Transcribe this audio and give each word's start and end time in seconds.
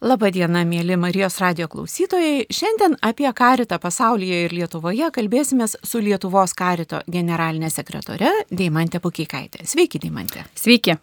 Labadiena, 0.00 0.62
mėly 0.64 0.96
Marijos 0.96 1.34
radio 1.42 1.66
klausytojai. 1.68 2.46
Šiandien 2.56 2.94
apie 3.04 3.28
karitą 3.36 3.76
pasaulyje 3.82 4.38
ir 4.46 4.54
Lietuvoje 4.56 5.10
kalbėsime 5.12 5.66
su 5.68 6.00
Lietuvos 6.00 6.54
karito 6.56 7.02
generalinė 7.04 7.68
sekretore 7.68 8.30
Deimantė 8.48 9.02
Pukikaitė. 9.04 9.66
Sveiki, 9.68 10.00
Deimantė. 10.00 10.46
Sveiki. 10.56 10.96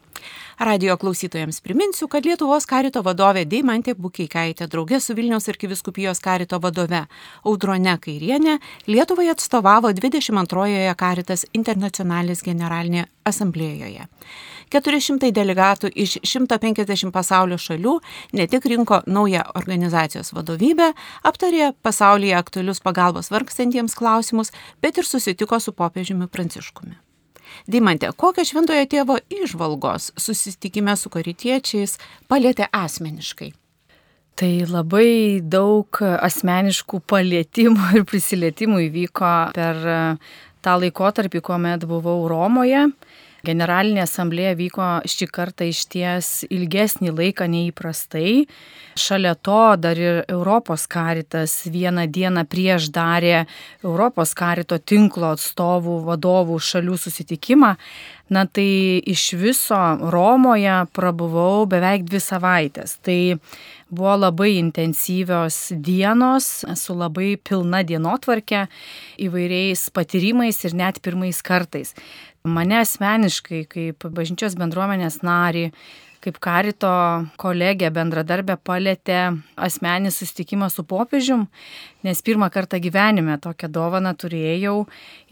Radio 0.59 0.97
klausytojams 0.97 1.61
priminsiu, 1.61 2.07
kad 2.09 2.25
Lietuvos 2.25 2.65
karito 2.65 3.03
vadovė 3.05 3.43
Deimantė 3.45 3.93
Bukeikaitė 3.93 4.65
draugė 4.65 4.97
su 4.97 5.13
Vilniaus 5.13 5.45
arkiviskupijos 5.53 6.17
karito 6.17 6.57
vadove 6.57 7.03
Audrone 7.45 7.93
Kairienė 8.01 8.55
Lietuvai 8.89 9.27
atstovavo 9.29 9.93
22-ojoje 9.93 10.97
karitas 10.97 11.45
internacionalis 11.53 12.41
generalinėje 12.41 13.05
asamblėjoje. 13.29 14.09
400 14.73 15.29
delegatų 15.29 15.93
iš 15.93 16.17
150 16.25 17.13
pasaulio 17.13 17.61
šalių 17.61 17.99
ne 18.33 18.49
tik 18.49 18.65
rinko 18.65 19.03
naują 19.05 19.45
organizacijos 19.53 20.33
vadovybę, 20.33 20.95
aptarė 21.21 21.75
pasaulyje 21.85 22.33
aktualius 22.33 22.81
pagalbos 22.81 23.29
vargstantiems 23.29 23.93
klausimus, 23.93 24.49
bet 24.81 24.97
ir 24.97 25.05
susitiko 25.05 25.61
su 25.61 25.77
popiežiumi 25.77 26.25
Pranciškumi. 26.25 26.97
Dimantė, 27.65 28.11
kokios 28.15 28.51
šventojo 28.51 28.85
tėvo 28.91 29.17
išvalgos 29.33 30.11
susitikime 30.19 30.95
su 30.99 31.09
karitiečiais 31.13 31.97
palėtė 32.29 32.69
asmeniškai? 32.71 33.53
Tai 34.37 34.51
labai 34.69 35.41
daug 35.41 35.97
asmeniškų 36.03 36.99
palėtimų 37.09 37.87
ir 37.97 38.03
prisilietimų 38.05 38.83
įvyko 38.85 39.31
per 39.57 39.79
tą 40.61 40.75
laikotarpį, 40.83 41.41
kuomet 41.41 41.87
buvau 41.89 42.27
Romoje. 42.29 42.85
Generalinė 43.47 44.01
asamblėja 44.03 44.55
vyko 44.59 44.87
šį 45.07 45.27
kartą 45.31 45.67
iš 45.69 45.85
ties 45.93 46.31
ilgesnį 46.51 47.13
laiką 47.15 47.47
neįprastai. 47.51 48.33
Šalia 48.97 49.35
to 49.39 49.61
dar 49.79 49.99
ir 50.01 50.23
Europos 50.27 50.87
karitas 50.91 51.53
vieną 51.71 52.07
dieną 52.11 52.43
prieš 52.49 52.89
darė 52.91 53.45
Europos 53.85 54.33
karito 54.35 54.79
tinklo 54.81 55.31
atstovų 55.37 56.01
vadovų 56.09 56.59
šalių 56.59 56.99
susitikimą. 56.99 57.75
Na 58.29 58.43
tai 58.43 58.99
iš 59.07 59.29
viso 59.39 59.77
Romoje 60.11 60.81
prabuvau 60.91 61.63
beveik 61.71 62.03
dvi 62.09 62.19
savaitės. 62.19 62.97
Tai 62.99 63.37
buvo 63.87 64.17
labai 64.19 64.57
intensyvios 64.57 65.71
dienos 65.71 66.65
su 66.75 66.95
labai 66.97 67.37
pilna 67.39 67.85
dienotvarkė, 67.87 68.65
įvairiais 69.23 69.87
patyrimais 69.95 70.59
ir 70.67 70.75
net 70.75 70.99
pirmais 70.99 71.39
kartais 71.39 71.95
mane 72.43 72.81
asmeniškai 72.81 73.63
kaip 73.71 74.09
bažnyčios 74.13 74.57
bendruomenės 74.59 75.21
narį, 75.25 75.71
kaip 76.23 76.39
karito 76.43 76.89
kolegė 77.39 77.89
bendradarbė 77.93 78.57
palėtė 78.65 79.19
asmenį 79.55 80.11
susitikimą 80.11 80.67
su 80.73 80.83
popiežium, 80.87 81.45
nes 82.03 82.21
pirmą 82.25 82.49
kartą 82.53 82.79
gyvenime 82.83 83.37
tokią 83.41 83.69
dovaną 83.71 84.13
turėjau 84.17 84.75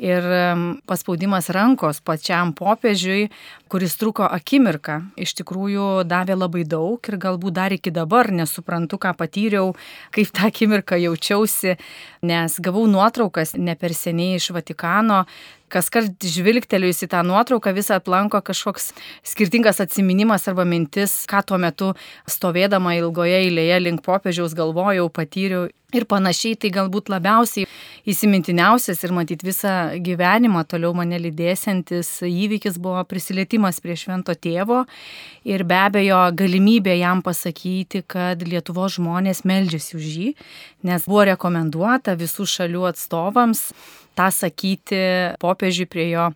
ir 0.01 0.27
paspaudimas 0.87 1.49
rankos 1.55 1.99
pačiam 2.05 2.53
popiežiui, 2.55 3.27
kuris 3.71 3.97
truko 3.99 4.27
akimirką, 4.29 4.99
iš 5.19 5.35
tikrųjų 5.41 6.05
davė 6.07 6.37
labai 6.37 6.63
daug 6.69 7.11
ir 7.11 7.19
galbūt 7.27 7.57
dar 7.57 7.75
iki 7.75 7.91
dabar 7.91 8.31
nesuprantu, 8.31 9.01
ką 9.01 9.15
patyriau, 9.17 9.73
kaip 10.15 10.31
tą 10.35 10.47
akimirką 10.51 11.01
jaučiausi, 11.01 11.75
nes 12.25 12.59
gavau 12.61 12.85
nuotraukas 12.87 13.57
ne 13.57 13.75
per 13.75 13.97
seniai 13.97 14.39
iš 14.39 14.53
Vatikano, 14.55 15.25
kas 15.75 15.91
kart 15.91 16.27
žvilgtelėjus 16.31 17.03
į 17.05 17.11
tą 17.11 17.21
nuotrauką 17.27 17.73
visą 17.75 17.99
aplanko 17.99 18.39
kažkoks 18.45 18.93
skirtingas 19.27 19.81
atminimas 19.83 20.47
arba 20.47 20.63
mintis, 20.67 21.23
ką 21.27 21.43
tuo 21.47 21.59
metu 21.59 21.93
stovėdama 22.31 22.95
ilgoje 23.01 23.41
eilėje 23.43 23.81
link 23.83 24.05
popiežiaus 24.05 24.55
galvojau, 24.55 25.09
patyriau 25.11 25.67
ir 25.95 26.05
panašiai, 26.09 26.57
tai 26.59 26.71
galbūt 26.73 27.09
labiausiai 27.11 27.67
įsimintiniausias 28.09 29.03
ir 29.05 29.13
matyti 29.15 29.47
visą 29.47 29.73
gyvenimą 30.03 30.63
toliau 30.69 30.93
mane 30.97 31.19
lydėsiantis 31.21 32.09
įvykis 32.27 32.79
buvo 32.81 33.03
prisilietimas 33.09 33.81
prie 33.83 33.97
švento 33.99 34.35
tėvo 34.35 34.83
ir 35.47 35.65
be 35.67 35.77
abejo 35.79 36.21
galimybė 36.37 36.97
jam 36.99 37.23
pasakyti, 37.25 38.03
kad 38.07 38.43
Lietuvo 38.45 38.87
žmonės 38.91 39.43
meldžiasi 39.47 39.99
už 39.99 40.09
jį, 40.15 40.31
nes 40.87 41.07
buvo 41.09 41.27
rekomenduota 41.31 42.17
visų 42.19 42.47
šalių 42.57 42.89
atstovams 42.91 43.69
tą 44.17 44.31
sakyti 44.33 44.99
popiežiui 45.41 45.87
prie 45.91 46.09
jo 46.11 46.29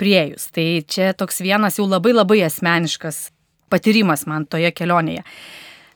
priejus. 0.00 0.48
Tai 0.54 0.66
čia 0.88 1.12
toks 1.18 1.42
vienas 1.44 1.80
jau 1.80 1.88
labai 1.88 2.14
labai 2.16 2.42
asmeniškas 2.46 3.26
patyrimas 3.72 4.26
man 4.30 4.46
toje 4.46 4.70
kelionėje. 4.72 5.24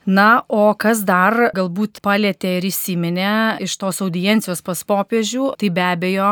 Na, 0.09 0.45
o 0.49 0.73
kas 0.81 1.03
dar 1.05 1.51
galbūt 1.53 1.99
palėtė 2.01 2.55
ir 2.57 2.65
įsiminė 2.71 3.61
iš 3.61 3.75
tos 3.77 3.99
audiencijos 4.01 4.63
pas 4.65 4.81
popiežių, 4.89 5.51
tai 5.61 5.69
be 5.69 5.83
abejo 5.85 6.31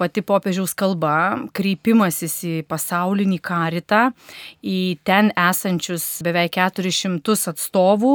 pati 0.00 0.22
popiežiaus 0.24 0.72
kalba, 0.72 1.36
kreipimasis 1.52 2.38
į 2.48 2.54
pasaulinį 2.64 3.36
karitą, 3.44 4.00
į 4.64 4.96
ten 5.04 5.28
esančius 5.36 6.06
beveik 6.24 6.56
400 6.56 7.36
atstovų 7.52 8.14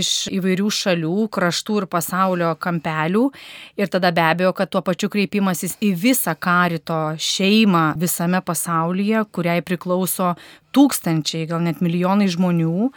iš 0.00 0.12
įvairių 0.32 0.72
šalių, 0.78 1.28
kraštų 1.28 1.82
ir 1.82 1.88
pasaulio 1.92 2.54
kampelių. 2.56 3.26
Ir 3.76 3.92
tada 3.92 4.14
be 4.16 4.24
abejo, 4.30 4.54
kad 4.56 4.72
tuo 4.72 4.80
pačiu 4.80 5.12
kreipimasis 5.12 5.76
į 5.84 5.92
visą 5.92 6.32
karito 6.32 6.96
šeimą 7.20 7.90
visame 8.00 8.40
pasaulyje, 8.40 9.26
kuriai 9.28 9.60
priklauso 9.60 10.32
tūkstančiai, 10.76 11.48
gal 11.50 11.62
net 11.64 11.82
milijonai 11.84 12.28
žmonių. 12.32 12.90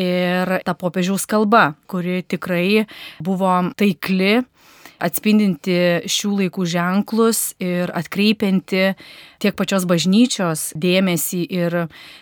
Ir 0.00 0.50
ta 0.66 0.74
popiežiaus 0.74 1.26
kalba, 1.30 1.74
kuri 1.90 2.22
tikrai 2.26 2.86
buvo 3.22 3.52
taikli, 3.78 4.42
atspindinti 5.04 5.76
šių 6.10 6.32
laikų 6.40 6.66
ženklus 6.68 7.52
ir 7.62 7.92
atkreipianti 7.94 8.94
tiek 9.44 9.56
pačios 9.58 9.84
bažnyčios 9.88 10.70
dėmesį 10.80 11.42
ir 11.52 11.76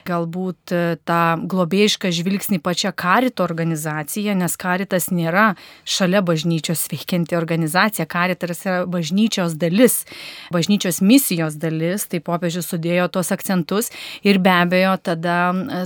galbūt 0.08 0.74
tą 1.06 1.20
globėjišką 1.50 2.10
žvilgsnį 2.14 2.58
pačią 2.64 2.90
karito 2.98 3.44
organizaciją, 3.46 4.34
nes 4.38 4.56
karitas 4.58 5.10
nėra 5.14 5.52
šalia 5.86 6.22
bažnyčios 6.26 6.88
veikianti 6.90 7.38
organizacija, 7.38 8.08
karitas 8.10 8.64
yra 8.66 8.82
bažnyčios 8.90 9.54
dalis, 9.60 10.02
bažnyčios 10.54 10.98
misijos 11.04 11.58
dalis, 11.62 12.08
tai 12.10 12.22
popiežius 12.24 12.72
sudėjo 12.72 13.08
tuos 13.14 13.30
akcentus 13.34 13.92
ir 14.26 14.40
be 14.42 14.52
abejo 14.52 14.96
tada 15.02 15.38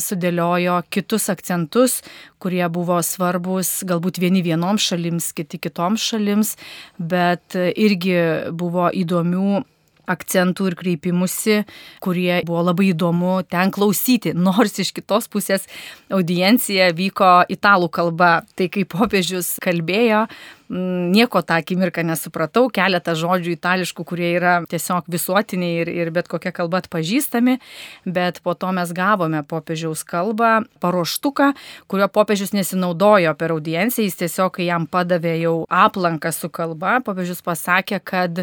sudėliojo 0.02 0.80
kitus 0.92 1.28
akcentus, 1.32 2.00
kurie 2.40 2.64
buvo 2.72 2.98
svarbus 3.04 3.82
galbūt 3.88 4.20
vieni 4.22 4.42
vienoms 4.44 4.84
šalims, 4.88 5.32
kiti 5.36 5.60
kitoms 5.60 6.04
šalims, 6.12 6.54
bet 6.98 7.56
irgi 7.56 8.18
buvo 8.56 8.90
įdomių 8.90 9.64
akcentų 10.10 10.70
ir 10.70 10.76
kreipimusi, 10.78 11.60
kurie 12.04 12.40
buvo 12.46 12.62
labai 12.68 12.90
įdomu 12.92 13.40
ten 13.50 13.72
klausyti, 13.74 14.32
nors 14.34 14.78
iš 14.82 14.92
kitos 14.96 15.28
pusės 15.32 15.66
audiencija 16.12 16.92
vyko 16.96 17.40
italų 17.52 17.90
kalba. 17.92 18.32
Tai 18.56 18.68
kai 18.72 18.86
popiežius 18.88 19.56
kalbėjo, 19.62 20.26
nieko 20.70 21.42
tą 21.46 21.60
akimirką 21.60 22.02
nesupratau, 22.06 22.66
keletą 22.74 23.14
žodžių 23.18 23.54
itališkų, 23.54 24.04
kurie 24.06 24.32
yra 24.34 24.54
tiesiog 24.70 25.06
visuotiniai 25.10 25.82
ir, 25.84 25.90
ir 25.90 26.10
bet 26.14 26.28
kokia 26.30 26.50
kalba 26.54 26.80
atpažįstami, 26.82 27.58
bet 28.06 28.40
po 28.42 28.56
to 28.58 28.72
mes 28.74 28.90
gavome 28.96 29.42
popiežiaus 29.46 30.02
kalbą, 30.06 30.64
paruoštuką, 30.82 31.52
kurio 31.90 32.08
popiežius 32.10 32.54
nesinaudojo 32.56 33.34
per 33.38 33.54
audienciją, 33.54 34.08
jis 34.08 34.18
tiesiog, 34.24 34.56
kai 34.58 34.66
jam 34.66 34.88
padavė 34.90 35.36
jau 35.38 35.54
aplanką 35.70 36.32
su 36.34 36.50
kalba, 36.50 36.98
popiežius 37.06 37.44
pasakė, 37.46 38.00
kad 38.02 38.42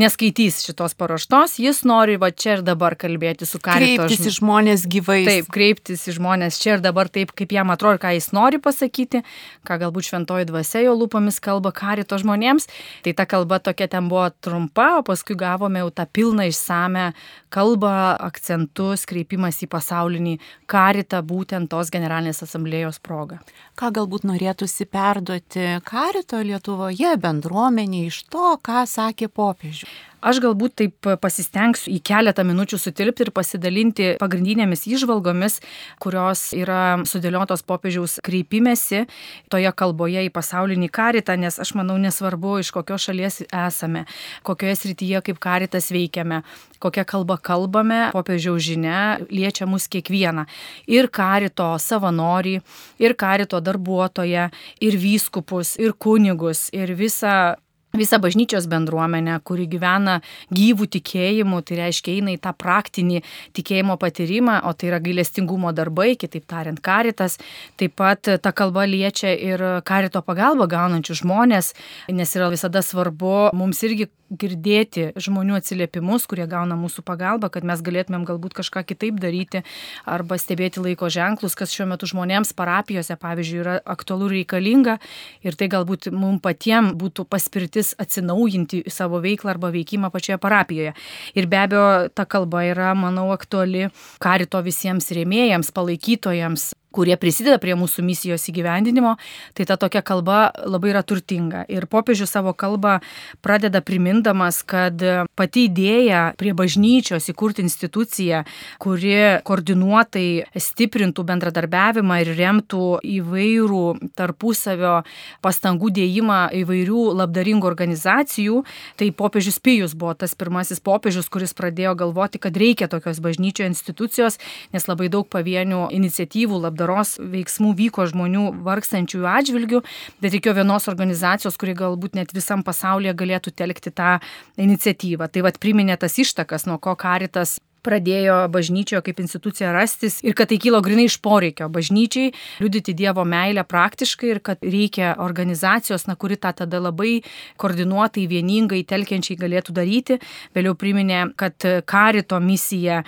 neskaitys 0.00 0.64
šitos 0.66 0.96
paruoštos, 0.98 1.58
jis 1.62 1.84
nori 1.86 2.18
va 2.20 2.32
čia 2.34 2.58
ir 2.58 2.66
dabar 2.66 2.98
kalbėti 2.98 3.46
su 3.46 3.62
karito. 3.62 4.08
Kreiptis 4.08 4.26
į 4.26 4.34
žmonės 4.40 4.88
gyvai. 4.90 5.20
Taip, 5.28 5.50
kreiptis 5.54 6.06
į 6.10 6.16
žmonės 6.18 6.58
čia 6.62 6.76
ir 6.78 6.84
dabar 6.84 7.10
taip, 7.12 7.30
kaip 7.36 7.54
jam 7.54 7.70
atrodo, 7.70 8.00
ką 8.02 8.14
jis 8.16 8.30
nori 8.34 8.58
pasakyti, 8.62 9.22
ką 9.68 9.78
galbūt 9.84 10.10
šventoji 10.10 10.50
dvasia 10.50 10.82
jo 10.86 10.96
lūpomis 10.98 11.38
kalba 11.42 11.59
kalbą 11.60 11.72
karito 11.72 12.16
žmonėms. 12.18 12.66
Tai 13.04 13.12
ta 13.14 13.26
kalba 13.26 13.60
tokia 13.60 13.88
ten 13.88 14.08
buvo 14.08 14.30
trumpa, 14.40 14.98
o 14.98 15.02
paskui 15.02 15.36
gavome 15.36 15.80
jau 15.80 15.90
tą 15.90 16.06
pilną 16.06 16.48
išsame 16.48 17.12
kalbą, 17.50 18.16
akcentus, 18.20 19.04
kreipimas 19.06 19.60
į 19.62 19.68
pasaulinį 19.68 20.38
karitą 20.66 21.22
būtent 21.22 21.70
tos 21.70 21.90
generalinės 21.90 22.42
asamblėjos 22.42 23.00
progą. 23.00 23.40
Ką 23.76 23.92
galbūt 23.92 24.24
norėtųsi 24.24 24.86
perduoti 24.86 25.80
karito 25.84 26.40
Lietuvoje 26.40 27.16
bendruomenė 27.20 28.06
iš 28.08 28.24
to, 28.30 28.56
ką 28.62 28.86
sakė 28.86 29.28
popiežius? 29.28 30.09
Aš 30.20 30.40
galbūt 30.44 30.74
taip 30.76 31.08
pasistengsiu 31.22 31.88
į 31.94 31.98
keletą 32.04 32.44
minučių 32.44 32.78
sutilpti 32.80 33.24
ir 33.24 33.30
pasidalinti 33.32 34.08
pagrindinėmis 34.20 34.84
išvalgomis, 34.90 35.60
kurios 36.02 36.50
yra 36.56 37.00
sudėliotos 37.08 37.64
popiežiaus 37.64 38.18
kreipimėsi 38.26 39.06
toje 39.52 39.72
kalboje 39.72 40.26
į 40.26 40.32
pasaulinį 40.34 40.90
karitą, 40.92 41.38
nes 41.40 41.56
aš 41.62 41.72
manau 41.78 41.96
nesvarbu, 42.00 42.58
iš 42.60 42.72
kokios 42.76 43.08
šalies 43.08 43.40
esame, 43.48 44.04
kokioje 44.44 44.76
srityje 44.82 45.22
kaip 45.30 45.40
karitas 45.40 45.88
veikiame, 45.94 46.42
kokią 46.84 47.06
kalbą 47.08 47.38
kalbame, 47.40 48.02
popiežiaus 48.12 48.60
žinia 48.68 49.00
liečia 49.32 49.64
mus 49.70 49.88
kiekvieną. 49.88 50.44
Ir 50.92 51.08
karito 51.08 51.72
savanorį, 51.80 52.58
ir 53.00 53.16
karito 53.16 53.64
darbuotoją, 53.64 54.50
ir 54.84 55.00
vyskupus, 55.00 55.78
ir 55.80 55.96
kunigus, 55.96 56.68
ir 56.76 56.92
visą 56.92 57.56
visą 57.96 58.18
bažnyčios 58.22 58.66
bendruomenę, 58.70 59.40
kuri 59.44 59.66
gyvena 59.70 60.20
gyvų 60.54 60.86
tikėjimų, 60.96 61.62
tai 61.66 61.80
reiškia 61.82 62.14
eina 62.18 62.34
į 62.36 62.40
tą 62.44 62.52
praktinį 62.54 63.22
tikėjimo 63.56 63.96
patyrimą, 64.00 64.60
o 64.68 64.74
tai 64.74 64.92
yra 64.92 65.00
gailestingumo 65.02 65.72
darbai, 65.76 66.14
kitaip 66.20 66.46
tariant, 66.50 66.80
karitas. 66.80 67.38
Taip 67.80 67.96
pat 67.98 68.30
ta 68.42 68.54
kalba 68.54 68.86
liečia 68.86 69.34
ir 69.34 69.64
karito 69.86 70.22
pagalbą 70.22 70.68
gaunančių 70.70 71.20
žmonės, 71.22 71.74
nes 72.14 72.36
yra 72.38 72.50
visada 72.52 72.82
svarbu 72.84 73.50
mums 73.56 73.82
irgi 73.86 74.10
girdėti 74.30 75.10
žmonių 75.18 75.56
atsiliepimus, 75.58 76.26
kurie 76.30 76.46
gauna 76.50 76.76
mūsų 76.78 77.02
pagalbą, 77.06 77.50
kad 77.50 77.66
mes 77.66 77.82
galėtumėm 77.82 78.24
galbūt 78.28 78.54
kažką 78.60 78.84
kitaip 78.86 79.18
daryti 79.20 79.64
arba 80.06 80.38
stebėti 80.38 80.82
laiko 80.84 81.10
ženklus, 81.10 81.56
kas 81.58 81.74
šiuo 81.74 81.88
metu 81.90 82.06
žmonėms 82.10 82.54
parapijose, 82.54 83.16
pavyzdžiui, 83.18 83.60
yra 83.64 83.76
aktualu 83.82 84.30
reikalinga 84.30 84.98
ir 85.42 85.58
tai 85.58 85.70
galbūt 85.72 86.12
mums 86.14 86.42
patiems 86.44 86.94
būtų 87.00 87.26
paspirti 87.26 87.79
mintis 87.80 87.94
atsinaujinti 87.98 88.84
savo 88.88 89.20
veiklą 89.20 89.50
arba 89.50 89.70
veikimą 89.72 90.10
pačioje 90.10 90.38
parapijoje. 90.38 90.92
Ir 91.34 91.46
be 91.46 91.56
abejo, 91.56 92.08
ta 92.14 92.24
kalba 92.24 92.64
yra, 92.64 92.94
manau, 92.94 93.30
aktuali 93.32 93.88
karito 94.20 94.60
visiems 94.62 95.10
rėmėjams, 95.10 95.72
palaikytojams, 95.72 96.74
kurie 96.94 97.16
prisideda 97.20 97.58
prie 97.62 97.76
mūsų 97.78 98.02
misijos 98.04 98.46
įgyvendinimo, 98.50 99.14
tai 99.54 99.66
ta 99.68 99.76
tokia 99.80 100.02
kalba 100.06 100.50
labai 100.66 100.92
yra 100.92 101.02
turtinga. 101.06 101.64
Ir 101.70 101.86
popiežius 101.90 102.32
savo 102.34 102.52
kalbą 102.56 102.98
pradeda 103.44 103.82
primindamas, 103.84 104.60
kad 104.66 104.98
pati 105.38 105.66
idėja 105.68 106.22
prie 106.40 106.52
bažnyčios 106.56 107.30
įkurti 107.30 107.62
instituciją, 107.64 108.42
kuri 108.82 109.14
koordinuotai 109.46 110.50
stiprintų 110.58 111.24
bendradarbiavimą 111.28 112.20
ir 112.24 112.32
remtų 112.38 112.84
įvairių 113.18 113.84
tarpusavio 114.18 115.00
pastangų 115.44 115.92
dėjimą 116.00 116.40
įvairių 116.62 117.06
labdaringų 117.22 117.70
organizacijų, 117.70 118.64
tai 118.98 119.10
popiežius 119.14 119.60
Pijus 119.60 119.94
buvo 119.94 120.16
tas 120.18 120.34
pirmasis 120.34 120.80
popiežius, 120.82 121.28
kuris 121.30 121.54
pradėjo 121.54 121.94
galvoti, 122.00 122.40
kad 122.42 122.56
reikia 122.56 122.88
tokios 122.90 123.20
bažnyčio 123.22 123.66
institucijos, 123.68 124.40
nes 124.74 124.86
labai 124.88 125.10
daug 125.12 125.28
pavienių 125.30 125.86
iniciatyvų 125.94 126.58
labdaringų 126.64 126.79
labdaros 126.80 127.18
veiksmų 127.20 127.74
vyko 127.76 128.06
žmonių 128.08 128.62
vargstančiųjų 128.64 129.28
atžvilgių, 129.28 129.82
bet 130.20 130.34
reikėjo 130.34 130.56
vienos 130.60 130.88
organizacijos, 130.88 131.56
kuri 131.60 131.74
galbūt 131.74 132.16
net 132.16 132.32
visam 132.32 132.62
pasaulyje 132.62 133.14
galėtų 133.14 133.52
telkti 133.52 133.90
tą 133.92 134.20
iniciatyvą. 134.56 135.28
Tai 135.28 135.42
vad 135.42 135.58
priminė 135.60 135.98
tas 136.00 136.18
ištakas, 136.18 136.66
nuo 136.66 136.78
ko 136.78 136.96
karitas 136.96 137.58
pradėjo 137.80 138.34
bažnyčioje 138.52 139.00
kaip 139.06 139.22
institucija 139.22 139.70
rastis 139.72 140.18
ir 140.20 140.34
kad 140.36 140.50
tai 140.50 140.58
kilo 140.60 140.82
grinai 140.84 141.06
iš 141.08 141.16
poreikio 141.24 141.70
bažnyčiai 141.72 142.34
liudyti 142.60 142.92
Dievo 142.92 143.24
meilę 143.24 143.64
praktiškai 143.64 144.34
ir 144.34 144.42
kad 144.44 144.60
reikia 144.60 145.14
organizacijos, 145.16 146.04
na, 146.04 146.12
kuri 146.12 146.36
tą 146.36 146.52
tada 146.58 146.76
labai 146.76 147.22
koordinuotai, 147.56 148.26
vieningai, 148.28 148.82
telkiančiai 148.84 149.40
galėtų 149.40 149.72
daryti. 149.80 150.20
Vėliau 150.52 150.76
priminė, 150.76 151.30
kad 151.40 151.56
karito 151.88 152.36
misija 152.44 153.00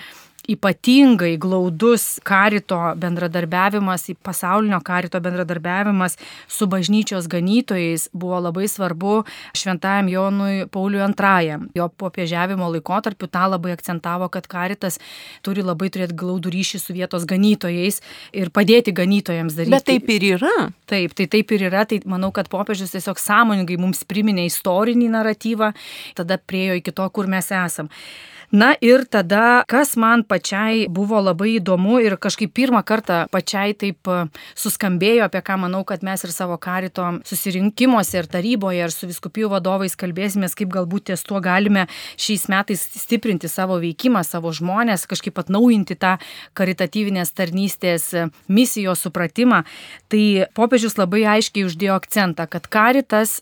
ypatingai 0.49 1.37
glaudus 1.39 2.19
karito 2.23 2.77
bendradarbiavimas, 2.99 4.09
pasaulinio 4.23 4.79
karito 4.83 5.19
bendradarbiavimas 5.23 6.17
su 6.47 6.67
bažnyčios 6.67 7.27
ganytojais 7.31 8.09
buvo 8.13 8.39
labai 8.39 8.67
svarbu 8.67 9.23
šventajam 9.55 10.09
Jonui 10.09 10.65
Pauliui 10.67 11.03
II. 11.03 11.69
Jo 11.75 11.87
popiežiavimo 11.89 12.67
laikotarpiu 12.75 13.27
tą 13.27 13.47
labai 13.55 13.71
akcentavo, 13.77 14.27
kad 14.27 14.47
karitas 14.47 14.99
turi 15.41 15.63
labai 15.63 15.89
turėti 15.93 16.17
glaudų 16.19 16.51
ryšį 16.51 16.81
su 16.81 16.95
vietos 16.97 17.25
ganytojais 17.29 18.01
ir 18.33 18.51
padėti 18.51 18.91
ganytojams 18.91 19.55
daryti. 19.55 19.71
Bet 19.71 19.87
taip 19.87 20.11
ir 20.11 20.27
yra. 20.35 20.53
Taip, 20.91 21.15
tai 21.15 21.29
taip 21.31 21.55
ir 21.55 21.69
yra. 21.69 21.85
Tai 21.87 22.01
manau, 22.09 22.33
kad 22.35 22.51
popiežius 22.51 22.91
tiesiog 22.97 23.21
sąmoningai 23.21 23.79
mums 23.79 24.03
priminė 24.03 24.49
istorinį 24.51 25.09
naratyvą, 25.15 25.71
tada 26.19 26.37
priejo 26.37 26.77
iki 26.81 26.91
to, 26.91 27.07
kur 27.15 27.31
mes 27.31 27.47
esam. 27.47 27.89
Na 28.53 28.75
ir 28.85 29.01
tada, 29.09 29.63
kas 29.65 29.95
man 29.97 30.21
pačiai 30.29 30.83
buvo 30.85 31.17
labai 31.17 31.55
įdomu 31.55 31.95
ir 32.05 32.13
kažkaip 32.21 32.51
pirmą 32.53 32.83
kartą 32.85 33.23
pačiai 33.33 33.73
taip 33.73 34.05
e, 34.05 34.17
suskambėjo, 34.53 35.25
apie 35.25 35.41
ką 35.47 35.55
manau, 35.63 35.81
kad 35.89 36.05
mes 36.05 36.21
ir 36.21 36.29
savo 36.35 36.59
karito 36.61 37.07
susirinkimuose 37.25 38.21
ir 38.21 38.29
taryboje 38.29 38.85
ir 38.85 38.93
su 38.93 39.09
viskupijų 39.09 39.49
vadovais 39.55 39.97
kalbėsimės, 39.97 40.53
kaip 40.53 40.69
galbūt 40.77 41.09
ties 41.09 41.25
tuo 41.25 41.41
galime 41.41 41.87
šiais 42.13 42.45
metais 42.53 42.85
stiprinti 43.01 43.49
savo 43.49 43.81
veikimą, 43.81 44.21
savo 44.21 44.53
žmonės, 44.53 45.09
kažkaip 45.09 45.41
atnaujinti 45.41 45.97
tą 45.97 46.19
karitatyvinės 46.53 47.33
tarnystės 47.33 48.11
e, 48.13 48.29
misijos 48.53 49.01
supratimą. 49.07 49.63
Tai 50.13 50.25
popiežius 50.53 51.01
labai 51.01 51.25
aiškiai 51.39 51.65
uždėjo 51.71 51.97
akcentą, 51.97 52.45
kad 52.45 52.69
karitas 52.69 53.39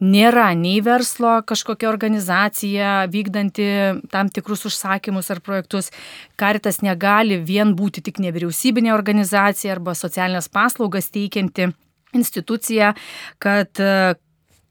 nėra 0.00 0.50
nei 0.58 0.80
verslo 0.84 1.38
kažkokia 1.46 1.88
organizacija 1.88 3.06
vykdanti 3.12 3.68
tam 4.12 4.28
tikrus 4.28 4.66
užsakymus 4.68 5.30
ar 5.32 5.40
projektus. 5.40 5.90
Karitas 6.36 6.82
negali 6.84 7.38
vien 7.40 7.74
būti 7.76 8.04
tik 8.04 8.20
nevyriausybinė 8.24 8.92
organizacija 8.94 9.76
arba 9.76 9.96
socialinės 9.96 10.50
paslaugas 10.52 11.10
teikianti 11.14 11.72
institucija, 12.16 12.94
kad 13.38 13.80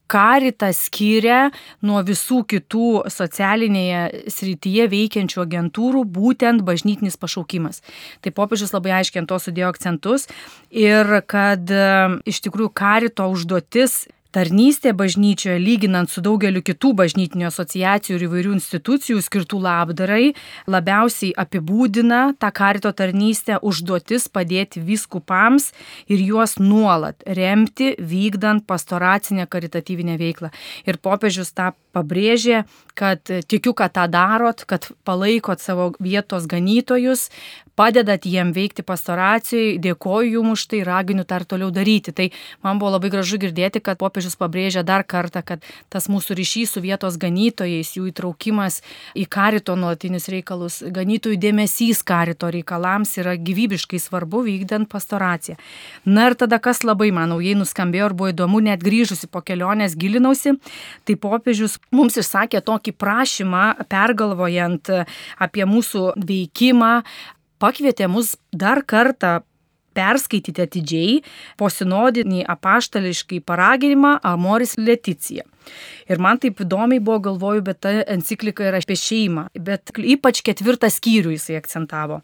Karita 0.05 0.67
skiria 0.69 1.47
nuo 1.81 1.97
visų 2.05 2.43
kitų 2.45 2.89
socialinėje 3.09 4.29
srityje 4.29 4.85
veikiančių 4.91 5.41
agentūrų 5.41 6.03
būtent 6.13 6.61
bažnytinis 6.65 7.17
pašaukimas. 7.17 7.81
Tai 8.21 8.33
popiežius 8.37 8.75
labai 8.75 8.93
aiškiai 8.99 9.23
ant 9.23 9.31
to 9.31 9.39
sudėjo 9.41 9.71
akcentus 9.73 10.27
ir 10.69 11.09
kad 11.25 11.73
iš 12.29 12.43
tikrųjų 12.45 12.69
karito 12.77 13.25
užduotis 13.33 14.03
Tarnystė 14.35 14.91
bažnyčioje, 14.91 15.55
lyginant 15.63 16.11
su 16.11 16.19
daugeliu 16.19 16.59
kitų 16.65 16.89
bažnytinių 16.99 17.45
asociacijų 17.47 18.17
ir 18.17 18.25
įvairių 18.25 18.55
institucijų 18.57 19.21
skirtų 19.23 19.61
labdarai, 19.63 20.33
labiausiai 20.67 21.29
apibūdina 21.39 22.33
tą 22.41 22.49
karito 22.57 22.91
tarnystę 22.91 23.61
užduotis 23.63 24.27
padėti 24.27 24.83
viskupams 24.83 25.69
ir 26.11 26.19
juos 26.19 26.57
nuolat 26.59 27.23
remti, 27.23 27.93
vykdant 27.95 28.67
pastoracinę 28.67 29.47
karitatyvinę 29.47 30.17
veiklą. 30.19 30.51
Ir 30.83 30.99
popiežius 30.99 31.55
tą 31.55 31.71
pabrėžė, 31.95 32.65
kad 32.91 33.23
tikiu, 33.23 33.71
kad 33.71 33.95
tą 33.95 34.09
darot, 34.11 34.65
kad 34.67 34.89
palaikot 35.07 35.63
savo 35.63 35.93
vietos 36.03 36.43
ganytojus, 36.51 37.29
padedat 37.75 38.25
jiem 38.25 38.53
veikti 38.55 38.83
pastoracijai, 38.87 39.77
dėkoju 39.83 40.39
jums 40.39 40.55
už 40.55 40.65
tai, 40.71 40.81
raginu 40.87 41.25
ir 41.25 41.45
toliau 41.45 41.71
daryti. 41.71 42.13
Tai 42.15 42.29
man 42.63 42.79
buvo 42.79 42.95
labai 42.95 43.11
gražu 43.11 43.37
girdėti, 43.41 43.81
kad 43.83 43.99
popiežius 43.99 44.37
pabrėžia 44.39 44.83
dar 44.83 45.03
kartą, 45.03 45.43
kad 45.43 45.63
tas 45.89 46.07
mūsų 46.07 46.37
ryšys 46.39 46.75
su 46.75 46.81
vietos 46.81 47.17
ganytojais, 47.19 47.95
jų 47.97 48.09
įtraukimas 48.11 48.81
į 49.15 49.25
karito 49.27 49.75
nuolatinius 49.75 50.29
reikalus, 50.31 50.79
ganytojų 50.83 51.39
dėmesys 51.41 52.03
karito 52.07 52.49
reikalams 52.53 53.17
yra 53.19 53.35
gyvybiškai 53.35 53.99
svarbu 53.99 54.45
vykdant 54.47 54.89
pastoraciją. 54.91 55.57
Na 56.05 56.29
ir 56.29 56.37
tada, 56.39 56.59
kas 56.59 56.83
labai 56.87 57.11
man 57.15 57.33
naujai 57.33 57.57
nuskambėjo 57.59 58.11
ir 58.11 58.17
buvo 58.17 58.31
įdomu, 58.31 58.63
net 58.63 58.83
grįžusi 58.85 59.27
po 59.31 59.43
kelionės 59.45 59.97
gilinausi, 59.99 60.55
tai 61.03 61.17
popiežius 61.19 61.79
mums 61.91 62.17
išsakė 62.21 62.63
tokį 62.65 62.95
prašymą, 62.95 63.65
pergalvojant 63.91 64.91
apie 65.41 65.67
mūsų 65.67 66.13
veikimą, 66.15 66.93
pakvietė 67.61 68.09
mus 68.11 68.35
dar 68.53 68.83
kartą 68.85 69.39
perskaityti 69.95 70.63
atidžiai 70.65 71.17
posinodinį 71.59 72.45
apaštališkai 72.55 73.41
paraginimą 73.47 74.17
Amoris 74.27 74.75
Leticija. 74.79 75.45
Ir 76.05 76.19
man 76.21 76.37
taip 76.37 76.59
įdomiai 76.61 77.01
buvo 77.01 77.17
galvoju, 77.25 77.63
bet 77.65 77.79
ta 77.81 77.93
enciklika 78.13 78.67
yra 78.67 78.77
apie 78.83 78.97
šeimą, 79.01 79.47
bet 79.67 79.89
ypač 79.97 80.43
ketvirtą 80.45 80.91
skyrių 80.93 81.33
jisai 81.33 81.57
akcentavo. 81.57 82.19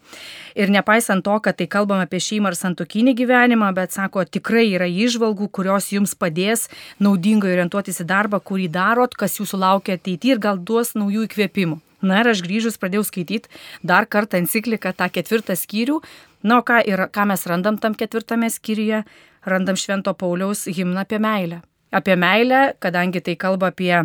Ir 0.54 0.70
nepaisant 0.70 1.24
to, 1.26 1.34
kad 1.42 1.58
tai 1.58 1.66
kalbam 1.66 2.04
apie 2.04 2.22
šeimą 2.22 2.52
ar 2.52 2.58
santokinį 2.60 3.16
gyvenimą, 3.18 3.72
bet 3.74 3.96
sako, 3.96 4.22
tikrai 4.22 4.68
yra 4.76 4.86
išvalgų, 4.86 5.50
kurios 5.50 5.90
jums 5.90 6.14
padės 6.14 6.68
naudingai 7.02 7.56
orientuotis 7.56 8.04
į 8.04 8.10
darbą, 8.14 8.38
kurį 8.38 8.70
darot, 8.70 9.18
kas 9.18 9.40
jūsų 9.40 9.64
laukia 9.64 9.98
ateityje 9.98 10.38
ir 10.38 10.46
gal 10.46 10.62
duos 10.62 10.94
naujų 10.94 11.26
įkvėpimų. 11.26 11.82
Na 12.02 12.22
ir 12.22 12.32
aš 12.32 12.42
grįžus 12.44 12.78
pradėjau 12.82 13.06
skaityti 13.06 13.50
dar 13.86 14.08
kartą 14.10 14.40
encikliką, 14.42 14.94
tą 14.98 15.08
ketvirtą 15.12 15.56
skyrių. 15.58 16.00
Na, 16.42 16.58
o 16.58 16.66
ką, 16.66 16.80
ir, 16.88 17.06
ką 17.14 17.26
mes 17.30 17.46
randam 17.46 17.78
tam 17.78 17.94
ketvirtame 17.94 18.50
skyriuje? 18.50 19.04
Randam 19.46 19.78
Švento 19.78 20.14
Pauliaus 20.14 20.66
himną 20.66 21.02
apie 21.02 21.18
meilę. 21.22 21.62
Apie 21.94 22.16
meilę, 22.16 22.74
kadangi 22.82 23.22
tai 23.22 23.36
kalba 23.36 23.70
apie 23.72 24.04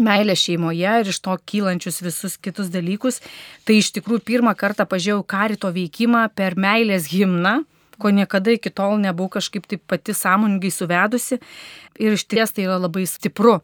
meilę 0.00 0.34
šeimoje 0.38 0.92
ir 1.02 1.10
iš 1.10 1.18
to 1.22 1.34
kylančius 1.52 2.00
visus 2.02 2.36
kitus 2.40 2.70
dalykus, 2.72 3.20
tai 3.66 3.80
iš 3.82 3.90
tikrųjų 3.98 4.22
pirmą 4.26 4.54
kartą 4.58 4.86
pažiūrėjau 4.88 5.26
karito 5.26 5.70
veikimą 5.74 6.28
per 6.34 6.56
meilės 6.58 7.10
himną 7.12 7.60
ko 8.00 8.08
niekada 8.08 8.56
iki 8.56 8.72
tol 8.72 8.96
nebuvau 9.02 9.28
kažkaip 9.36 9.68
taip 9.68 9.84
pati 9.86 10.16
sąmoningai 10.16 10.72
suvedusi. 10.72 11.38
Ir 12.00 12.16
iš 12.16 12.24
ties 12.30 12.54
tai 12.56 12.64
yra 12.64 12.78
labai 12.80 13.04
stipru, 13.08 13.58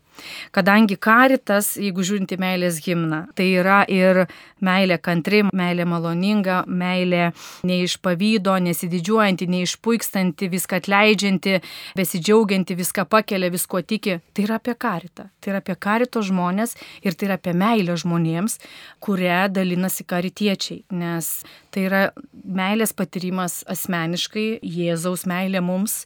kadangi 0.52 0.99
karitas, 1.00 1.75
jeigu 1.81 2.05
žiūrinti 2.05 2.37
meilės 2.40 2.83
himną, 2.85 3.23
tai 3.37 3.49
yra 3.61 3.78
ir 3.88 4.26
meilė 4.64 4.99
kantri, 5.02 5.43
meilė 5.57 5.87
maloninga, 5.88 6.62
meilė 6.69 7.31
neišpavydo, 7.69 8.57
nesididžiuojanti, 8.66 9.49
neišpuikstanti, 9.52 10.50
viską 10.52 10.81
atleidžianti, 10.83 11.59
besidžiaugianti, 11.97 12.76
viską 12.78 13.07
pakelia, 13.09 13.50
visko 13.52 13.83
tiki. 13.83 14.19
Tai 14.37 14.47
yra 14.47 14.61
apie 14.61 14.76
karitą. 14.78 15.28
Tai 15.40 15.52
yra 15.55 15.62
apie 15.64 15.76
karito 15.81 16.23
žmonės 16.25 16.76
ir 17.05 17.16
tai 17.16 17.31
yra 17.31 17.40
apie 17.40 17.57
meilę 17.57 17.97
žmonėms, 18.00 18.59
kuria 19.05 19.47
dalinasi 19.52 20.05
karitiečiai. 20.09 20.83
Nes 20.97 21.33
tai 21.73 21.88
yra 21.88 22.02
meilės 22.45 22.93
patyrimas 22.97 23.62
asmeniškai, 23.69 24.49
Jėzaus 24.64 25.26
meilė 25.28 25.61
mums 25.64 26.02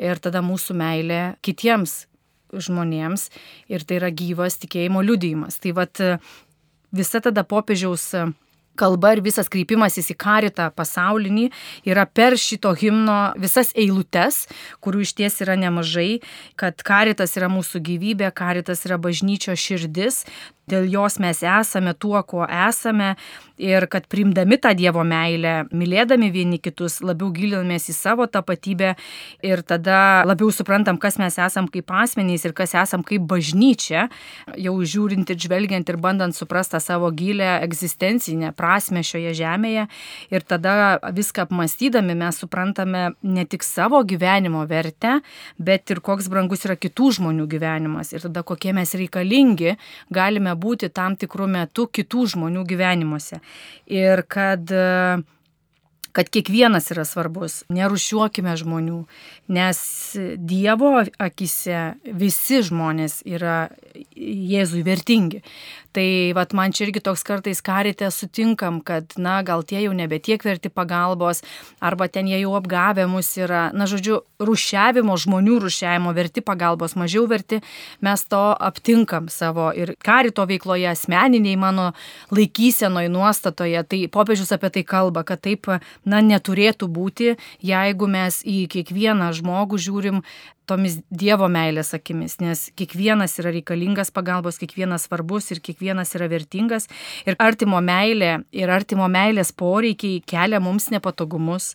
ir 0.00 0.20
tada 0.22 0.40
mūsų 0.44 0.74
meilė 0.80 1.20
kitiems 1.44 1.69
žmonėms 2.50 3.28
ir 3.70 3.86
tai 3.86 4.00
yra 4.00 4.10
gyvas 4.10 4.58
tikėjimo 4.62 5.02
liudijimas. 5.06 5.60
Tai 5.62 5.74
vad 5.78 6.02
visa 6.90 7.20
tada 7.22 7.44
popiežiaus 7.46 8.10
kalba 8.80 9.12
ir 9.14 9.22
visas 9.24 9.50
kreipimasis 9.52 10.10
į 10.14 10.16
karitą 10.20 10.70
pasaulinį 10.74 11.48
yra 11.88 12.06
per 12.06 12.36
šito 12.40 12.72
himno 12.78 13.18
visas 13.40 13.74
eilutes, 13.78 14.46
kurių 14.80 15.04
iš 15.04 15.14
ties 15.18 15.40
yra 15.44 15.58
nemažai, 15.60 16.20
kad 16.60 16.80
karitas 16.86 17.36
yra 17.38 17.50
mūsų 17.52 17.82
gyvybė, 17.90 18.30
karitas 18.36 18.86
yra 18.88 19.00
bažnyčio 19.02 19.56
širdis, 19.58 20.24
dėl 20.70 20.88
jos 20.90 21.18
mes 21.22 21.42
esame 21.42 21.94
tuo, 21.98 22.20
kuo 22.22 22.46
esame. 22.46 23.14
Ir 23.60 23.84
kad 23.92 24.06
primdami 24.08 24.56
tą 24.56 24.70
Dievo 24.72 25.02
meilę, 25.04 25.66
mylėdami 25.76 26.30
vieni 26.32 26.56
kitus, 26.64 27.02
labiau 27.04 27.28
gilinamės 27.34 27.90
į 27.92 27.94
savo 27.98 28.24
tapatybę 28.24 28.94
ir 29.44 29.60
tada 29.68 30.22
labiau 30.24 30.48
suprantam, 30.48 30.96
kas 30.96 31.18
mes 31.20 31.36
esam 31.36 31.68
kaip 31.68 31.92
asmenys 31.92 32.46
ir 32.48 32.54
kas 32.56 32.72
esam 32.80 33.04
kaip 33.04 33.26
bažnyčia, 33.28 34.06
jau 34.56 34.72
žiūrint 34.80 35.28
ir 35.28 35.40
žvelgiant 35.44 35.92
ir 35.92 35.98
bandant 36.00 36.32
suprastą 36.32 36.80
savo 36.80 37.10
gilę 37.12 37.58
egzistencinę 37.66 38.54
prasme 38.56 39.02
šioje 39.04 39.34
žemėje. 39.42 39.84
Ir 40.32 40.48
tada 40.48 40.96
viską 41.12 41.44
apmastydami 41.44 42.16
mes 42.16 42.40
suprantame 42.40 43.10
ne 43.20 43.44
tik 43.44 43.66
savo 43.66 44.00
gyvenimo 44.08 44.64
vertę, 44.70 45.18
bet 45.60 45.92
ir 45.92 46.00
koks 46.00 46.30
brangus 46.32 46.64
yra 46.64 46.78
kitų 46.80 47.12
žmonių 47.18 47.44
gyvenimas. 47.50 48.14
Ir 48.16 48.24
tada 48.24 48.40
kokie 48.46 48.72
mes 48.72 48.96
reikalingi 48.96 49.76
galime 50.08 50.56
būti 50.60 50.90
tam 50.92 51.16
tikrų 51.20 51.48
metų 51.56 51.88
kitų 51.98 52.26
žmonių 52.34 52.64
gyvenimuose. 52.68 53.40
Ir 53.90 54.24
kad 54.28 54.72
kad 56.12 56.28
kiekvienas 56.28 56.90
yra 56.90 57.04
svarbus, 57.06 57.62
nerušiuokime 57.70 58.54
žmonių, 58.58 59.04
nes 59.54 59.80
Dievo 60.38 61.04
akise 61.22 61.82
visi 62.04 62.62
žmonės 62.66 63.20
yra 63.28 63.68
Jėzui 64.16 64.82
vertingi. 64.86 65.44
Tai 65.90 66.32
vat, 66.38 66.52
man 66.54 66.70
čia 66.70 66.84
irgi 66.86 67.00
toks 67.02 67.24
kartais 67.26 67.58
karite 67.66 68.06
sutinkam, 68.14 68.78
kad, 68.86 69.10
na, 69.18 69.40
gal 69.42 69.64
tie 69.66 69.80
jau 69.82 69.90
nebe 69.96 70.20
tiek 70.22 70.42
verti 70.46 70.70
pagalbos, 70.70 71.42
arba 71.82 72.06
ten 72.06 72.28
jie 72.30 72.38
jau 72.44 72.52
apgavę 72.58 73.08
mus 73.10 73.32
yra, 73.34 73.64
na, 73.74 73.88
žodžiu, 73.90 74.20
rušiavimo, 74.38 75.16
žmonių 75.18 75.56
rušiavimo 75.64 76.12
verti 76.14 76.44
pagalbos, 76.46 76.94
mažiau 76.94 77.26
verti, 77.30 77.58
mes 78.06 78.22
to 78.30 78.42
aptinkam 78.54 79.26
savo 79.34 79.72
ir 79.74 79.96
karito 79.98 80.46
veikloje, 80.46 80.86
asmeniniai 80.92 81.58
mano 81.58 81.88
laikysenoje, 82.30 83.10
nuostatoje. 83.10 83.82
Tai 83.90 84.00
popiežius 84.14 84.54
apie 84.54 84.70
tai 84.78 84.86
kalba, 84.86 85.26
kad 85.26 85.42
taip, 85.42 85.66
na, 86.06 86.22
neturėtų 86.22 86.86
būti, 86.86 87.34
jeigu 87.66 88.06
mes 88.06 88.44
į 88.46 88.62
kiekvieną 88.70 89.32
žmogų 89.42 89.82
žiūrim 89.82 90.22
tomis 90.70 91.00
Dievo 91.10 91.48
meilės 91.50 91.92
akimis, 91.96 92.38
nes 92.42 92.68
kiekvienas 92.78 93.34
yra 93.42 93.52
reikalingas 93.56 94.12
pagalbos, 94.14 94.60
kiekvienas 94.62 95.08
svarbus 95.08 95.50
ir 95.50 95.62
kiekvienas 95.64 96.14
yra 96.18 96.30
vertingas. 96.30 96.88
Ir 97.26 97.38
artimo 97.42 97.82
meilė 97.84 98.38
ir 98.54 98.70
artimo 98.70 99.10
meilės 99.10 99.52
poreikiai 99.52 100.22
kelia 100.26 100.62
mums 100.62 100.90
nepatogumus 100.94 101.74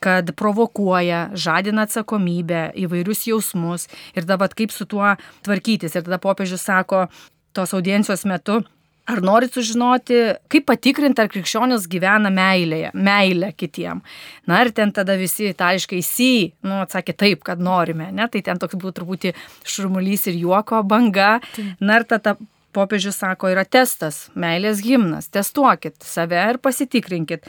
kad 0.00 0.30
provokuoja, 0.32 1.28
žadina 1.36 1.84
atsakomybę, 1.84 2.70
įvairius 2.80 3.26
jausmus 3.28 3.84
ir 4.16 4.24
dabar 4.24 4.48
kaip 4.56 4.72
su 4.72 4.86
tuo 4.88 5.12
tvarkytis. 5.44 5.92
Ir 5.92 6.06
tada 6.06 6.16
popiežius 6.22 6.64
sako 6.64 7.04
tos 7.52 7.74
audiencijos 7.76 8.24
metu, 8.24 8.62
Ar 9.10 9.18
norit 9.24 9.54
sužinoti, 9.56 10.18
kaip 10.52 10.66
patikrinti, 10.68 11.22
ar 11.22 11.30
krikščionis 11.32 11.88
gyvena 11.90 12.30
meilėje, 12.30 12.92
meilę 12.94 13.50
kitiem? 13.58 14.02
Na 14.46 14.60
ir 14.62 14.70
ten 14.76 14.92
tada 14.94 15.16
visi 15.18 15.48
itališkai 15.50 15.98
si, 16.06 16.30
nu, 16.66 16.78
atsakė 16.84 17.16
taip, 17.18 17.42
kad 17.46 17.62
norime, 17.64 18.10
ne? 18.14 18.28
Tai 18.30 18.44
ten 18.46 18.60
toks 18.62 18.78
buvo 18.78 18.94
truputį 18.94 19.34
šurmulys 19.66 20.28
ir 20.30 20.38
juoko 20.44 20.84
banga. 20.86 21.38
Na 21.82 21.98
ir 21.98 22.06
tada 22.10 22.36
popiežius 22.76 23.20
sako, 23.20 23.50
yra 23.52 23.66
testas, 23.66 24.28
meilės 24.38 24.82
himnas, 24.86 25.30
testuokit 25.32 26.00
save 26.06 26.40
ir 26.52 26.60
pasitikrinkit. 26.62 27.48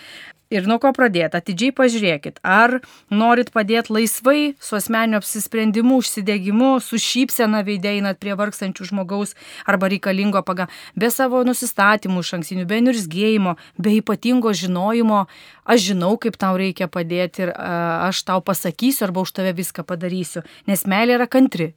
Ir 0.51 0.65
nuo 0.67 0.75
ko 0.83 0.89
pradėti? 0.91 1.39
Atidžiai 1.39 1.71
pažiūrėkit, 1.71 2.41
ar 2.43 2.81
norit 3.07 3.53
padėti 3.55 3.93
laisvai, 3.95 4.39
su 4.59 4.75
asmeniu 4.75 5.21
apsisprendimu, 5.21 6.01
užsidegimu, 6.01 6.73
su 6.83 6.99
šypsena 6.99 7.61
veideinat 7.63 8.19
prie 8.19 8.35
vargstančių 8.35 8.89
žmogaus 8.89 9.31
arba 9.63 9.87
reikalingo 9.93 10.43
paga, 10.43 10.67
be 10.91 11.07
savo 11.07 11.45
nusistatymų 11.47 12.25
iš 12.25 12.33
anksinių, 12.41 12.67
be 12.67 12.81
nirzgėjimo, 12.83 13.55
be 13.79 13.95
ypatingo 14.01 14.51
žinojimo, 14.51 15.23
aš 15.63 15.87
žinau, 15.93 16.17
kaip 16.19 16.35
tau 16.35 16.59
reikia 16.59 16.91
padėti 16.91 17.47
ir 17.47 17.55
a, 17.55 18.09
aš 18.09 18.25
tau 18.27 18.43
pasakysiu 18.43 19.07
arba 19.07 19.23
už 19.23 19.31
tave 19.39 19.55
viską 19.55 19.87
padarysiu, 19.87 20.43
nes 20.67 20.83
meilė 20.83 21.15
yra 21.15 21.31
kantri, 21.31 21.71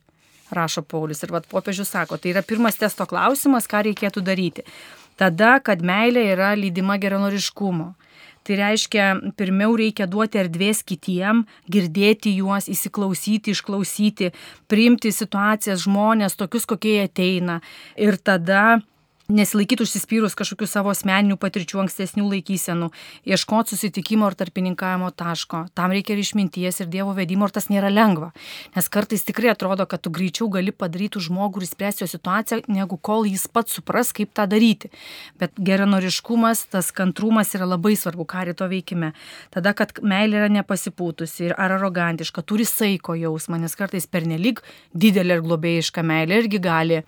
rašo 0.57 0.85
Paulius. 0.87 1.23
Ir 1.25 1.35
vad 1.35 1.49
popiežius 1.51 1.93
sako, 1.95 2.19
tai 2.19 2.35
yra 2.35 2.45
pirmas 2.47 2.81
testo 2.81 3.07
klausimas, 3.11 3.69
ką 3.71 3.85
reikėtų 3.89 4.25
daryti. 4.25 4.67
Tada, 5.21 5.59
kad 5.63 5.83
meilė 5.83 6.25
yra 6.33 6.55
lydima 6.59 6.97
geranoriškumo 6.99 7.93
Tai 8.45 8.57
reiškia, 8.61 9.05
pirmiau 9.41 9.73
reikia 9.81 10.05
duoti 10.11 10.37
erdvės 10.37 10.83
kitiem, 10.85 11.47
girdėti 11.73 12.35
juos, 12.37 12.67
įsiklausyti, 12.69 13.55
išklausyti, 13.57 14.35
priimti 14.69 15.13
situacijas, 15.17 15.87
žmonės 15.87 16.37
tokius, 16.37 16.67
kokie 16.69 16.99
jie 16.99 17.07
ateina. 17.09 17.63
Ir 17.97 18.21
tada 18.21 18.83
nesilaikyti 19.33 19.85
užsispyrus 19.85 20.37
kažkokių 20.37 20.67
savo 20.69 20.93
asmeninių 20.93 21.39
patirčių, 21.41 21.81
ankstesnių 21.85 22.27
laikysenų, 22.29 22.91
ieškoti 23.29 23.73
susitikimo 23.73 24.27
ar 24.29 24.37
tarpininkavimo 24.37 25.09
taško. 25.17 25.65
Tam 25.75 25.95
reikia 25.95 26.15
ir 26.15 26.23
išminties, 26.25 26.83
ir 26.83 26.91
Dievo 26.93 27.15
vedimo, 27.17 27.49
ir 27.49 27.55
tas 27.57 27.71
nėra 27.73 27.89
lengva. 27.93 28.33
Nes 28.77 28.91
kartais 28.93 29.25
tikrai 29.25 29.55
atrodo, 29.55 29.87
kad 29.89 30.05
tu 30.05 30.13
greičiau 30.13 30.51
gali 30.53 30.75
padaryti 30.77 31.23
žmogų 31.25 31.63
ir 31.63 31.69
spręsti 31.71 32.05
jo 32.05 32.11
situaciją, 32.13 32.61
negu 32.69 33.01
kol 33.01 33.25
jis 33.29 33.49
pats 33.49 33.79
supras, 33.79 34.13
kaip 34.13 34.35
tą 34.37 34.47
daryti. 34.51 34.93
Bet 35.41 35.57
geranoriškumas, 35.57 36.67
tas 36.75 36.93
kantrumas 36.93 37.55
yra 37.57 37.69
labai 37.71 37.97
svarbu 37.97 38.29
karito 38.29 38.69
veikime. 38.69 39.15
Tada, 39.55 39.73
kad 39.73 40.03
meilė 40.05 40.45
yra 40.45 40.53
nepasipūtusi 40.61 41.49
ir 41.49 41.57
ar 41.57 41.79
arogantiška, 41.79 42.45
turi 42.45 42.69
saiko 42.69 43.17
jausmą, 43.17 43.63
nes 43.63 43.77
kartais 43.79 44.05
pernelyg 44.05 44.61
didelė 44.93 45.39
ir 45.39 45.47
globėjiška 45.49 46.05
meilė 46.05 46.45
irgi 46.45 46.61
gali 46.61 47.05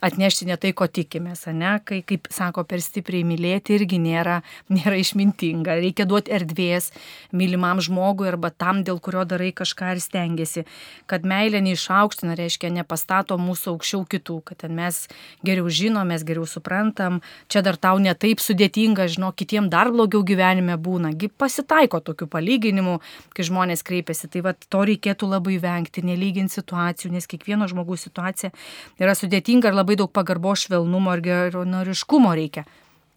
atnešti 0.00 0.48
ne 0.48 0.56
tai, 0.60 0.72
ko 0.76 0.86
tikimės, 0.88 1.46
ne? 1.54 1.76
Kai, 1.84 2.00
kaip 2.06 2.28
sako, 2.32 2.64
per 2.68 2.82
stipriai 2.84 3.24
mylėti 3.26 3.76
irgi 3.76 4.00
nėra, 4.02 4.40
nėra 4.72 4.98
išmintinga. 5.00 5.76
Reikia 5.80 6.06
duoti 6.08 6.32
erdvės 6.34 6.90
mylimam 7.36 7.80
žmogui 7.84 8.30
arba 8.30 8.50
tam, 8.50 8.82
dėl 8.86 9.00
kurio 9.02 9.24
darai 9.28 9.52
kažką 9.56 9.94
ir 9.94 10.02
stengiasi. 10.02 10.64
Kad 11.10 11.26
meilė 11.28 11.62
neišaukština, 11.64 12.36
reiškia, 12.38 12.72
nepastato 12.74 13.38
mūsų 13.40 13.74
aukščiau 13.74 14.04
kitų, 14.10 14.40
kad 14.50 14.66
mes 14.70 15.04
geriau 15.46 15.70
žinom, 15.70 16.08
mes 16.10 16.24
geriau 16.26 16.46
suprantam, 16.48 17.20
čia 17.50 17.62
dar 17.66 17.78
tau 17.80 18.00
netaip 18.02 18.42
sudėtinga, 18.42 19.08
žinau, 19.12 19.32
kitiem 19.36 19.70
dar 19.72 19.92
blogiau 19.92 20.24
gyvenime 20.26 20.76
būna. 20.80 21.12
Gi 21.16 21.30
pasitaiko 21.30 22.00
tokių 22.04 22.28
palyginimų, 22.30 22.98
kai 23.36 23.46
žmonės 23.46 23.84
kreipiasi. 23.86 24.30
Tai 24.30 24.44
va, 24.46 24.54
to 24.54 24.84
reikėtų 24.88 25.28
labai 25.30 25.58
vengti, 25.62 26.04
nelyginti 26.06 26.58
situacijų, 26.58 27.12
nes 27.14 27.28
kiekvieno 27.30 27.68
žmogaus 27.70 28.06
situacija 28.06 28.52
yra 29.00 29.14
sudėtinga 29.16 29.70
ir 29.70 29.78
labai 29.78 29.89
labai 29.90 29.98
daug 29.98 30.12
pagarbo 30.12 30.54
švelnumo 30.54 31.16
ir 31.16 31.20
geronoriškumo 31.20 32.30
reikia. 32.34 32.64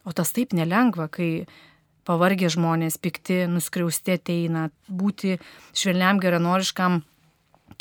O 0.05 0.11
tas 0.11 0.33
taip 0.33 0.53
nelengva, 0.57 1.07
kai 1.07 1.45
pavargę 2.03 2.49
žmonės, 2.49 2.97
pikti, 2.97 3.45
nuskriausti 3.47 4.17
ateina, 4.17 4.71
būti 4.89 5.37
švelniam 5.77 6.19
geranoriškam 6.19 7.03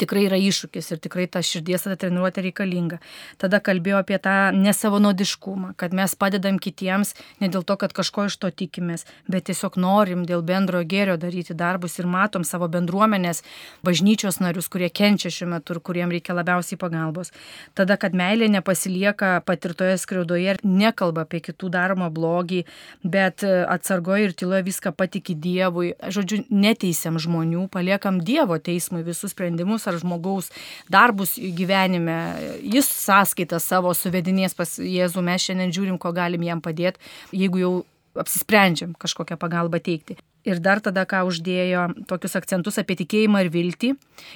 tikrai 0.01 0.25
yra 0.27 0.39
iššūkis 0.39 0.91
ir 0.93 1.01
tikrai 1.03 1.27
ta 1.31 1.41
širdies 1.43 1.85
ta 1.85 1.95
treniruotė 1.99 2.43
reikalinga. 2.47 2.99
Tada 3.41 3.59
kalbėjau 3.63 3.99
apie 4.01 4.19
tą 4.23 4.51
nesavanodiškumą, 4.55 5.73
kad 5.79 5.93
mes 5.95 6.15
padedam 6.19 6.59
kitiems 6.61 7.13
ne 7.41 7.49
dėl 7.51 7.65
to, 7.67 7.77
kad 7.79 7.93
kažko 7.95 8.27
iš 8.29 8.37
to 8.41 8.51
tikimės, 8.51 9.05
bet 9.27 9.47
tiesiog 9.49 9.77
norim 9.81 10.25
dėl 10.29 10.43
bendrojo 10.45 10.87
gėrio 10.89 11.17
daryti 11.19 11.55
darbus 11.57 11.99
ir 11.99 12.07
matom 12.09 12.45
savo 12.47 12.69
bendruomenės, 12.71 13.43
bažnyčios 13.85 14.39
narius, 14.43 14.69
kurie 14.71 14.89
kenčia 14.89 15.31
šiuo 15.33 15.49
metu 15.55 15.75
ir 15.75 15.81
kuriem 15.83 16.13
reikia 16.13 16.35
labiausiai 16.37 16.79
pagalbos. 16.79 17.33
Tada, 17.77 17.97
kad 17.99 18.15
meilė 18.17 18.49
nepasilieka 18.53 19.35
patirtoje 19.47 19.97
skriaudoje 20.01 20.55
ir 20.55 20.61
nekalba 20.63 21.27
apie 21.27 21.41
kitų 21.43 21.71
daromą 21.73 22.09
blogį, 22.13 22.63
bet 23.03 23.43
atsargoje 23.43 24.29
ir 24.29 24.37
tyloje 24.37 24.63
viską 24.69 24.93
patikė 24.97 25.35
Dievui. 25.43 25.93
Žodžiu, 26.13 26.43
neteisiam 26.53 27.17
žmonių, 27.21 27.67
paliekam 27.73 28.19
Dievo 28.23 28.57
teismui 28.61 29.03
visus 29.05 29.33
sprendimus 29.33 29.82
darbus 29.83 29.87
ar 29.87 29.99
žmogaus 29.99 30.49
darbus 30.89 31.37
gyvenime, 31.37 32.59
jis 32.61 32.87
sąskaitą 32.87 33.59
savo 33.59 33.93
suvedinės 33.93 34.55
pas 34.55 34.77
Jėzų, 34.79 35.21
mes 35.21 35.41
šiandien 35.43 35.73
žiūrim, 35.73 35.97
ko 35.99 36.11
galim 36.13 36.43
jam 36.43 36.61
padėti, 36.61 36.99
jeigu 37.31 37.59
jau 37.59 37.73
apsisprendžiam 38.19 38.93
kažkokią 38.99 39.37
pagalbą 39.41 39.81
teikti. 39.83 40.17
Ir 40.43 40.59
dar 40.59 40.81
tada, 40.83 41.05
ką 41.07 41.21
uždėjo 41.23 41.85
tokius 42.09 42.35
akcentus 42.35 42.75
apie 42.81 42.97
tikėjimą 42.99 43.45
ir 43.45 43.49
viltį. 43.53 43.93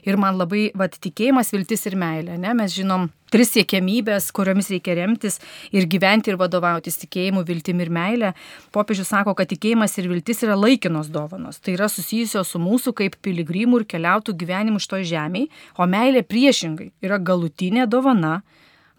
Ir 0.07 0.15
man 0.15 0.37
labai, 0.39 0.69
vad, 0.77 0.93
tikėjimas, 0.95 1.51
viltis 1.51 1.83
ir 1.89 1.97
meilė. 1.99 2.37
Ne? 2.39 2.53
Mes 2.55 2.71
žinom 2.71 3.09
tris 3.27 3.51
siekiamybės, 3.51 4.29
kuriomis 4.31 4.69
reikia 4.71 4.95
remtis 5.01 5.41
ir 5.75 5.83
gyventi 5.91 6.31
ir 6.31 6.37
vadovautis 6.39 6.95
tikėjimu, 7.01 7.43
viltim 7.47 7.83
ir 7.83 7.91
meilė. 7.91 8.29
Popiežius 8.71 9.11
sako, 9.11 9.33
kad 9.35 9.51
tikėjimas 9.51 9.97
ir 9.99 10.07
viltis 10.07 10.39
yra 10.47 10.55
laikinos 10.55 11.09
dovanos. 11.11 11.59
Tai 11.59 11.75
yra 11.75 11.89
susijusios 11.91 12.53
su 12.53 12.61
mūsų 12.63 12.93
kaip 13.01 13.17
piligrimų 13.27 13.81
ir 13.81 13.87
keliautų 13.91 14.37
gyvenimu 14.39 14.79
iš 14.79 14.87
to 14.87 15.01
žemėje, 15.11 15.49
o 15.75 15.89
meilė 15.91 16.23
priešingai 16.23 16.93
yra 17.03 17.19
galutinė 17.19 17.83
dovana, 17.91 18.39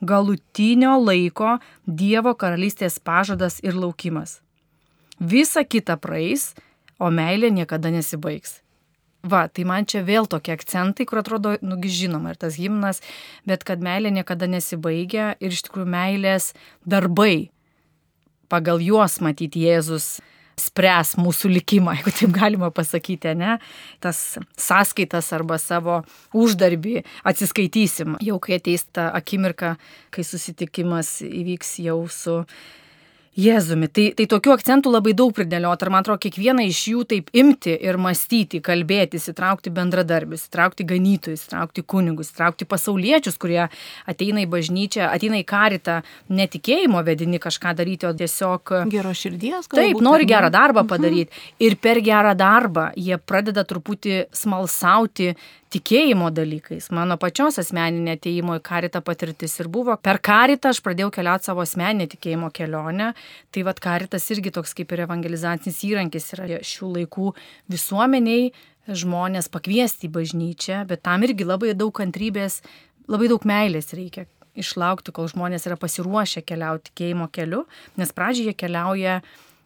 galutinio 0.04 0.98
laiko 1.00 1.56
Dievo 1.88 2.36
karalystės 2.36 3.00
pažadas 3.00 3.62
ir 3.64 3.80
laukimas. 3.80 4.42
Visa 5.18 5.64
kita 5.64 5.98
praeis, 5.98 6.52
o 6.98 7.10
meilė 7.14 7.50
niekada 7.54 7.90
nesibaigs. 7.94 8.60
Va, 9.26 9.48
tai 9.50 9.64
man 9.66 9.86
čia 9.88 10.04
vėl 10.06 10.28
tokie 10.30 10.54
akcentai, 10.54 11.04
kur 11.08 11.20
atrodo, 11.20 11.56
nugi 11.58 11.90
žinoma, 11.90 12.32
ir 12.32 12.38
tas 12.38 12.54
himnas, 12.58 13.02
bet 13.48 13.64
kad 13.66 13.82
meilė 13.82 14.12
niekada 14.14 14.46
nesibaigia 14.46 15.32
ir 15.42 15.54
iš 15.54 15.64
tikrųjų 15.66 15.90
meilės 15.90 16.52
darbai, 16.86 17.50
pagal 18.48 18.78
juos 18.82 19.18
matyti 19.24 19.66
Jėzus 19.66 20.20
spręs 20.58 21.16
mūsų 21.18 21.50
likimą, 21.56 21.94
jeigu 21.98 22.14
taip 22.14 22.34
galima 22.34 22.70
pasakyti, 22.74 23.34
ne? 23.38 23.58
Tas 24.02 24.38
sąskaitas 24.58 25.32
arba 25.34 25.58
savo 25.62 26.00
uždarbį 26.36 27.02
atsiskaitysim, 27.26 28.18
jau 28.24 28.38
kai 28.42 28.58
ateis 28.58 28.86
ta 28.86 29.10
akimirka, 29.18 29.76
kai 30.14 30.26
susitikimas 30.26 31.18
įvyks 31.26 31.78
jau 31.86 32.00
su 32.12 32.42
Jėzumi, 33.38 33.86
tai, 33.94 34.08
tai 34.18 34.24
tokių 34.26 34.50
akcentų 34.56 34.90
labai 34.90 35.12
daug 35.14 35.30
pridėliot 35.30 35.82
ir 35.84 35.90
man 35.94 36.02
atrodo, 36.02 36.18
kiekvieną 36.24 36.64
iš 36.66 36.80
jų 36.90 37.04
taip 37.12 37.28
imti 37.38 37.70
ir 37.86 37.94
mąstyti, 38.02 38.58
kalbėtis, 38.66 39.28
įtraukti 39.30 39.70
bendradarbius, 39.76 40.48
įtraukti 40.48 40.86
ganytojus, 40.88 41.44
įtraukti 41.46 41.84
kunigus, 41.86 42.32
įtraukti 42.32 42.66
pasauliečius, 42.66 43.38
kurie 43.38 43.60
ateina 44.10 44.42
į 44.42 44.48
bažnyčią, 44.50 45.06
ateina 45.12 45.38
į 45.38 45.46
karitą, 45.46 46.00
netikėjimo 46.34 47.04
vedini 47.06 47.38
kažką 47.38 47.76
daryti, 47.78 48.08
o 48.10 48.12
tiesiog... 48.18 48.74
Gero 48.90 49.14
širdies, 49.14 49.70
galbūt. 49.70 49.78
Taip, 49.84 50.02
nori 50.02 50.26
gerą 50.26 50.50
darbą 50.50 50.82
padaryti. 50.90 51.30
Mhm. 51.30 51.54
Ir 51.68 51.78
per 51.78 52.02
gerą 52.02 52.34
darbą 52.42 52.88
jie 52.98 53.20
pradeda 53.22 53.62
truputį 53.70 54.24
smalsauti 54.34 55.36
tikėjimo 55.72 56.30
dalykais. 56.34 56.88
Mano 56.94 57.18
pačios 57.20 57.58
asmeninė 57.60 58.16
ateimo 58.16 58.56
į 58.58 58.62
karitą 58.64 59.02
patirtis 59.04 59.58
ir 59.60 59.68
buvo. 59.72 59.96
Per 60.00 60.20
karitą 60.24 60.72
aš 60.72 60.80
pradėjau 60.84 61.10
keliauti 61.18 61.50
savo 61.50 61.64
asmeninę 61.64 62.08
tikėjimo 62.14 62.50
kelionę. 62.54 63.12
Tai 63.52 63.66
vad 63.68 63.82
karitas 63.84 64.28
irgi 64.34 64.52
toks 64.54 64.74
kaip 64.78 64.94
ir 64.94 65.04
evangelizacinis 65.04 65.82
įrankis 65.90 66.32
yra 66.36 66.62
šių 66.64 66.92
laikų 66.96 67.32
visuomeniai 67.74 68.50
žmonės 68.88 69.50
pakviesti 69.52 70.08
į 70.08 70.14
bažnyčią, 70.14 70.82
bet 70.88 71.04
tam 71.04 71.24
irgi 71.26 71.44
labai 71.44 71.74
daug 71.76 71.92
kantrybės, 71.96 72.62
labai 73.10 73.28
daug 73.28 73.44
meilės 73.48 73.92
reikia 73.96 74.24
išlaukti, 74.58 75.12
kol 75.14 75.28
žmonės 75.30 75.68
yra 75.68 75.76
pasiruošę 75.80 76.42
keliauti 76.48 76.90
tikėjimo 76.90 77.28
keliu, 77.34 77.66
nes 78.00 78.14
pradžioje 78.16 78.56
keliauja 78.58 79.20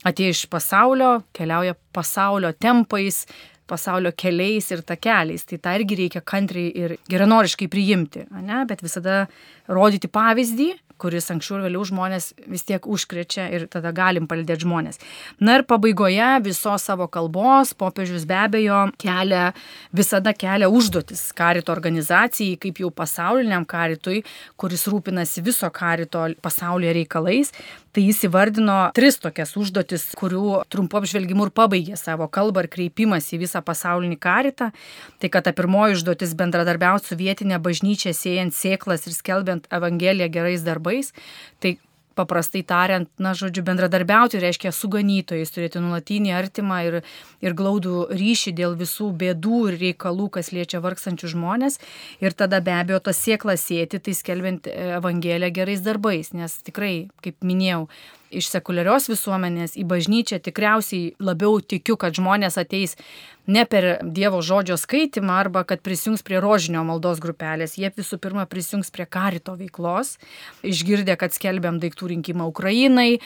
atėjo 0.07 0.35
iš 0.35 0.43
pasaulio, 0.51 1.13
keliauja 1.37 1.77
pasaulio 1.95 2.51
tempais, 2.59 3.23
pasaulio 3.73 4.13
keliais 4.13 4.71
ir 4.75 4.85
takeliais. 4.87 5.49
Tai 5.49 5.59
tą 5.65 5.75
irgi 5.81 5.99
reikia 6.05 6.23
kantriai 6.35 6.71
ir 6.85 6.97
geranoriškai 7.11 7.71
priimti, 7.73 8.29
ne? 8.37 8.63
bet 8.69 8.85
visada 8.85 9.25
rodyti 9.73 10.11
pavyzdį, 10.13 10.73
kuris 11.03 11.31
anksčiau 11.35 11.59
ir 11.59 11.67
vėliau 11.67 11.85
žmonės 11.89 12.31
vis 12.51 12.65
tiek 12.69 12.87
užkrečia 12.87 13.49
ir 13.55 13.67
tada 13.71 13.93
galim 13.95 14.29
palidėti 14.31 14.67
žmonės. 14.67 15.01
Na 15.43 15.59
ir 15.59 15.67
pabaigoje 15.69 16.29
visos 16.47 16.87
savo 16.87 17.09
kalbos 17.13 17.75
popiežius 17.79 18.27
be 18.29 18.39
abejo 18.39 18.85
kelia, 19.03 19.51
visada 19.95 20.35
kelia 20.37 20.71
užduotis 20.71 21.25
karito 21.39 21.75
organizacijai, 21.75 22.59
kaip 22.63 22.83
jau 22.85 22.93
pasauliniam 22.95 23.67
karitui, 23.69 24.23
kuris 24.61 24.87
rūpinasi 24.91 25.45
viso 25.45 25.71
karito 25.75 26.29
pasaulyje 26.45 26.97
reikalais. 27.01 27.53
Tai 27.93 28.01
jis 28.07 28.23
įvardino 28.25 28.77
tris 28.97 29.19
tokias 29.21 29.51
užduotis, 29.61 30.07
kurių 30.17 30.63
trumpu 30.73 30.97
apžvelgimu 30.97 31.45
ir 31.45 31.53
pabaigė 31.53 31.99
savo 32.01 32.25
kalbą 32.33 32.65
ir 32.65 32.71
kreipimas 32.73 33.29
į 33.37 33.43
visą 33.43 33.61
pasaulinį 33.67 34.17
karitą. 34.17 34.71
Tai 35.21 35.29
kad 35.35 35.45
ta 35.45 35.53
pirmoji 35.53 35.99
užduotis 35.99 36.33
bendradarbiauti 36.39 37.11
su 37.11 37.19
vietinė 37.21 37.61
bažnyčia, 37.61 38.15
siejant 38.17 38.57
sėklas 38.57 39.05
ir 39.05 39.17
skelbiant 39.17 39.69
Evangeliją 39.69 40.31
gerais 40.33 40.65
darbais. 40.65 41.13
Tai 41.61 41.77
paprastai 42.19 42.63
tariant, 42.67 43.09
na, 43.23 43.33
žodžiu, 43.39 43.65
bendradarbiauti 43.67 44.41
reiškia 44.43 44.73
su 44.75 44.91
ganytojais, 44.93 45.53
turėti 45.55 45.83
nulatinį 45.83 46.35
artimą 46.37 46.81
ir, 46.89 46.99
ir 47.45 47.57
glaudų 47.59 48.09
ryšį 48.13 48.55
dėl 48.61 48.77
visų 48.81 49.11
bėdų 49.23 49.61
ir 49.73 49.79
reikalų, 49.87 50.31
kas 50.39 50.53
liečia 50.55 50.83
vargstančių 50.85 51.33
žmonės. 51.35 51.79
Ir 52.25 52.37
tada 52.37 52.63
be 52.65 52.75
abejo 52.77 53.03
tas 53.11 53.21
sieklas 53.21 53.67
sėti, 53.69 54.01
tai 54.03 54.17
skelbiant 54.17 54.69
Evangeliją 54.73 55.53
gerais 55.55 55.85
darbais, 55.85 56.33
nes 56.37 56.59
tikrai, 56.67 57.09
kaip 57.25 57.41
minėjau, 57.47 57.87
iš 58.33 58.49
sekuliarios 58.53 59.09
visuomenės 59.11 59.77
į 59.81 59.85
bažnyčią 59.89 60.41
tikriausiai 60.43 61.13
labiau 61.23 61.61
tikiu, 61.61 61.99
kad 62.01 62.17
žmonės 62.17 62.59
ateis 62.61 62.97
ne 63.47 63.65
per 63.67 63.89
Dievo 64.03 64.41
žodžio 64.45 64.77
skaitimą 64.79 65.35
arba 65.43 65.65
kad 65.69 65.83
prisijungs 65.83 66.23
prie 66.27 66.41
rožinio 66.43 66.85
maldos 66.87 67.21
grupelės, 67.23 67.77
jie 67.79 67.91
visų 67.97 68.19
pirma 68.23 68.47
prisijungs 68.51 68.93
prie 68.95 69.07
karito 69.07 69.57
veiklos, 69.59 70.17
išgirdę, 70.63 71.17
kad 71.19 71.35
skelbiam 71.35 71.81
daiktų 71.83 72.13
rinkimą 72.15 72.47
Ukrainai, 72.53 73.19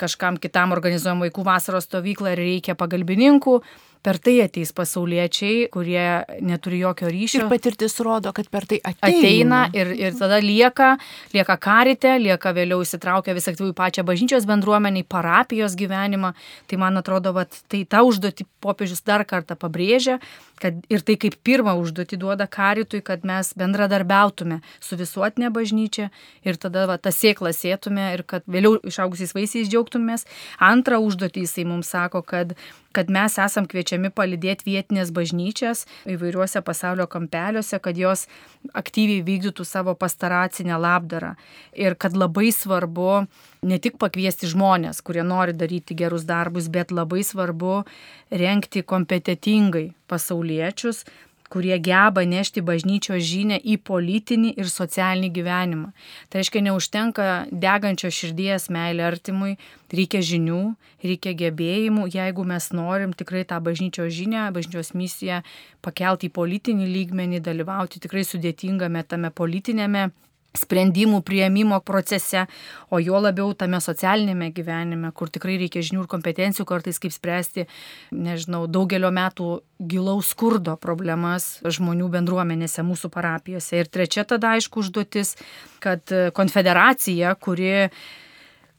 kažkam 0.00 0.40
kitam 0.40 0.72
organizuojam 0.76 1.22
vaikų 1.26 1.44
vasaros 1.46 1.88
stovyklą 1.88 2.34
ir 2.34 2.44
reikia 2.44 2.78
pagalbininkų 2.78 3.60
per 4.02 4.18
tai 4.18 4.38
ateis 4.44 4.72
pasauliečiai, 4.76 5.66
kurie 5.72 6.04
neturi 6.44 6.80
jokio 6.80 7.10
ryšio. 7.12 7.42
Ir 7.44 7.50
patirtis 7.52 7.98
rodo, 8.00 8.32
kad 8.36 8.48
per 8.52 8.64
tai 8.70 8.80
ateina. 8.80 9.10
Ateina 9.10 9.60
ir, 9.76 9.92
ir 10.08 10.16
tada 10.16 10.40
lieka, 10.40 10.94
lieka 11.34 11.56
karite, 11.60 12.14
lieka 12.22 12.54
vėliau 12.56 12.80
įsitraukia 12.84 13.36
vis 13.36 13.50
aktyviau 13.50 13.74
į 13.74 13.76
pačią 13.76 14.04
bažnyčios 14.08 14.48
bendruomenį, 14.48 15.04
parapijos 15.10 15.76
gyvenimą. 15.80 16.32
Tai 16.70 16.80
man 16.80 17.00
atrodo, 17.00 17.34
vat, 17.36 17.60
tai 17.68 17.84
tą 17.84 18.02
užduotį 18.08 18.48
popiežius 18.64 19.04
dar 19.04 19.26
kartą 19.28 19.56
pabrėžia, 19.60 20.18
kad 20.60 20.76
ir 20.92 21.04
tai 21.04 21.16
kaip 21.20 21.36
pirmą 21.44 21.76
užduotį 21.80 22.20
duoda 22.20 22.48
karitui, 22.50 23.02
kad 23.04 23.24
mes 23.28 23.52
bendradarbiautume 23.58 24.60
su 24.80 24.96
visuotinė 25.00 25.52
bažnyčia 25.52 26.10
ir 26.46 26.60
tada 26.60 26.86
va, 26.88 26.96
tą 27.00 27.12
sėklą 27.14 27.52
sėtume 27.56 28.10
ir 28.16 28.24
kad 28.28 28.44
vėliau 28.48 28.78
išaugusiais 28.88 29.36
vaisiais 29.36 29.68
džiaugtumės. 29.68 30.26
Antrą 30.60 31.00
užduotį 31.04 31.44
jisai 31.44 31.68
mums 31.68 31.92
sako, 31.92 32.24
kad 32.24 32.56
kad 32.92 33.10
mes 33.10 33.36
esam 33.38 33.66
kviečiami 33.70 34.10
palidėti 34.14 34.66
vietinės 34.66 35.12
bažnyčias 35.14 35.84
įvairiuose 36.10 36.62
pasaulio 36.66 37.06
kampeliuose, 37.10 37.78
kad 37.82 37.98
jos 37.98 38.26
aktyviai 38.74 39.22
vykdytų 39.26 39.66
savo 39.66 39.94
pastaracinę 39.98 40.78
labdarą. 40.80 41.34
Ir 41.78 41.94
kad 41.94 42.16
labai 42.18 42.50
svarbu 42.54 43.24
ne 43.62 43.78
tik 43.78 43.98
pakviesti 44.02 44.50
žmonės, 44.50 45.02
kurie 45.06 45.22
nori 45.26 45.54
daryti 45.54 45.94
gerus 45.94 46.26
darbus, 46.26 46.70
bet 46.72 46.90
labai 46.90 47.22
svarbu 47.26 47.82
renkti 48.30 48.82
kompetitingai 48.82 49.90
pasauliečius, 50.10 51.04
kurie 51.50 51.76
geba 51.82 52.22
nešti 52.26 52.62
bažnyčios 52.62 53.24
žinę 53.26 53.58
į 53.58 53.76
politinį 53.90 54.54
ir 54.62 54.70
socialinį 54.70 55.30
gyvenimą. 55.34 55.90
Tai 56.30 56.40
reiškia, 56.40 56.62
neužtenka 56.68 57.28
degančio 57.50 58.12
širdies 58.14 58.68
meilė 58.70 59.06
artimui, 59.08 59.56
reikia 59.92 60.22
žinių, 60.30 60.62
reikia 61.04 61.34
gebėjimų, 61.42 62.06
jeigu 62.14 62.46
mes 62.46 62.70
norim 62.76 63.14
tikrai 63.18 63.44
tą 63.50 63.58
bažnyčios 63.66 64.14
žinę, 64.14 64.48
bažnyčios 64.54 64.94
misiją 64.94 65.42
pakelti 65.82 66.30
į 66.30 66.34
politinį 66.38 66.90
lygmenį, 66.94 67.42
dalyvauti 67.44 68.02
tikrai 68.02 68.24
sudėtingame 68.26 69.04
tame 69.10 69.34
politinėme 69.34 70.10
sprendimų 70.56 71.20
prieimimo 71.26 71.78
procese, 71.86 72.46
o 72.90 72.98
jo 73.02 73.20
labiau 73.22 73.52
tame 73.54 73.80
socialinėme 73.82 74.50
gyvenime, 74.54 75.12
kur 75.14 75.30
tikrai 75.30 75.58
reikia 75.60 75.82
žinių 75.86 76.04
ir 76.04 76.10
kompetencijų 76.10 76.66
kartais 76.68 76.98
kaip 77.02 77.14
spręsti, 77.14 77.66
nežinau, 78.10 78.64
daugelio 78.66 79.12
metų 79.14 79.50
gilaus 79.80 80.32
skurdo 80.34 80.76
problemas 80.80 81.60
žmonių 81.64 82.10
bendruomenėse, 82.16 82.84
mūsų 82.86 83.12
parapijose. 83.14 83.78
Ir 83.80 83.92
trečia 83.92 84.26
tada 84.28 84.56
aišku 84.58 84.82
užduotis, 84.82 85.36
kad 85.80 86.10
konfederacija, 86.36 87.36
kuri 87.40 87.88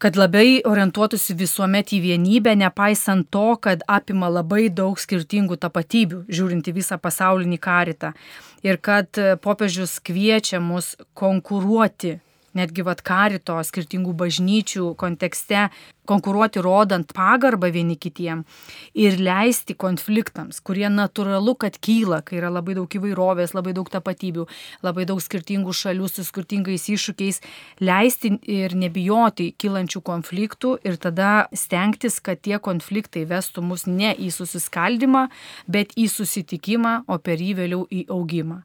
kad 0.01 0.17
labai 0.17 0.63
orientuotųsi 0.65 1.35
visuomet 1.37 1.91
į 1.93 1.99
vienybę, 2.01 2.55
nepaisant 2.57 3.27
to, 3.29 3.53
kad 3.61 3.83
apima 3.85 4.31
labai 4.33 4.65
daug 4.73 4.97
skirtingų 4.97 5.59
tapatybių, 5.61 6.23
žiūrint 6.25 6.71
į 6.71 6.73
visą 6.79 6.97
pasaulinį 6.97 7.59
karitą. 7.61 8.15
Ir 8.65 8.81
kad 8.81 9.17
popiežius 9.45 9.99
kviečia 10.01 10.57
mus 10.61 10.95
konkuruoti 11.13 12.17
netgi 12.57 12.85
vat 12.87 13.01
karito 13.05 13.57
skirtingų 13.63 14.13
bažnyčių 14.17 14.93
kontekste 14.99 15.69
konkuruoti 16.11 16.61
rodant 16.61 17.13
pagarbą 17.15 17.69
vieni 17.71 17.95
kitiem 17.95 18.43
ir 18.97 19.19
leisti 19.21 19.75
konfliktams, 19.77 20.59
kurie 20.65 20.89
natūralu, 20.91 21.55
kad 21.61 21.77
kyla, 21.83 22.21
kai 22.25 22.39
yra 22.41 22.49
labai 22.51 22.75
daug 22.77 22.97
įvairovės, 22.97 23.53
labai 23.55 23.73
daug 23.77 23.89
tapatybių, 23.91 24.47
labai 24.85 25.05
daug 25.09 25.21
skirtingų 25.23 25.75
šalių 25.81 26.09
su 26.11 26.25
skirtingais 26.27 26.89
iššūkiais, 26.95 27.41
leisti 27.83 28.33
ir 28.49 28.75
nebijoti 28.77 29.51
kylančių 29.61 30.03
konfliktų 30.11 30.75
ir 30.87 30.97
tada 31.01 31.31
stengtis, 31.53 32.19
kad 32.19 32.41
tie 32.41 32.57
konfliktai 32.59 33.27
vestų 33.29 33.63
mus 33.65 33.87
ne 33.87 34.15
į 34.17 34.31
susiskaldimą, 34.35 35.27
bet 35.67 35.95
į 35.95 36.09
susitikimą, 36.11 37.01
o 37.07 37.21
per 37.21 37.39
jį 37.39 37.55
vėliau 37.61 37.85
į 37.87 38.07
augimą. 38.11 38.61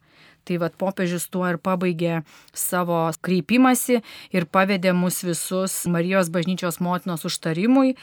Tai 0.46 0.60
vad 0.62 0.76
popiežius 0.78 1.26
tuo 1.32 1.46
ir 1.50 1.58
pabaigė 1.58 2.20
savo 2.54 3.00
kreipimąsi 3.26 4.00
ir 4.30 4.46
pavedė 4.46 4.92
mus 4.94 5.22
visus 5.26 5.80
Marijos 5.90 6.30
bažnyčios 6.30 6.78
motinos 6.78 7.26
užtarimui 7.26 7.96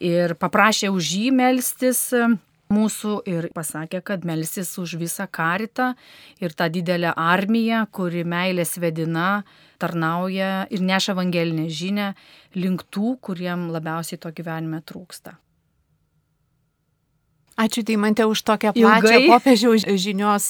ir 0.00 0.36
paprašė 0.40 0.88
už 0.94 1.10
jį 1.18 1.26
melstis 1.36 2.08
mūsų 2.70 3.16
ir 3.28 3.50
pasakė, 3.54 4.00
kad 4.06 4.24
melsis 4.26 4.70
už 4.78 4.96
visą 5.00 5.26
karitą 5.30 5.92
ir 6.40 6.54
tą 6.54 6.70
didelę 6.72 7.12
armiją, 7.18 7.84
kuri 7.90 8.24
meilės 8.24 8.76
vedina 8.80 9.42
tarnauja 9.82 10.66
ir 10.70 10.84
neša 10.84 11.16
evangelinę 11.16 11.68
žinę 11.68 12.12
link 12.56 12.86
tų, 12.94 13.16
kuriem 13.20 13.68
labiausiai 13.74 14.20
to 14.22 14.32
gyvenime 14.34 14.82
trūksta. 14.86 15.36
Ačiū 17.60 17.84
Deimantė 17.84 18.24
už 18.30 18.40
tokią 18.48 18.72
plačią 18.76 19.20
popiežiaus 19.28 19.84
žinios 20.00 20.46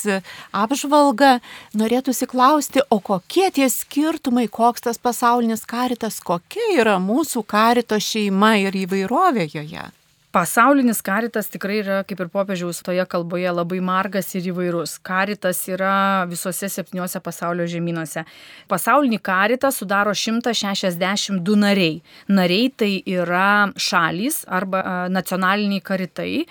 apžvalgą. 0.55 1.39
Norėtųsi 1.81 2.29
klausti, 2.31 2.85
o 2.91 3.01
kokie 3.03 3.49
tie 3.55 3.67
skirtumai, 3.73 4.47
koks 4.47 4.87
tas 4.87 5.01
pasaulinis 5.03 5.67
karitas, 5.67 6.21
kokia 6.23 6.69
yra 6.79 6.99
mūsų 7.03 7.43
karito 7.47 7.99
šeima 7.99 8.57
ir 8.63 8.79
įvairovė 8.85 9.49
joje? 9.51 9.89
Pasaulinis 10.31 11.01
karitas 11.03 11.49
tikrai 11.51 11.81
yra, 11.81 11.95
kaip 12.07 12.21
ir 12.23 12.29
popiežiaus 12.31 12.79
toje 12.87 13.03
kalboje, 13.11 13.49
labai 13.51 13.81
margas 13.83 14.29
ir 14.39 14.45
įvairus. 14.53 14.93
Karitas 15.03 15.65
yra 15.67 16.23
visose 16.31 16.69
septyniose 16.71 17.19
pasaulio 17.19 17.67
žemynuose. 17.67 18.23
Pasaulinį 18.71 19.19
karitą 19.27 19.73
sudaro 19.75 20.15
162 20.15 21.59
nariai. 21.59 21.99
Nariai 22.31 22.71
tai 22.71 22.93
yra 23.11 23.73
šalys 23.75 24.45
arba 24.47 25.09
nacionaliniai 25.11 25.83
karitai 25.83 26.47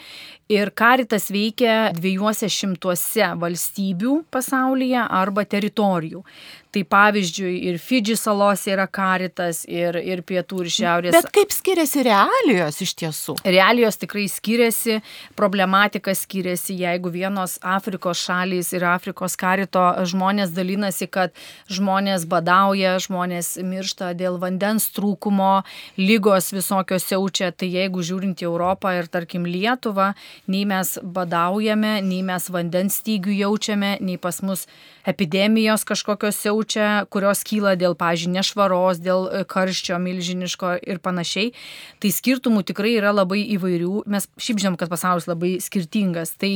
Ir 0.50 0.72
karitas 0.74 1.28
veikia 1.30 1.92
dviejuose 1.94 2.48
šimtuose 2.50 3.28
valstybių 3.38 4.16
pasaulyje 4.34 5.04
arba 5.20 5.44
teritorijų. 5.46 6.24
Tai 6.70 6.84
pavyzdžiui, 6.86 7.56
ir 7.66 7.80
Fidži 7.82 8.14
salose 8.14 8.70
yra 8.70 8.84
karitas, 8.86 9.64
ir, 9.66 9.96
ir 10.06 10.20
pietų 10.22 10.60
ir 10.62 10.68
šiaurės. 10.70 11.16
Bet 11.16 11.32
kaip 11.34 11.54
skiriasi 11.54 12.04
realijos 12.06 12.78
iš 12.86 12.92
tiesų? 13.00 13.34
Realijos 13.42 13.98
tikrai 13.98 14.28
skiriasi, 14.30 15.00
problematika 15.40 16.14
skiriasi, 16.14 16.76
jeigu 16.78 17.10
vienos 17.10 17.56
Afrikos 17.66 18.22
šalys 18.22 18.70
ir 18.78 18.86
Afrikos 18.86 19.34
karito 19.42 19.82
žmonės 20.12 20.54
dalinasi, 20.54 21.08
kad 21.10 21.34
žmonės 21.74 22.28
badauja, 22.30 23.00
žmonės 23.02 23.56
miršta 23.66 24.12
dėl 24.20 24.38
vandens 24.38 24.92
trūkumo, 24.94 25.64
lygos 25.98 26.52
visokios 26.54 27.10
siaučia, 27.10 27.50
tai 27.50 27.72
jeigu 27.80 28.06
žiūrint 28.06 28.46
į 28.46 28.50
Europą 28.52 28.94
ir 29.00 29.10
tarkim 29.10 29.50
Lietuvą, 29.50 30.12
nei 30.46 30.70
mes 30.70 31.00
badaujame, 31.02 31.98
nei 32.06 32.22
mes 32.30 32.46
vandens 32.54 33.02
stygių 33.02 33.42
jaučiame, 33.42 33.96
nei 34.06 34.22
pas 34.22 34.44
mus 34.46 34.68
epidemijos 35.08 35.86
kažkokios 35.88 36.40
siaučia, 36.44 37.06
kurios 37.12 37.44
kyla 37.48 37.76
dėl, 37.80 37.96
pažiūrėjau, 38.00 38.36
nešvaros, 38.36 39.00
dėl 39.04 39.28
e, 39.30 39.44
karščio 39.50 40.00
milžiniško 40.02 40.74
ir 40.84 41.00
panašiai. 41.04 41.54
Tai 42.02 42.12
skirtumų 42.14 42.66
tikrai 42.68 42.96
yra 42.98 43.14
labai 43.16 43.42
įvairių. 43.56 44.04
Mes 44.12 44.28
šiaip 44.42 44.64
žinom, 44.64 44.80
kad 44.80 44.92
pasaulis 44.92 45.30
labai 45.30 45.56
skirtingas. 45.64 46.36
Tai 46.40 46.52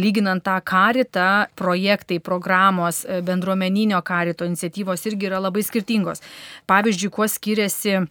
lyginant 0.00 0.44
tą 0.44 0.58
karitą, 0.66 1.46
projektai, 1.58 2.18
programos, 2.24 3.04
e, 3.04 3.20
bendruomeninio 3.24 4.02
karito 4.04 4.48
iniciatyvos 4.48 5.06
irgi 5.10 5.30
yra 5.30 5.40
labai 5.44 5.64
skirtingos. 5.66 6.24
Pavyzdžiui, 6.70 7.14
kuo 7.14 7.30
skiriasi 7.30 8.04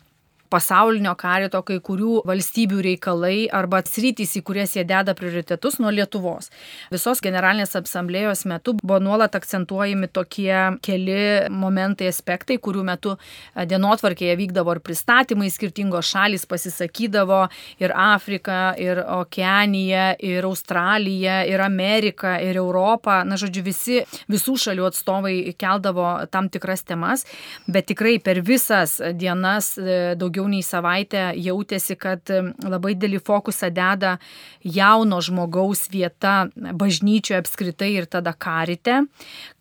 pasaulinio 0.54 1.16
karito 1.18 1.64
kai 1.66 1.80
kurių 1.84 2.22
valstybių 2.30 2.82
reikalai 2.88 3.38
arba 3.54 3.82
sritys, 3.88 4.36
į 4.38 4.44
kurias 4.46 4.76
jie 4.78 4.86
deda 4.88 5.16
prioritetus 5.18 5.80
nuo 5.82 5.92
Lietuvos. 5.94 6.52
Visos 6.94 7.22
generalinės 7.24 7.76
asamblėjos 7.80 8.46
metu 8.50 8.76
buvo 8.80 9.00
nuolat 9.04 9.36
akcentuojami 9.38 10.10
tokie 10.14 10.54
keli 10.86 11.50
momentai, 11.54 12.10
aspektai, 12.12 12.60
kurių 12.62 12.84
metu 12.88 13.16
e, 13.16 13.66
dienotvarkėje 13.70 14.36
vykdavo 14.40 14.76
ir 14.76 14.84
pristatymai, 14.86 15.50
skirtingos 15.54 16.12
šalis 16.14 16.46
pasisakydavo 16.50 17.42
ir 17.82 17.96
Afrika, 17.98 18.74
ir 18.80 19.02
Okeanija, 19.04 20.14
ir 20.22 20.46
Australija, 20.48 21.42
ir 21.50 21.64
Amerika, 21.64 22.38
ir 22.44 22.60
Europa. 22.62 23.22
Na, 23.28 23.40
žodžiu, 23.40 23.66
visi, 23.66 24.02
visų 24.32 24.58
šalių 24.68 24.88
atstovai 24.90 25.36
keldavo 25.60 26.08
tam 26.34 26.50
tikras 26.54 26.86
temas, 26.88 27.26
bet 27.68 27.90
tikrai 27.92 28.18
per 28.24 28.44
visas 28.46 29.00
dienas 29.18 29.74
e, 29.80 30.14
daugiau 30.20 30.43
daugiau 30.44 30.50
nei 30.52 30.64
savaitę 30.64 31.34
jautėsi, 31.36 31.96
kad 31.96 32.30
labai 32.64 32.96
didelį 32.96 33.22
fokusą 33.24 33.72
deda 33.72 34.20
jauno 34.64 35.22
žmogaus 35.22 35.90
vieta 35.90 36.50
bažnyčioje 36.56 37.40
apskritai 37.40 37.94
ir 37.98 38.06
tada 38.06 38.34
karite, 38.34 39.06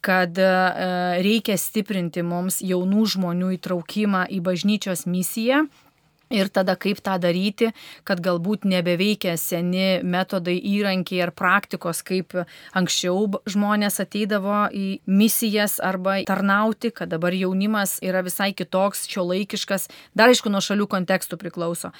kad 0.00 0.36
e, 0.38 1.22
reikia 1.22 1.56
stiprinti 1.56 2.22
mums 2.22 2.60
jaunų 2.62 3.06
žmonių 3.14 3.52
įtraukimą 3.58 4.26
į 4.30 4.40
bažnyčios 4.42 5.06
misiją 5.06 5.66
Ir 6.32 6.48
tada 6.48 6.76
kaip 6.80 7.02
tą 7.04 7.18
daryti, 7.20 7.70
kad 8.08 8.22
galbūt 8.24 8.64
nebeveikia 8.68 9.34
seni 9.40 10.00
metodai, 10.02 10.56
įrankiai 10.56 11.22
ar 11.26 11.32
praktikos, 11.36 12.02
kaip 12.06 12.34
anksčiau 12.78 13.28
žmonės 13.50 14.00
ateidavo 14.02 14.64
į 14.72 14.86
misijas 15.06 15.78
arba 15.82 16.18
tarnauti, 16.28 16.92
kad 16.94 17.12
dabar 17.12 17.34
jaunimas 17.36 17.98
yra 18.04 18.22
visai 18.24 18.52
kitoks, 18.56 19.04
šio 19.12 19.26
laikiškas, 19.28 19.88
dar 20.16 20.32
aišku 20.32 20.52
nuo 20.52 20.62
šalių 20.64 20.88
kontekstų 20.90 21.38
priklauso. 21.40 21.92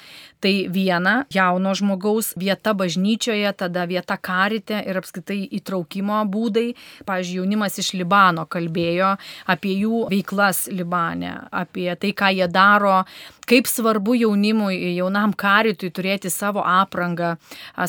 Tai 0.43 0.53
viena 0.73 1.15
jauno 1.33 1.75
žmogaus 1.77 2.33
vieta 2.39 2.73
bažnyčioje, 2.77 3.53
tada 3.57 3.85
vieta 3.89 4.17
karite 4.17 4.81
ir 4.81 4.99
apskritai 4.99 5.39
įtraukimo 5.59 6.23
būdai. 6.33 6.73
Pavyzdžiui, 7.07 7.39
jaunimas 7.43 7.79
iš 7.81 7.93
Libano 7.99 8.47
kalbėjo 8.49 9.13
apie 9.49 9.75
jų 9.77 10.07
veiklas 10.11 10.67
Libane, 10.73 11.35
apie 11.51 11.89
tai, 11.99 12.13
ką 12.17 12.31
jie 12.33 12.47
daro, 12.51 13.03
kaip 13.49 13.67
svarbu 13.67 14.15
jaunimui, 14.17 14.77
jaunam 14.97 15.33
karitui 15.35 15.91
turėti 15.93 16.31
savo 16.33 16.63
aprangą, 16.65 17.35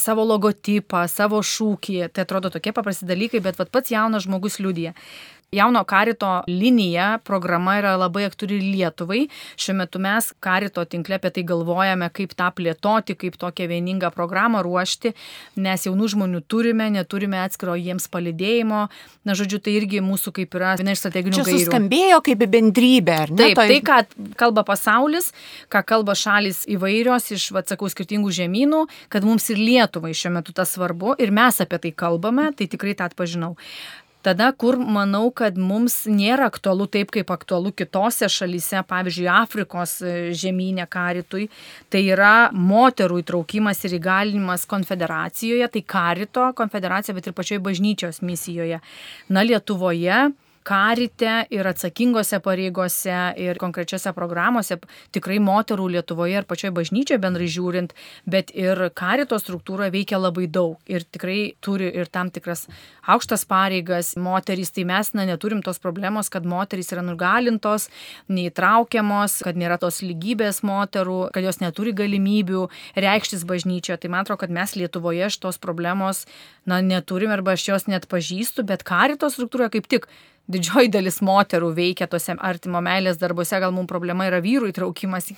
savo 0.01 0.25
logotipą, 0.29 1.05
savo 1.11 1.43
šūkį. 1.45 2.01
Tai 2.15 2.27
atrodo 2.27 2.51
tokie 2.55 2.75
paprasti 2.77 3.09
dalykai, 3.09 3.43
bet 3.45 3.61
pats 3.71 3.95
jaunas 3.95 4.27
žmogus 4.27 4.61
liūdė. 4.63 4.95
Jauno 5.55 5.85
karito 5.87 6.43
linija, 6.51 7.19
programa 7.25 7.77
yra 7.79 7.95
labai 8.01 8.25
aktuali 8.27 8.59
Lietuvai. 8.75 9.25
Šiuo 9.61 9.77
metu 9.79 10.01
mes 10.03 10.33
karito 10.43 10.83
tinkle 10.85 11.19
apie 11.19 11.31
tai 11.37 11.45
galvojame, 11.47 12.09
kaip 12.15 12.35
tą 12.35 12.51
plėtoti, 12.57 13.15
kaip 13.19 13.39
tokią 13.41 13.69
vieningą 13.71 14.11
programą 14.15 14.65
ruošti, 14.67 15.15
nes 15.63 15.87
jaunų 15.87 16.11
žmonių 16.15 16.43
turime, 16.51 16.89
neturime 16.95 17.39
atskiro 17.45 17.77
jiems 17.79 18.09
palidėjimo. 18.11 18.87
Na, 19.25 19.37
žodžiu, 19.39 19.63
tai 19.65 19.77
irgi 19.79 20.03
mūsų 20.05 20.35
kaip 20.41 20.59
yra 20.59 20.75
viena 20.81 20.95
iš 20.95 21.05
strateginių 21.05 21.39
gairių. 21.39 21.61
Tai 21.63 21.71
skambėjo 21.71 22.21
kaip 22.27 22.45
bendrybė, 22.57 23.17
ar 23.27 23.35
ne? 23.35 23.51
Taip, 23.55 23.63
tai, 23.63 23.81
ką 23.87 24.35
kalba 24.41 24.67
pasaulis, 24.67 25.31
ką 25.73 25.85
kalba 25.87 26.17
šalis 26.19 26.65
įvairios 26.75 27.31
iš, 27.37 27.49
atsakau, 27.63 27.89
skirtingų 27.93 28.35
žemynų, 28.43 28.85
kad 29.13 29.27
mums 29.27 29.49
ir 29.55 29.63
Lietuvai 29.63 30.13
šiuo 30.17 30.35
metu 30.35 30.53
tas 30.57 30.75
svarbu 30.75 31.15
ir 31.23 31.33
mes 31.35 31.63
apie 31.63 31.81
tai 31.87 31.95
kalbame, 32.05 32.51
tai 32.59 32.69
tikrai 32.71 32.97
tą 32.99 33.09
atpažinau. 33.09 33.55
Tada, 34.25 34.47
kur 34.57 34.79
manau, 34.81 35.27
kad 35.37 35.59
mums 35.61 36.07
nėra 36.09 36.47
aktualu 36.49 36.87
taip, 36.89 37.11
kaip 37.13 37.29
aktualu 37.35 37.75
kitose 37.77 38.25
šalyse, 38.33 38.81
pavyzdžiui, 38.89 39.27
Afrikos 39.29 39.99
e, 40.01 40.15
žemynė 40.33 40.87
karitui, 40.89 41.51
tai 41.93 42.01
yra 42.09 42.49
moterų 42.57 43.21
įtraukimas 43.21 43.85
ir 43.85 43.99
įgalinimas 43.99 44.65
konfederacijoje, 44.71 45.69
tai 45.77 45.85
karito 45.85 46.47
konfederacija, 46.57 47.17
bet 47.19 47.29
ir 47.29 47.37
pačioje 47.37 47.61
bažnyčios 47.69 48.23
misijoje. 48.25 48.81
Na, 49.29 49.45
Lietuvoje 49.45 50.31
karite 50.65 51.45
ir 51.53 51.67
atsakingose 51.69 52.41
pareigose 52.45 53.19
ir 53.41 53.59
konkrečiose 53.61 54.13
programuose, 54.17 54.79
tikrai 55.15 55.39
moterų 55.45 55.91
Lietuvoje 55.95 56.41
ir 56.41 56.49
pačioje 56.49 56.73
bažnyčioje 56.79 57.21
bendrai 57.21 57.49
žiūrint, 57.53 57.93
bet 58.25 58.51
ir 58.57 58.81
karito 58.97 59.39
struktūra 59.41 59.91
veikia 59.93 60.19
labai 60.19 60.47
daug 60.49 60.81
ir 60.91 61.05
tikrai 61.05 61.55
turi 61.65 61.91
ir 61.93 62.09
tam 62.09 62.33
tikras 62.35 62.67
aukštas 63.07 63.45
pareigas. 63.49 64.15
Moterys, 64.17 64.73
tai 64.75 64.87
mes 64.89 65.13
na, 65.15 65.27
neturim 65.29 65.61
tos 65.65 65.81
problemos, 65.83 66.31
kad 66.33 66.49
moterys 66.49 66.93
yra 66.95 67.05
nugalintos, 67.05 67.91
neįtraukiamos, 68.33 69.43
kad 69.45 69.61
nėra 69.61 69.79
tos 69.83 70.01
lygybės 70.05 70.63
moterų, 70.65 71.21
kad 71.35 71.45
jos 71.45 71.61
neturi 71.61 71.93
galimybių 71.97 72.67
reikštis 72.97 73.45
bažnyčioje. 73.49 74.01
Tai 74.01 74.13
man 74.17 74.25
atrodo, 74.25 74.41
kad 74.47 74.55
mes 74.55 74.77
Lietuvoje 74.79 75.29
šitos 75.31 75.61
problemos 75.61 76.25
na, 76.67 76.81
neturim 76.81 77.33
arba 77.35 77.55
aš 77.55 77.69
jos 77.69 77.89
net 77.91 78.09
pažįstu, 78.11 78.65
bet 78.67 78.87
karito 78.87 79.29
struktūra 79.33 79.69
kaip 79.73 79.89
tik 79.91 80.09
didžioji 80.51 80.91
dalis 80.93 81.21
moterų 81.25 81.71
veikia 81.77 82.07
tose 82.11 82.35
artimo 82.37 82.81
meilės 82.85 83.17
darbuose, 83.21 83.57
gal 83.63 83.73
mums 83.73 83.89
problema 83.89 84.27
yra 84.29 84.43
vyrų 84.45 84.69
įtraukimas 84.73 85.31
į, 85.33 85.37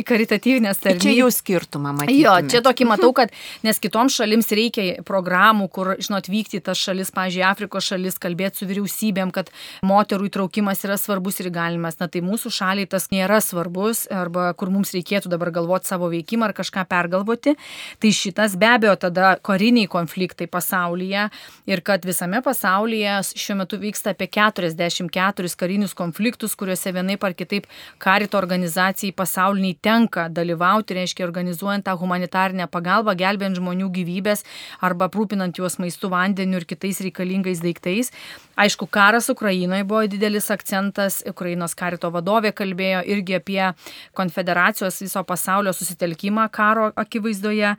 į 0.00 0.04
karitatyvinės 0.06 0.80
tarnybas. 0.80 1.04
Čia 1.04 1.12
jau 1.18 1.28
skirtumą 1.34 1.92
matyti. 1.96 2.22
Jo, 2.22 2.36
čia 2.48 2.62
tokį 2.64 2.86
matau, 2.88 3.12
kad 3.16 3.34
nes 3.66 3.80
kitoms 3.82 4.16
šalims 4.16 4.48
reikia 4.56 4.86
programų, 5.06 5.68
kur, 5.72 5.92
žinot, 6.00 6.30
vykti 6.32 6.60
į 6.60 6.64
tas 6.70 6.80
šalis, 6.80 7.12
pažiūrėjau, 7.16 7.50
Afrikos 7.50 7.90
šalis, 7.90 8.16
kalbėti 8.22 8.62
su 8.62 8.68
vyriausybėm, 8.70 9.32
kad 9.34 9.52
moterų 9.86 10.30
įtraukimas 10.30 10.84
yra 10.88 10.96
svarbus 11.00 11.42
ir 11.44 11.50
galimas. 11.52 12.00
Na 12.00 12.08
tai 12.08 12.24
mūsų 12.24 12.52
šaliai 12.56 12.88
tas 12.88 13.10
nėra 13.12 13.42
svarbus, 13.44 14.06
arba 14.08 14.48
kur 14.56 14.72
mums 14.72 14.94
reikėtų 14.96 15.32
dabar 15.32 15.52
galvoti 15.52 15.92
savo 15.92 16.08
veikimą 16.12 16.48
ar 16.48 16.56
kažką 16.56 16.86
pergalvoti. 16.88 17.56
Tai 18.00 18.14
šitas 18.16 18.56
be 18.56 18.72
abejo 18.72 18.96
tada 19.04 19.36
kariniai 19.44 19.88
konfliktai 19.90 20.48
pasaulyje 20.48 21.28
ir 21.68 21.84
kad 21.84 22.08
visame 22.08 22.40
pasaulyje 22.44 23.20
šiuo 23.36 23.60
metu 23.60 23.80
vyksta 23.80 24.16
apie 24.16 24.30
4 24.32 24.45
44 24.50 25.56
karinius 25.58 25.94
konfliktus, 25.94 26.54
kuriuose 26.58 26.92
vienaip 26.94 27.24
ar 27.24 27.34
kitaip 27.34 27.66
karito 27.98 28.38
organizacijai 28.38 29.12
pasauliniai 29.16 29.78
tenka 29.82 30.28
dalyvauti, 30.28 30.96
reiškia 31.00 31.26
organizuojant 31.26 31.86
tą 31.86 31.96
humanitarinę 31.98 32.68
pagalbą, 32.70 33.16
gelbėjant 33.18 33.60
žmonių 33.60 33.90
gyvybės 33.98 34.44
arba 34.80 35.08
aprūpinant 35.10 35.58
juos 35.58 35.78
maistu, 35.82 36.10
vandeniu 36.12 36.60
ir 36.60 36.68
kitais 36.68 37.00
reikalingais 37.04 37.62
daiktais. 37.64 38.12
Aišku, 38.56 38.86
karas 38.88 39.28
Ukrainoje 39.28 39.84
buvo 39.84 40.06
didelis 40.08 40.50
akcentas, 40.54 41.20
Ukrainos 41.28 41.74
karito 41.76 42.10
vadovė 42.14 42.54
kalbėjo 42.56 43.02
irgi 43.04 43.36
apie 43.36 43.62
konfederacijos 44.16 45.02
viso 45.04 45.22
pasaulio 45.28 45.74
susitelkimą 45.76 46.48
karo 46.52 46.88
akivaizdoje, 46.96 47.74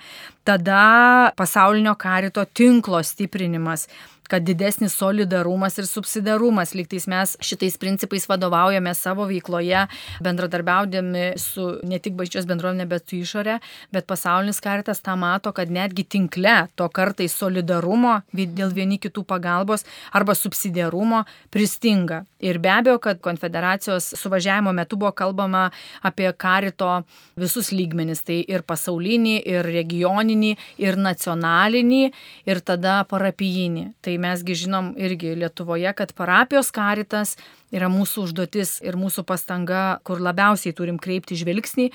tada 0.46 1.32
pasaulinio 1.38 1.96
karito 1.98 2.46
tinklo 2.46 3.02
stiprinimas 3.04 3.88
kad 4.32 4.46
didesnis 4.48 4.96
solidarumas 4.98 5.78
ir 5.80 5.88
subsidarumas, 5.90 6.74
lygtais 6.78 7.08
mes 7.08 7.36
šitais 7.44 7.78
principais 7.82 8.28
vadovaujame 8.30 8.94
savo 8.96 9.28
veikloje, 9.30 9.86
bendradarbiaudami 10.24 11.34
su 11.42 11.68
ne 11.88 12.00
tik 12.00 12.18
bažnyčios 12.20 12.48
bendruomenė, 12.50 12.88
bet 12.90 13.08
su 13.10 13.22
išorė, 13.22 13.60
bet 13.96 14.08
pasaulinis 14.10 14.62
karitas 14.64 15.02
tą 15.06 15.18
mato, 15.20 15.54
kad 15.56 15.72
netgi 15.72 16.06
tinkle 16.18 16.56
to 16.76 16.88
kartais 16.90 17.36
solidarumo 17.38 18.22
dėl 18.34 18.74
vieni 18.76 19.00
kitų 19.02 19.24
pagalbos 19.28 19.86
arba 20.16 20.36
subsidiarumo 20.38 21.24
pristinga. 21.54 22.26
Ir 22.40 22.60
be 22.62 22.70
abejo, 22.70 23.00
kad 23.02 23.22
konfederacijos 23.22 24.12
suvažiavimo 24.20 24.72
metu 24.76 24.98
buvo 25.00 25.12
kalbama 25.12 25.72
apie 26.06 26.30
karito 26.38 27.02
visus 27.40 27.72
lygmenis, 27.74 28.22
tai 28.28 28.44
ir 28.46 28.62
pasaulinį, 28.68 29.38
ir 29.42 29.66
regioninį, 29.66 30.52
ir 30.84 31.00
nacionalinį, 31.02 32.04
ir 32.46 32.62
tada 32.62 33.00
parapijinį. 33.10 33.88
Tai 34.06 34.17
tai 34.18 34.32
mesgi 34.32 34.56
žinom 34.66 34.96
irgi 34.98 35.36
Lietuvoje, 35.38 35.94
kad 35.94 36.14
parapijos 36.18 36.72
karitas 36.74 37.38
yra 37.72 37.90
mūsų 37.92 38.26
užduotis 38.26 38.80
ir 38.82 38.98
mūsų 38.98 39.26
pastanga, 39.28 40.00
kur 40.04 40.20
labiausiai 40.24 40.74
turim 40.74 40.98
kreipti 40.98 41.38
žvilgsnį. 41.38 41.92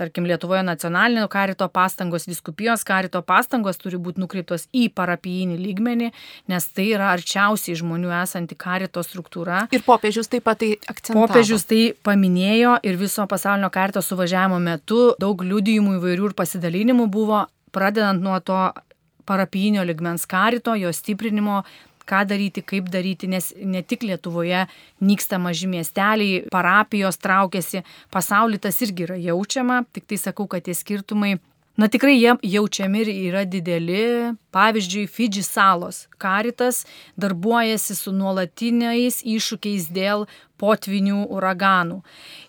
Tarkim, 0.00 0.24
Lietuvoje 0.24 0.62
nacionalinio 0.64 1.26
karito 1.28 1.68
pastangos, 1.68 2.26
viskupijos 2.26 2.84
karito 2.88 3.20
pastangos 3.22 3.76
turi 3.78 3.98
būti 4.00 4.22
nukreiptos 4.22 4.66
į 4.72 4.88
parapijinį 4.96 5.58
lygmenį, 5.60 6.10
nes 6.48 6.68
tai 6.72 6.88
yra 6.94 7.10
arčiausiai 7.12 7.76
žmonių 7.76 8.10
esanti 8.22 8.56
karito 8.56 9.04
struktūra. 9.04 9.66
Ir 9.74 9.84
popiežius 9.84 10.30
taip 10.32 10.46
pat 10.48 10.62
tai 10.62 10.72
akcentavo. 10.88 11.26
Popiežius 11.26 11.68
tai 11.68 11.82
paminėjo 12.06 12.78
ir 12.82 12.96
viso 13.00 13.26
pasaulinio 13.28 13.70
karito 13.70 14.02
suvažiavimo 14.02 14.58
metu 14.62 15.10
daug 15.20 15.44
liudijimų 15.44 15.98
įvairių 16.00 16.30
ir 16.30 16.38
pasidalinimų 16.38 17.10
buvo, 17.12 17.44
pradedant 17.74 18.24
nuo 18.24 18.40
to 18.40 18.70
parapijinio 19.30 19.84
ligmens 19.86 20.26
karito, 20.26 20.74
jo 20.74 20.90
stiprinimo, 20.92 21.62
ką 22.10 22.24
daryti, 22.26 22.64
kaip 22.66 22.88
daryti, 22.90 23.28
nes 23.30 23.52
ne 23.56 23.84
tik 23.86 24.02
Lietuvoje 24.02 24.64
nyksta 25.04 25.38
maži 25.38 25.68
miesteliai, 25.70 26.42
parapijos 26.50 27.20
traukiasi, 27.22 27.84
pasaulyje 28.10 28.64
tas 28.66 28.82
irgi 28.82 29.06
yra 29.06 29.20
jaučiama, 29.30 29.84
tik 29.94 30.10
tai 30.10 30.18
sakau, 30.18 30.48
kad 30.50 30.66
tie 30.66 30.74
skirtumai 30.74 31.36
Na 31.80 31.88
tikrai 31.88 32.18
jie 32.18 32.34
jaučiami 32.42 33.00
ir 33.00 33.08
yra 33.08 33.44
dideli. 33.48 34.34
Pavyzdžiui, 34.52 35.06
Fidži 35.08 35.42
salos. 35.42 36.08
Karitas 36.20 36.82
darbuojasi 37.16 37.94
su 37.96 38.12
nuolatiniais 38.12 39.22
iššūkiais 39.24 39.86
dėl 39.94 40.26
potvinių 40.60 41.24
uraganų. 41.32 42.00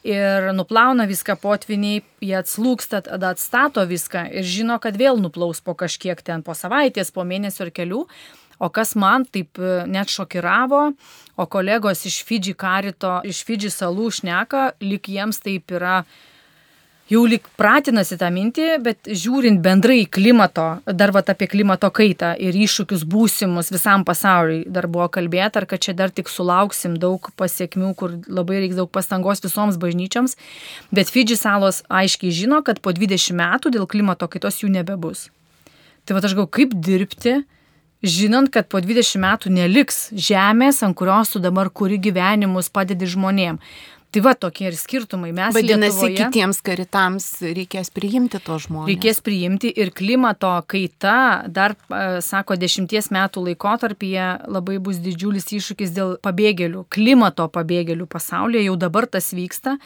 Ir 0.08 0.52
nuplauna 0.58 1.08
viską 1.10 1.38
potviniai, 1.41 2.04
jie 2.21 2.36
atslūksta, 2.41 3.04
tada 3.08 3.32
atstato 3.36 3.86
viską 3.88 4.28
ir 4.36 4.47
žino, 4.47 4.78
kad 4.84 5.00
vėl 5.00 5.21
nuplaus 5.21 5.63
po 5.63 5.76
kažkiek 5.78 6.21
ten, 6.21 6.43
po 6.43 6.56
savaitės, 6.58 7.13
po 7.15 7.26
mėnesio 7.28 7.67
ar 7.67 7.74
kelių. 7.76 8.06
O 8.62 8.69
kas 8.69 8.93
man 8.93 9.24
taip 9.26 9.58
e, 9.58 9.86
net 9.89 10.12
šokiravo, 10.13 10.82
o 11.34 11.45
kolegos 11.50 12.04
iš 12.06 12.19
Fidži 12.28 12.54
karito, 12.54 13.15
iš 13.26 13.39
Fidži 13.47 13.71
salų 13.74 14.12
šneka, 14.19 14.76
lik 14.86 15.10
jiems 15.10 15.41
taip 15.41 15.74
yra 15.74 16.04
jau 17.12 17.21
lik 17.28 17.47
pratinasi 17.60 18.15
tą 18.19 18.30
mintį, 18.32 18.67
bet 18.86 19.10
žiūrint 19.10 19.60
bendrai 19.63 20.06
klimato, 20.08 20.67
dar 20.88 21.12
vat 21.15 21.32
apie 21.34 21.50
klimato 21.52 21.89
kaitą 21.93 22.32
ir 22.39 22.56
iššūkius 22.56 23.04
būsimus 23.12 23.71
visam 23.74 24.06
pasauliui, 24.08 24.63
dar 24.71 24.88
buvo 24.91 25.10
kalbėta, 25.12 25.62
ar 25.62 25.67
kad 25.69 25.84
čia 25.84 25.95
dar 25.97 26.13
tik 26.15 26.32
sulauksim 26.32 26.95
daug 27.02 27.32
pasiekmių, 27.39 27.93
kur 28.00 28.15
labai 28.32 28.62
reiks 28.63 28.80
daug 28.80 28.91
pastangos 28.91 29.43
visoms 29.43 29.80
bažnyčiams, 29.82 30.38
bet 30.95 31.12
Fidži 31.12 31.39
salos 31.39 31.84
aiškiai 31.91 32.32
žino, 32.36 32.62
kad 32.63 32.80
po 32.80 32.95
20 32.95 33.36
metų 33.36 33.76
dėl 33.76 33.88
klimato 33.91 34.32
kaitos 34.32 34.63
jų 34.63 34.71
nebebus. 34.71 35.28
Tai 36.08 36.15
va 36.17 36.24
aš 36.26 36.38
gau, 36.38 36.47
kaip 36.50 36.74
dirbti, 36.74 37.41
žinant, 38.02 38.50
kad 38.54 38.69
po 38.71 38.82
20 38.82 39.19
metų 39.21 39.52
neliks 39.54 40.08
žemės, 40.15 40.82
ant 40.86 40.97
kurios 40.97 41.36
tu 41.36 41.43
dabar 41.43 41.69
kuri 41.69 42.00
gyvenimus 42.02 42.71
padedi 42.74 43.10
žmonėm. 43.12 43.60
Tai 44.12 44.19
va 44.26 44.34
tokie 44.36 44.65
ir 44.67 44.76
skirtumai. 44.76 45.30
Mes 45.32 45.54
Vadinasi, 45.56 45.95
Lietuvoje, 45.95 46.15
kitiems 46.19 46.58
karitams 46.67 47.26
reikės 47.56 47.88
priimti 47.95 48.41
to 48.43 48.58
žmonės. 48.60 48.89
Reikės 48.89 49.21
priimti 49.24 49.69
ir 49.71 49.93
klimato 49.95 50.50
kaita, 50.67 51.13
dar, 51.47 51.78
sako, 52.19 52.58
dešimties 52.60 53.08
metų 53.15 53.45
laikotarpyje 53.45 54.26
labai 54.52 54.82
bus 54.84 55.00
didžiulis 55.00 55.47
iššūkis 55.56 55.93
dėl 55.95 56.12
pabėgėlių, 56.28 56.84
klimato 56.91 57.45
pabėgėlių 57.56 58.10
pasaulyje, 58.12 58.65
jau 58.65 58.74
dabar 58.82 59.08
tas 59.08 59.32
vyksta, 59.32 59.78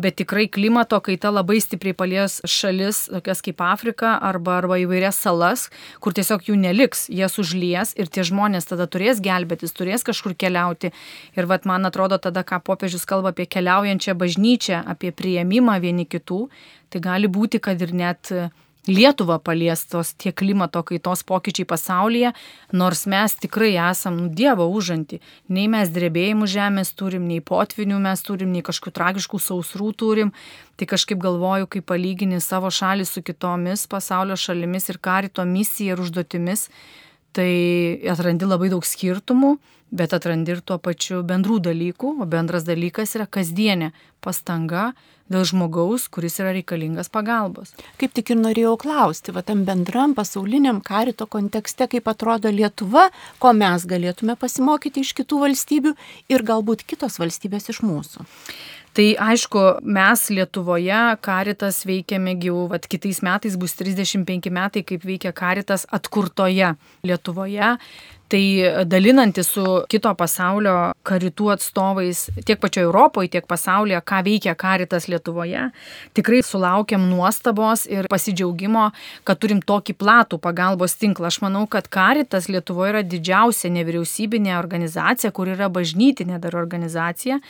bet 0.00 0.16
tikrai 0.22 0.46
klimato 0.48 0.96
kaita 1.04 1.34
labai 1.34 1.58
stipriai 1.60 1.92
palies 1.92 2.38
šalis, 2.48 3.02
tokias 3.12 3.44
kaip 3.44 3.60
Afrika 3.68 4.14
arba, 4.16 4.56
arba 4.62 4.80
įvairias 4.80 5.20
salas, 5.20 5.66
kur 6.00 6.16
tiesiog 6.16 6.48
jų 6.48 6.56
neliks, 6.62 7.10
jas 7.12 7.36
užlies 7.36 7.92
ir 8.00 8.08
tie 8.08 8.24
žmonės 8.24 8.72
tada 8.72 8.88
turės 8.88 9.20
gelbėtis, 9.20 9.76
turės 9.76 10.08
kažkur 10.08 10.32
keliauti. 10.32 10.94
Ir 11.36 11.52
vad 11.52 11.68
man 11.68 11.84
atrodo 11.84 12.16
tada, 12.16 12.48
ką 12.48 12.64
popiežius 12.64 13.04
kalba 13.04 13.36
apie 13.36 13.44
keliauti 13.44 13.73
keliaujančią 13.74 14.14
bažnyčią, 14.14 14.84
apie 14.86 15.12
prieimimą 15.12 15.80
vieni 15.80 16.06
kitų, 16.06 16.48
tai 16.90 17.00
gali 17.00 17.28
būti, 17.28 17.60
kad 17.60 17.80
ir 17.82 17.92
net 17.92 18.50
Lietuva 18.84 19.38
paliestos 19.40 20.12
tie 20.12 20.30
klimato 20.30 20.82
kaitos 20.84 21.22
pokyčiai 21.24 21.64
pasaulyje, 21.64 22.34
nors 22.72 23.06
mes 23.06 23.32
tikrai 23.32 23.78
esam 23.80 24.18
nu, 24.18 24.28
Dievo 24.28 24.66
užanti. 24.68 25.22
Nei 25.48 25.70
mes 25.72 25.88
drebėjimų 25.88 26.44
žemės 26.44 26.92
turim, 26.92 27.24
nei 27.24 27.40
potvinių 27.40 27.96
mes 27.96 28.20
turim, 28.20 28.52
nei 28.52 28.60
kažkokių 28.60 28.92
tragiškų 28.92 29.40
sausrų 29.40 29.88
turim. 29.96 30.34
Tai 30.76 30.84
kažkaip 30.84 31.16
galvoju, 31.16 31.64
kai 31.64 31.80
palygini 31.80 32.42
savo 32.44 32.68
šalį 32.68 33.08
su 33.08 33.24
kitomis 33.24 33.86
pasaulio 33.88 34.36
šalimis 34.36 34.92
ir 34.92 35.00
karito 35.00 35.48
misija 35.48 35.96
ir 35.96 36.04
užduotimis, 36.04 36.68
tai 37.32 37.48
atrandi 38.04 38.44
labai 38.44 38.68
daug 38.68 38.84
skirtumų 38.84 39.56
bet 39.90 40.14
atrandi 40.16 40.54
ir 40.54 40.62
tuo 40.64 40.78
pačiu 40.78 41.22
bendrų 41.26 41.60
dalykų, 41.68 42.16
o 42.22 42.26
bendras 42.28 42.66
dalykas 42.66 43.14
yra 43.18 43.26
kasdienė 43.26 43.92
pastanga 44.24 44.92
dėl 45.32 45.44
žmogaus, 45.48 46.06
kuris 46.12 46.36
yra 46.42 46.52
reikalingas 46.56 47.08
pagalbos. 47.12 47.72
Kaip 48.00 48.12
tik 48.16 48.34
ir 48.34 48.40
norėjau 48.40 48.74
klausti, 48.80 49.32
va 49.32 49.44
tam 49.46 49.64
bendram 49.68 50.12
pasauliniam 50.16 50.82
karito 50.84 51.26
kontekste, 51.30 51.88
kaip 51.88 52.08
atrodo 52.12 52.52
Lietuva, 52.52 53.08
ko 53.40 53.54
mes 53.56 53.86
galėtume 53.88 54.36
pasimokyti 54.40 55.04
iš 55.04 55.14
kitų 55.20 55.40
valstybių 55.46 55.94
ir 56.32 56.46
galbūt 56.46 56.84
kitos 56.88 57.20
valstybės 57.22 57.72
iš 57.72 57.80
mūsų. 57.86 58.28
Tai 58.94 59.08
aišku, 59.18 59.60
mes 59.82 60.20
Lietuvoje 60.30 60.98
karitas 61.18 61.80
veikiame 61.82 62.36
jau, 62.38 62.68
vat, 62.70 62.84
kitais 62.86 63.18
metais 63.26 63.56
bus 63.58 63.72
35 63.74 64.52
metai, 64.54 64.84
kaip 64.86 65.02
veikia 65.02 65.32
karitas 65.34 65.82
atkurtoje 65.90 66.76
Lietuvoje. 67.02 67.72
Tai 68.30 68.42
dalinantis 68.86 69.50
su 69.52 69.64
kito 69.90 70.12
pasaulio 70.16 70.92
karitų 71.06 71.50
atstovais 71.52 72.22
tiek 72.46 72.60
pačioje 72.62 72.86
Europoje, 72.86 73.32
tiek 73.34 73.48
pasaulyje, 73.50 73.98
ką 74.06 74.20
veikia 74.26 74.54
karitas 74.58 75.08
Lietuvoje, 75.10 75.66
tikrai 76.14 76.40
sulaukiam 76.46 77.02
nuostabos 77.10 77.84
ir 77.90 78.06
pasidžiaugimo, 78.10 78.86
kad 79.26 79.42
turim 79.42 79.58
tokį 79.58 79.96
platų 79.98 80.38
pagalbos 80.42 80.94
tinklą. 81.02 81.32
Aš 81.34 81.40
manau, 81.42 81.66
kad 81.66 81.90
karitas 81.90 82.46
Lietuvoje 82.46 82.94
yra 82.94 83.02
didžiausia 83.02 83.74
nevyriausybinė 83.74 84.54
organizacija, 84.60 85.34
kur 85.34 85.50
yra 85.50 85.66
bažnytinė 85.66 86.38
dar 86.46 86.56
organizacija 86.62 87.42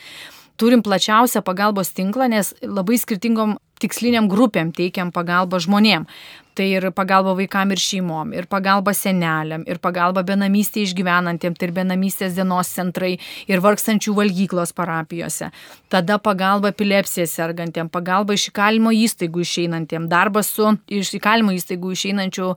turim 0.56 0.82
plačiausią 0.82 1.42
pagalbos 1.42 1.92
tinklą, 1.96 2.28
nes 2.30 2.54
labai 2.62 2.98
skirtingom 3.00 3.56
tiksliniam 3.82 4.28
grupėm 4.30 4.72
teikiam 4.74 5.10
pagalbą 5.14 5.60
žmonėm. 5.62 6.06
Tai 6.54 6.66
ir 6.70 6.84
pagalba 6.94 7.32
vaikam 7.34 7.72
ir 7.74 7.80
šeimom, 7.82 8.30
ir 8.38 8.46
pagalba 8.46 8.92
seneliam, 8.94 9.64
ir 9.66 9.80
pagalba 9.82 10.22
benamystė 10.22 10.84
išgyvenantiem, 10.86 11.56
tai 11.58 11.66
ir 11.66 11.72
benamystės 11.74 12.36
dienos 12.36 12.68
centrai, 12.70 13.16
ir 13.50 13.62
vargstančių 13.64 14.14
valgyklos 14.14 14.70
parapijose. 14.78 15.48
Tada 15.90 16.20
pagalba 16.22 16.70
epilepsija 16.70 17.26
sergantiem, 17.26 17.90
pagalba 17.90 18.36
iš 18.38 18.52
įkalimo 18.52 18.92
įstaigų 18.94 19.42
išeinantiem, 19.42 20.06
darbas 20.10 20.52
su 20.54 20.76
iš 20.86 21.10
įkalimo 21.18 21.56
įstaigų 21.58 21.90
išeinančių 21.96 22.52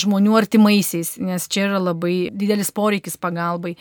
žmonių 0.00 0.38
artimaisiais, 0.40 1.18
nes 1.20 1.44
čia 1.52 1.66
yra 1.68 1.82
labai 1.90 2.30
didelis 2.32 2.72
poreikis 2.72 3.20
pagalbai. 3.20 3.74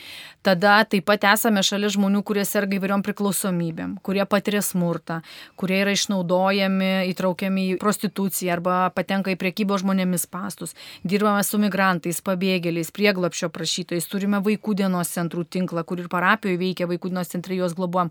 Tada 0.43 0.81
taip 0.89 1.05
pat 1.07 1.23
esame 1.31 1.63
šalia 1.63 1.93
žmonių, 1.93 2.25
kurie 2.27 2.43
serga 2.49 2.75
įvairiom 2.75 3.05
priklausomybėm, 3.05 3.99
kurie 4.03 4.25
patiria 4.27 4.63
smurtą, 4.65 5.21
kurie 5.55 5.79
yra 5.85 5.95
išnaudojami, 5.95 6.93
įtraukiami 7.13 7.67
į 7.75 7.79
prostituciją 7.79 8.55
arba 8.57 8.77
patenka 8.95 9.31
į 9.31 9.37
priekybą 9.39 9.60
prekybos 9.61 9.83
žmonėmis 9.83 10.25
pastus, 10.25 10.73
dirbame 11.05 11.43
su 11.45 11.59
migrantais, 11.61 12.21
pabėgėliais, 12.25 12.89
prieglapšio 12.91 13.49
prašytojais, 13.53 14.07
turime 14.09 14.41
vaikų 14.41 14.73
dienos 14.75 15.11
centrų 15.13 15.45
tinklą, 15.45 15.83
kur 15.85 15.99
ir 15.99 16.09
parapijoje 16.09 16.57
veikia 16.57 16.87
vaikų 16.89 17.11
dienos 17.11 17.29
centrai, 17.29 17.59
juos 17.59 17.75
globuom. 17.77 18.09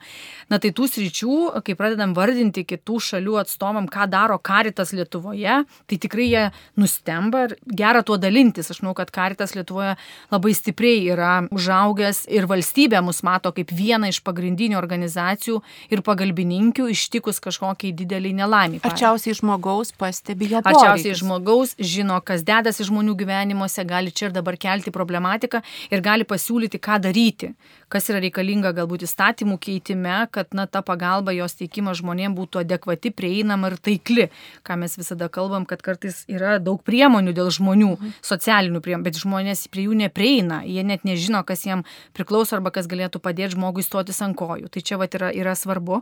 Na 0.50 0.58
tai 0.58 0.70
tų 0.70 0.86
sričių, 0.86 1.62
kai 1.66 1.74
pradedam 1.74 2.14
vardinti 2.14 2.64
kitų 2.64 3.00
šalių 3.00 3.40
atstovam, 3.42 3.88
ką 3.90 4.06
daro 4.10 4.38
karitas 4.38 4.92
Lietuvoje, 4.94 5.64
tai 5.86 5.98
tikrai 5.98 6.28
jie 6.28 6.44
nustemba 6.78 7.48
ir 7.48 7.56
gera 7.66 8.02
tuo 8.06 8.18
dalintis. 8.20 8.70
Aš 8.70 8.82
manau, 8.84 8.94
kad 8.94 9.10
karitas 9.10 9.56
Lietuvoje 9.56 9.96
labai 10.30 10.54
stipriai 10.54 11.02
yra 11.10 11.32
užaugęs 11.50 12.26
ir 12.30 12.46
valstybė 12.50 13.02
mus 13.02 13.24
mato 13.26 13.50
kaip 13.54 13.72
vieną 13.74 14.10
iš 14.10 14.22
pagrindinių 14.26 14.78
organizacijų 14.78 15.60
ir 15.90 16.04
pagalbininkių 16.06 16.90
ištikus 16.94 17.42
kažkokiai 17.42 17.94
dideliai 17.96 18.36
nelaimiai. 18.38 18.82
Arčiausiai 18.86 19.34
žmogaus 19.38 19.94
pastebi 19.98 20.50
jo. 20.52 20.62
Arčiausiai 20.64 21.16
žmogaus 21.16 21.39
žmogaus, 21.40 21.74
žino, 21.78 22.20
kas 22.20 22.42
dedasi 22.44 22.84
žmonių 22.84 23.14
gyvenimuose, 23.16 23.84
gali 23.84 24.12
čia 24.12 24.28
ir 24.28 24.32
dabar 24.32 24.56
kelti 24.56 24.90
problematiką 24.90 25.62
ir 25.90 26.00
gali 26.00 26.24
pasiūlyti, 26.24 26.78
ką 26.78 27.00
daryti, 27.00 27.54
kas 27.90 28.06
yra 28.12 28.20
reikalinga 28.22 28.70
galbūt 28.76 29.04
įstatymų 29.06 29.58
keitime, 29.62 30.14
kad 30.34 30.54
na, 30.56 30.66
ta 30.70 30.82
pagalba, 30.86 31.34
jos 31.34 31.56
teikimas 31.58 31.98
žmonėms 32.00 32.36
būtų 32.38 32.62
adekvati, 32.62 33.10
prieinama 33.14 33.72
ir 33.72 33.78
taikli, 33.82 34.28
ką 34.66 34.76
mes 34.80 34.94
visada 34.98 35.26
kalbam, 35.32 35.66
kad 35.68 35.82
kartais 35.82 36.22
yra 36.30 36.58
daug 36.62 36.82
priemonių 36.86 37.34
dėl 37.36 37.50
žmonių, 37.54 37.90
socialinių 38.26 38.82
priemonių, 38.84 39.06
bet 39.08 39.18
žmonės 39.18 39.66
prie 39.72 39.88
jų 39.88 39.98
neprieina, 40.04 40.60
jie 40.68 40.84
net 40.86 41.02
nežino, 41.08 41.42
kas 41.46 41.66
jiems 41.66 41.88
priklauso 42.16 42.56
arba 42.58 42.72
kas 42.74 42.88
galėtų 42.90 43.22
padėti 43.22 43.56
žmogui 43.56 43.84
stotis 43.86 44.22
ant 44.22 44.38
kojų. 44.38 44.70
Tai 44.70 44.84
čia 44.86 45.00
vat, 45.00 45.16
yra, 45.18 45.32
yra 45.34 45.56
svarbu. 45.58 46.00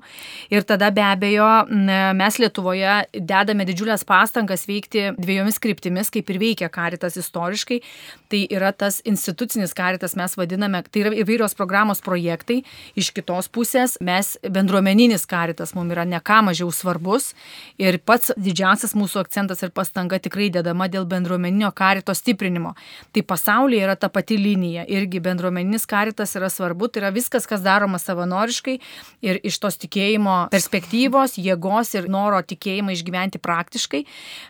Ir 0.53 0.66
tada 0.68 0.90
be 0.94 1.05
abejo 1.07 1.48
mes 1.68 2.38
Lietuvoje 2.38 3.09
dedame 3.16 3.64
didžiulės 3.68 4.05
pastangas 4.09 4.66
veikti 4.68 5.09
dviejomis 5.16 5.59
kryptimis, 5.62 6.12
kaip 6.12 6.29
ir 6.31 6.40
veikia 6.42 6.68
karitas 6.72 7.16
istoriškai. 7.20 7.81
Tai 8.29 8.44
yra 8.53 8.74
tas 8.77 9.01
institucinis 9.09 9.72
karitas, 9.77 10.14
mes 10.18 10.37
vadiname, 10.38 10.83
tai 10.92 11.07
yra 11.07 11.14
įvairios 11.24 11.57
programos 11.57 11.78
projektai. 12.05 12.62
Iš 12.99 13.11
kitos 13.17 13.49
pusės 13.53 13.99
mes 14.01 14.37
bendruomeninis 14.43 15.27
karitas 15.29 15.75
mums 15.77 15.93
yra 15.93 16.05
ne 16.09 16.21
ką 16.21 16.41
mažiau 16.49 16.71
svarbus. 16.75 17.35
Ir 17.79 17.99
pats 17.99 18.33
didžiausias 18.37 18.95
mūsų 18.99 19.23
akcentas 19.23 19.62
ir 19.62 19.71
pastanga 19.71 20.19
tikrai 20.19 20.49
dedama 20.51 20.88
dėl 20.88 21.07
bendruomeninio 21.07 21.71
karito 21.77 22.14
stiprinimo. 22.14 22.75
Tai 23.12 23.23
pasaulyje 23.23 23.85
yra 23.85 23.97
ta 23.97 24.09
pati 24.09 24.38
linija. 24.41 24.87
Irgi 24.88 25.21
bendruomeninis 25.21 25.87
karitas 25.87 26.35
yra 26.38 26.51
svarbu. 26.51 26.88
Tai 26.88 27.05
yra 27.05 27.12
viskas, 27.14 27.47
kas 27.47 27.62
daroma 27.62 28.01
savanoriškai 28.03 28.79
ir 29.23 29.41
iš 29.47 29.59
tos 29.62 29.79
tikėjimo 29.79 30.49
perspektyvos, 30.51 31.38
jėgos 31.38 31.95
ir 31.95 32.09
noro 32.11 32.41
tikėjimą 32.43 32.97
išgyventi 32.97 33.43
praktiškai. 33.43 34.05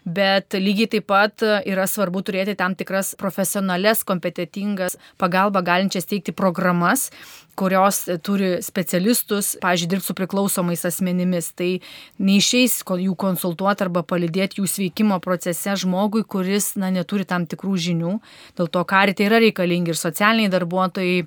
Bet 0.04 0.56
lygiai 0.56 0.90
taip 0.96 1.08
pat 1.08 1.42
yra 1.42 1.86
svarbu 1.88 2.22
turėti 2.26 2.56
tam 2.58 2.74
tikras 2.78 3.14
profesionales, 3.18 4.04
kompetitingas 4.06 4.98
pagalbą 5.20 5.62
galinčias 5.64 6.08
teikti 6.08 6.34
programas, 6.36 7.08
kurios 7.58 8.04
turi 8.22 8.58
specialistus, 8.62 9.54
pažiūrėjau, 9.62 9.90
dirbti 9.94 10.06
su 10.06 10.16
priklausomais 10.18 10.84
asmenimis. 10.88 11.50
Tai 11.58 11.70
neišeis 12.22 12.80
jų 12.86 13.16
konsultuoti 13.18 13.86
arba 13.86 14.04
palidėti 14.06 14.60
jų 14.60 14.68
sveikimo 14.70 15.18
procese 15.24 15.74
žmogui, 15.82 16.22
kuris 16.22 16.76
na, 16.78 16.92
neturi 16.94 17.26
tam 17.28 17.48
tikrų 17.50 17.74
žinių. 17.88 18.14
Dėl 18.58 18.70
to 18.70 18.84
karite 18.88 19.26
yra 19.26 19.42
reikalingi 19.42 19.94
ir 19.94 19.98
socialiniai 19.98 20.52
darbuotojai, 20.54 21.26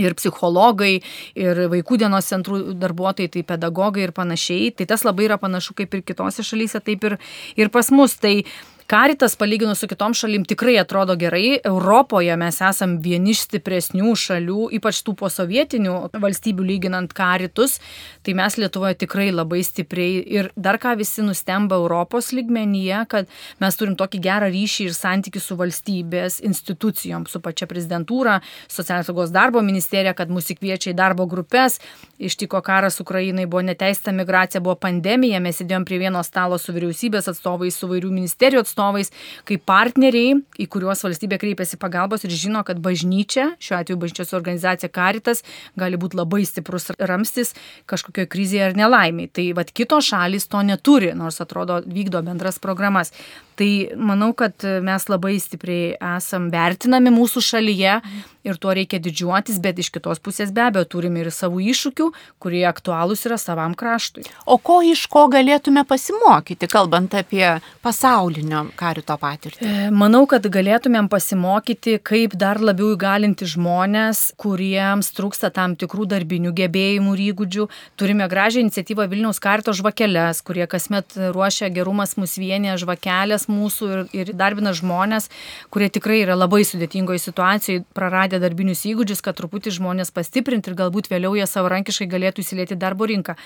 ir 0.00 0.14
psichologai, 0.18 0.98
ir 1.38 1.64
vaikų 1.70 1.98
dienos 2.02 2.26
centrų 2.30 2.74
darbuotojai, 2.78 3.30
tai 3.30 3.44
pedagogai 3.46 4.08
ir 4.08 4.14
panašiai. 4.16 4.72
Tai 4.74 4.88
tas 4.90 5.04
labai 5.06 5.28
yra 5.28 5.38
panašu 5.38 5.76
kaip 5.78 5.94
ir 5.94 6.02
kitose 6.06 6.46
šalyse, 6.46 6.82
taip 6.82 7.06
ir, 7.06 7.18
ir 7.58 7.70
pas 7.74 7.90
mus. 7.94 8.16
Tai 8.18 8.40
Karitas 8.86 9.36
palyginus 9.36 9.78
su 9.78 9.88
kitom 9.88 10.14
šalim 10.14 10.42
tikrai 10.44 10.74
atrodo 10.78 11.14
gerai. 11.16 11.58
Europoje 11.64 12.36
mes 12.36 12.58
esam 12.60 12.98
vieni 13.00 13.32
iš 13.32 13.46
stipresnių 13.46 14.10
šalių, 14.12 14.66
ypač 14.76 14.98
tų 15.06 15.14
posovietinių 15.22 15.94
valstybių 16.20 16.66
lyginant 16.68 17.14
karitus. 17.16 17.78
Tai 18.22 18.34
mes 18.36 18.58
Lietuvoje 18.60 18.98
tikrai 19.00 19.30
labai 19.32 19.62
stipriai 19.64 20.18
ir 20.36 20.50
dar 20.54 20.76
ką 20.82 20.92
visi 21.00 21.24
nustemba 21.24 21.78
Europos 21.80 22.28
lygmenyje, 22.36 22.98
kad 23.08 23.32
mes 23.64 23.80
turim 23.80 23.94
tokį 23.96 24.20
gerą 24.26 24.50
ryšį 24.52 24.90
ir 24.90 24.98
santykių 24.98 25.40
su 25.40 25.56
valstybės 25.62 26.38
institucijom, 26.44 27.24
su 27.24 27.40
pačia 27.40 27.64
prezidentūra, 27.70 28.36
socialinės 28.68 29.08
saugos 29.08 29.32
darbo 29.32 29.64
ministerija, 29.64 30.12
kad 30.12 30.28
mūsų 30.28 30.58
kviečia 30.60 30.92
į 30.92 30.98
darbo 31.00 31.24
grupės. 31.24 31.80
Ištiko 32.20 32.60
karas 32.60 33.00
Ukrainai, 33.00 33.48
buvo 33.48 33.64
neteista 33.64 34.12
migracija, 34.12 34.60
buvo 34.60 34.76
pandemija, 34.76 35.40
mes 35.40 35.56
sėdėjom 35.62 35.88
prie 35.88 36.04
vieno 36.04 36.20
stalo 36.22 36.60
su 36.60 36.76
vyriausybės 36.76 37.32
atstovais, 37.32 37.80
su 37.80 37.88
vairių 37.88 38.12
ministerijų 38.12 38.60
atstovais 38.60 38.73
atstovais, 38.74 39.12
kaip 39.46 39.62
partneriai, 39.68 40.40
į 40.58 40.66
kuriuos 40.66 41.04
valstybė 41.06 41.38
kreipiasi 41.38 41.78
pagalbos 41.78 42.26
ir 42.26 42.34
žino, 42.34 42.64
kad 42.66 42.82
bažnyčia, 42.82 43.54
šiuo 43.62 43.78
atveju 43.78 44.00
bažnyčios 44.02 44.34
organizacija 44.34 44.90
Karitas, 44.90 45.44
gali 45.78 45.96
būti 45.96 46.18
labai 46.18 46.42
stiprus 46.44 46.90
ramstis 46.98 47.54
kažkokioje 47.86 48.30
krizėje 48.30 48.66
ar 48.70 48.76
nelaimiai. 48.78 49.30
Tai 49.30 49.46
vad 49.54 49.70
kitos 49.70 50.10
šalis 50.10 50.48
to 50.50 50.62
neturi, 50.66 51.14
nors 51.14 51.40
atrodo 51.40 51.80
vykdo 51.86 52.22
bendras 52.26 52.58
programas. 52.58 53.14
Tai 53.58 53.70
manau, 53.96 54.32
kad 54.36 54.66
mes 54.84 55.08
labai 55.10 55.36
stipriai 55.42 55.94
esam 56.16 56.50
vertinami 56.54 57.12
mūsų 57.14 57.42
šalyje 57.52 57.98
ir 58.44 58.58
tuo 58.60 58.74
reikia 58.76 59.00
didžiuotis, 59.02 59.58
bet 59.64 59.78
iš 59.80 59.90
kitos 59.94 60.20
pusės 60.22 60.52
be 60.54 60.66
abejo 60.66 60.84
turime 60.96 61.22
ir 61.22 61.30
savų 61.32 61.62
iššūkių, 61.72 62.08
kurie 62.42 62.64
aktualūs 62.68 63.24
yra 63.28 63.38
savam 63.40 63.74
kraštui. 63.78 64.26
O 64.44 64.58
ko 64.60 64.80
iš 64.84 65.06
ko 65.12 65.26
galėtume 65.32 65.84
pasimokyti, 65.88 66.68
kalbant 66.70 67.16
apie 67.16 67.46
pasaulinio 67.84 68.66
karito 68.78 69.16
patirtį? 69.20 69.64
E, 69.64 69.88
manau, 69.94 70.24
kad 70.30 70.44
galėtumėm 70.44 71.08
pasimokyti, 71.12 71.96
kaip 72.04 72.36
dar 72.40 72.60
labiau 72.60 72.92
įgalinti 72.94 73.48
žmonės, 73.54 74.26
kuriems 74.40 75.10
trūksta 75.16 75.50
tam 75.54 75.76
tikrų 75.80 76.08
darbinių 76.12 76.52
gebėjimų 76.60 77.16
ir 77.16 77.24
įgūdžių. 77.30 77.68
Turime 78.00 78.28
gražią 78.30 78.64
iniciatyvą 78.66 79.08
Vilniaus 79.08 79.40
karito 79.42 79.72
žvakeles, 79.76 80.44
kurie 80.44 80.68
kasmet 80.70 81.16
ruošia 81.16 81.72
gerumas 81.72 82.18
mus 82.20 82.36
vienė 82.40 82.76
žvakelės 82.80 83.43
mūsų 83.50 83.90
ir, 83.92 84.02
ir 84.16 84.32
darbina 84.36 84.74
žmonės, 84.76 85.30
kurie 85.74 85.88
tikrai 85.92 86.20
yra 86.22 86.36
labai 86.38 86.62
sudėtingoje 86.66 87.22
situacijoje, 87.26 87.84
praradę 87.96 88.40
darbinius 88.42 88.84
įgūdžius, 88.90 89.22
kad 89.24 89.38
truputį 89.38 89.74
žmonės 89.78 90.12
pastiprinti 90.14 90.70
ir 90.70 90.78
galbūt 90.78 91.10
vėliau 91.12 91.34
jie 91.38 91.46
savarankiškai 91.48 92.08
galėtų 92.10 92.44
įsilieti 92.44 92.78
darbo 92.80 93.08
rinką. 93.10 93.36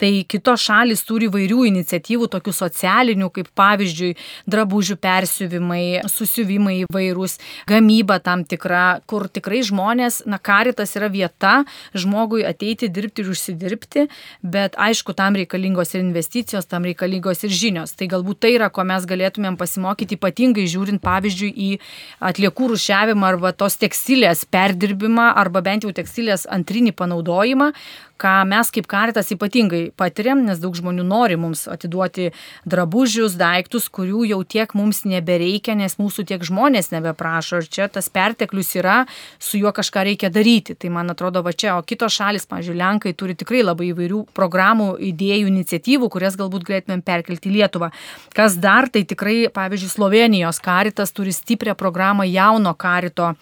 Tai 0.00 0.12
kitos 0.28 0.64
šalis 0.64 1.04
turi 1.06 1.28
vairių 1.32 1.64
iniciatyvų, 1.70 2.28
tokių 2.32 2.54
socialinių, 2.54 3.30
kaip 3.34 3.50
pavyzdžiui, 3.58 4.14
drabužių 4.50 4.96
persiuvimai, 5.02 5.84
susiuvimai 6.10 6.76
įvairūs, 6.84 7.38
gamyba 7.70 8.18
tam 8.24 8.44
tikra, 8.48 9.00
kur 9.10 9.28
tikrai 9.32 9.62
žmonės, 9.66 10.22
na, 10.30 10.38
karitas 10.38 10.94
yra 10.98 11.10
vieta 11.12 11.54
žmogui 11.96 12.44
ateiti, 12.46 12.90
dirbti 12.92 13.24
ir 13.24 13.32
užsidirbti, 13.32 14.06
bet 14.42 14.78
aišku, 14.80 15.14
tam 15.16 15.38
reikalingos 15.38 15.94
ir 15.94 16.02
investicijos, 16.02 16.68
tam 16.70 16.86
reikalingos 16.88 17.44
ir 17.46 17.54
žinios. 17.54 17.94
Tai 17.98 18.08
galbūt 18.12 18.42
tai 18.44 18.54
yra, 18.58 18.70
ko 18.74 18.84
mes 18.86 19.06
galėtumėm 19.44 19.58
pasimokyti, 19.58 20.16
ypatingai 20.16 20.66
žiūrint, 20.66 21.02
pavyzdžiui, 21.02 21.52
į 21.52 21.80
atliekų 22.20 22.70
rušiavimą 22.72 23.26
arba 23.28 23.52
tos 23.52 23.76
tekstilės 23.76 24.44
perdirbimą 24.48 25.34
arba 25.36 25.60
bent 25.60 25.84
jau 25.84 25.92
tekstilės 25.92 26.46
antrinį 26.48 26.94
panaudojimą, 26.96 27.72
ką 28.20 28.34
mes 28.48 28.70
kaip 28.74 28.86
karitas 28.90 29.32
ypatingai 29.34 29.88
patiriam, 29.96 30.44
nes 30.46 30.60
daug 30.62 30.74
žmonių 30.76 31.04
nori 31.06 31.38
mums 31.40 31.64
atiduoti 31.70 32.30
drabužius, 32.68 33.36
daiktus, 33.40 33.88
kurių 33.92 34.24
jau 34.30 34.40
tiek 34.44 34.74
mums 34.78 35.02
nebereikia, 35.08 35.74
nes 35.78 35.98
mūsų 36.00 36.26
tiek 36.30 36.44
žmonės 36.44 36.92
nebeprašo. 36.94 37.62
Ir 37.64 37.70
čia 37.70 37.88
tas 37.92 38.10
perteklius 38.12 38.74
yra, 38.78 39.04
su 39.42 39.58
juo 39.60 39.72
kažką 39.74 40.06
reikia 40.10 40.30
daryti. 40.34 40.76
Tai 40.78 40.92
man 40.94 41.10
atrodo, 41.14 41.42
va 41.44 41.54
čia, 41.54 41.76
o 41.78 41.86
kitos 41.86 42.14
šalis, 42.18 42.48
pažiūrėjau, 42.50 42.82
Lenkai 42.84 43.14
turi 43.16 43.36
tikrai 43.38 43.62
labai 43.64 43.92
įvairių 43.92 44.20
programų, 44.34 44.94
idėjų, 45.10 45.48
iniciatyvų, 45.52 46.10
kurias 46.12 46.38
galbūt 46.40 46.66
galėtumėm 46.68 47.04
perkelti 47.06 47.50
į 47.50 47.56
Lietuvą. 47.58 47.90
Kas 48.34 48.58
dar, 48.60 48.90
tai 48.90 49.04
tikrai, 49.08 49.44
pavyzdžiui, 49.54 49.92
Slovenijos 49.94 50.60
karitas 50.64 51.14
turi 51.14 51.32
stiprią 51.34 51.76
programą 51.78 52.26
jauno 52.28 52.74
karito 52.74 53.34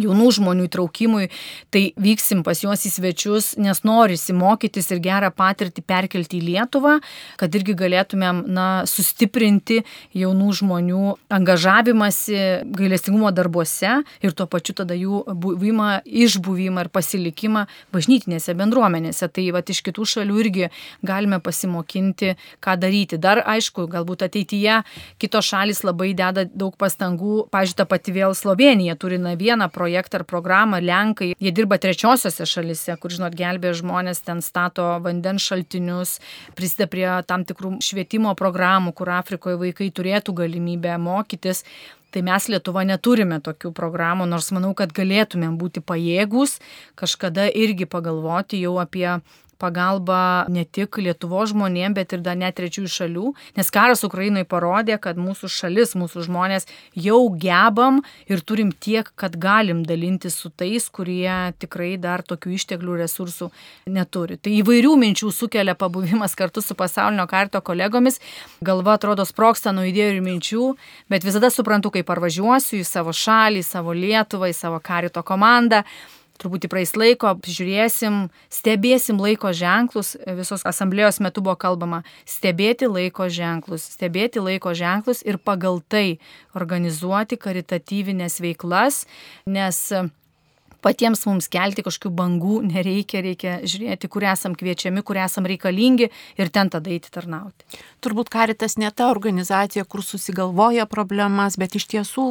jaunų 0.00 0.30
žmonių 0.38 0.66
įtraukimui, 0.68 1.28
tai 1.72 1.82
vyksim 2.00 2.42
pas 2.46 2.60
juos 2.62 2.84
į 2.86 2.92
svečius, 2.92 3.52
nes 3.60 3.82
norisi 3.86 4.34
mokytis 4.36 4.90
ir 4.92 5.00
gerą 5.04 5.30
patirtį 5.34 5.84
perkelti 5.86 6.40
į 6.40 6.46
Lietuvą, 6.50 6.98
kad 7.40 7.56
irgi 7.56 7.76
galėtumėm 7.78 8.44
na, 8.52 8.68
sustiprinti 8.88 9.82
jaunų 10.16 10.52
žmonių 10.60 11.02
angažavimąsi 11.32 12.42
gailestingumo 12.76 13.32
darbuose 13.34 14.00
ir 14.24 14.36
tuo 14.36 14.48
pačiu 14.50 14.76
tada 14.82 14.96
jų 14.96 15.22
buvimą, 15.32 16.02
išbuvimą 16.04 16.86
ir 16.86 16.92
pasilikimą 16.92 17.66
bažnytinėse 17.94 18.54
bendruomenėse. 18.58 19.28
Tai 19.32 19.46
va 19.56 19.64
iš 19.66 19.82
kitų 19.86 20.06
šalių 20.12 20.38
irgi 20.44 20.70
galime 21.06 21.40
pasimokinti, 21.42 22.36
ką 22.62 22.76
daryti. 22.80 23.18
Dar 23.20 23.42
aišku, 23.42 23.88
galbūt 23.90 24.26
ateityje 24.28 24.82
kitos 25.22 25.50
šalis 25.50 25.82
labai 25.86 26.12
deda 26.16 26.46
daug 26.46 26.76
pastangų, 26.78 27.46
pažiūrėjau, 27.52 27.76
ta 27.76 27.84
pati 27.84 28.12
vėl 28.14 28.32
Slovenija 28.38 28.94
turi 28.96 29.18
na 29.20 29.34
vieną 29.36 29.66
projektą 29.72 29.85
projektą 29.86 30.18
ar 30.18 30.24
programą 30.26 30.80
Lenkai. 30.82 31.34
Jie 31.40 31.52
dirba 31.54 31.78
trečiosiose 31.78 32.46
šalise, 32.46 32.96
kur, 32.98 33.14
žinot, 33.14 33.36
gelbė 33.38 33.72
žmonės, 33.78 34.24
ten 34.26 34.42
stato 34.42 34.96
vandens 35.04 35.46
šaltinius, 35.46 36.18
prisideda 36.58 36.90
prie 36.90 37.06
tam 37.26 37.46
tikrų 37.46 37.76
švietimo 37.84 38.34
programų, 38.34 38.92
kur 38.96 39.12
Afrikoje 39.14 39.60
vaikai 39.62 39.92
turėtų 39.94 40.34
galimybę 40.42 40.98
mokytis. 40.98 41.62
Tai 42.10 42.22
mes 42.24 42.46
Lietuva 42.48 42.82
neturime 42.86 43.40
tokių 43.44 43.72
programų, 43.76 44.26
nors 44.30 44.48
manau, 44.54 44.72
kad 44.78 44.94
galėtumėm 44.96 45.58
būti 45.60 45.82
pajėgus 45.84 46.58
kažkada 46.96 47.44
irgi 47.50 47.84
pagalvoti 47.84 48.62
jau 48.62 48.78
apie 48.80 49.18
pagalba 49.58 50.46
ne 50.52 50.64
tik 50.64 50.98
Lietuvo 51.00 51.42
žmonėm, 51.48 51.94
bet 51.96 52.14
ir 52.16 52.22
dar 52.24 52.36
net 52.38 52.56
trečiųjų 52.58 52.90
šalių, 52.92 53.32
nes 53.58 53.70
karas 53.72 54.04
Ukrainoje 54.06 54.46
parodė, 54.48 54.96
kad 55.02 55.18
mūsų 55.20 55.50
šalis, 55.52 55.94
mūsų 55.98 56.26
žmonės 56.28 56.68
jau 56.96 57.20
gebam 57.40 58.02
ir 58.30 58.42
turim 58.46 58.72
tiek, 58.72 59.08
kad 59.16 59.36
galim 59.40 59.82
dalinti 59.86 60.30
su 60.32 60.50
tais, 60.50 60.88
kurie 60.88 61.52
tikrai 61.60 61.94
dar 62.00 62.24
tokių 62.26 62.56
išteklių 62.56 62.98
resursų 63.02 63.50
neturi. 63.92 64.38
Tai 64.40 64.52
įvairių 64.60 64.96
minčių 65.02 65.32
sukelia 65.34 65.76
pabuvimas 65.78 66.36
kartu 66.38 66.64
su 66.64 66.76
pasaulinio 66.78 67.26
karto 67.30 67.60
kolegomis, 67.64 68.20
galva 68.64 68.96
atrodo 68.96 69.26
sproksta 69.28 69.74
nuo 69.76 69.86
idėjų 69.88 70.18
ir 70.18 70.26
minčių, 70.26 70.66
bet 71.12 71.26
visada 71.26 71.50
suprantu, 71.52 71.92
kaip 71.94 72.08
parvažiuosiu 72.08 72.80
į 72.82 72.86
savo 72.88 73.14
šalį, 73.16 73.64
į 73.64 73.70
savo 73.70 73.96
Lietuvą, 73.96 74.50
į 74.52 74.56
savo 74.56 74.82
karito 74.84 75.24
komandą 75.26 75.84
truputį 76.40 76.70
praeis 76.72 76.92
laiko, 76.98 77.34
žiūrėsim, 77.42 78.26
stebėsim 78.52 79.20
laiko 79.22 79.52
ženklus, 79.56 80.14
visos 80.38 80.66
asamblėjos 80.68 81.20
metu 81.24 81.44
buvo 81.44 81.56
kalbama, 81.60 82.02
stebėti 82.28 82.90
laiko 82.90 83.30
ženklus, 83.32 83.86
stebėti 83.96 84.42
laiko 84.42 84.74
ženklus 84.76 85.24
ir 85.26 85.38
pagal 85.38 85.82
tai 85.88 86.18
organizuoti 86.56 87.38
karitatyvinės 87.40 88.40
veiklas, 88.44 89.04
nes 89.46 89.82
patiems 90.86 91.24
mums 91.26 91.48
kelti 91.50 91.84
kažkokių 91.86 92.12
bangų 92.14 92.58
nereikia, 92.68 93.22
reikia 93.24 93.54
žiūrėti, 93.66 94.10
kur 94.12 94.26
esam 94.30 94.54
kviečiami, 94.58 95.02
kur 95.06 95.18
esam 95.18 95.48
reikalingi 95.48 96.10
ir 96.38 96.52
ten 96.54 96.70
tada 96.72 96.92
eiti 96.92 97.10
tarnauti. 97.12 97.66
Turbūt 98.04 98.30
karitas 98.32 98.78
ne 98.78 98.90
ta 98.94 99.10
organizacija, 99.10 99.86
kur 99.88 100.04
susigalvoja 100.06 100.86
problemas, 100.90 101.58
bet 101.58 101.78
iš 101.80 101.88
tiesų 101.94 102.28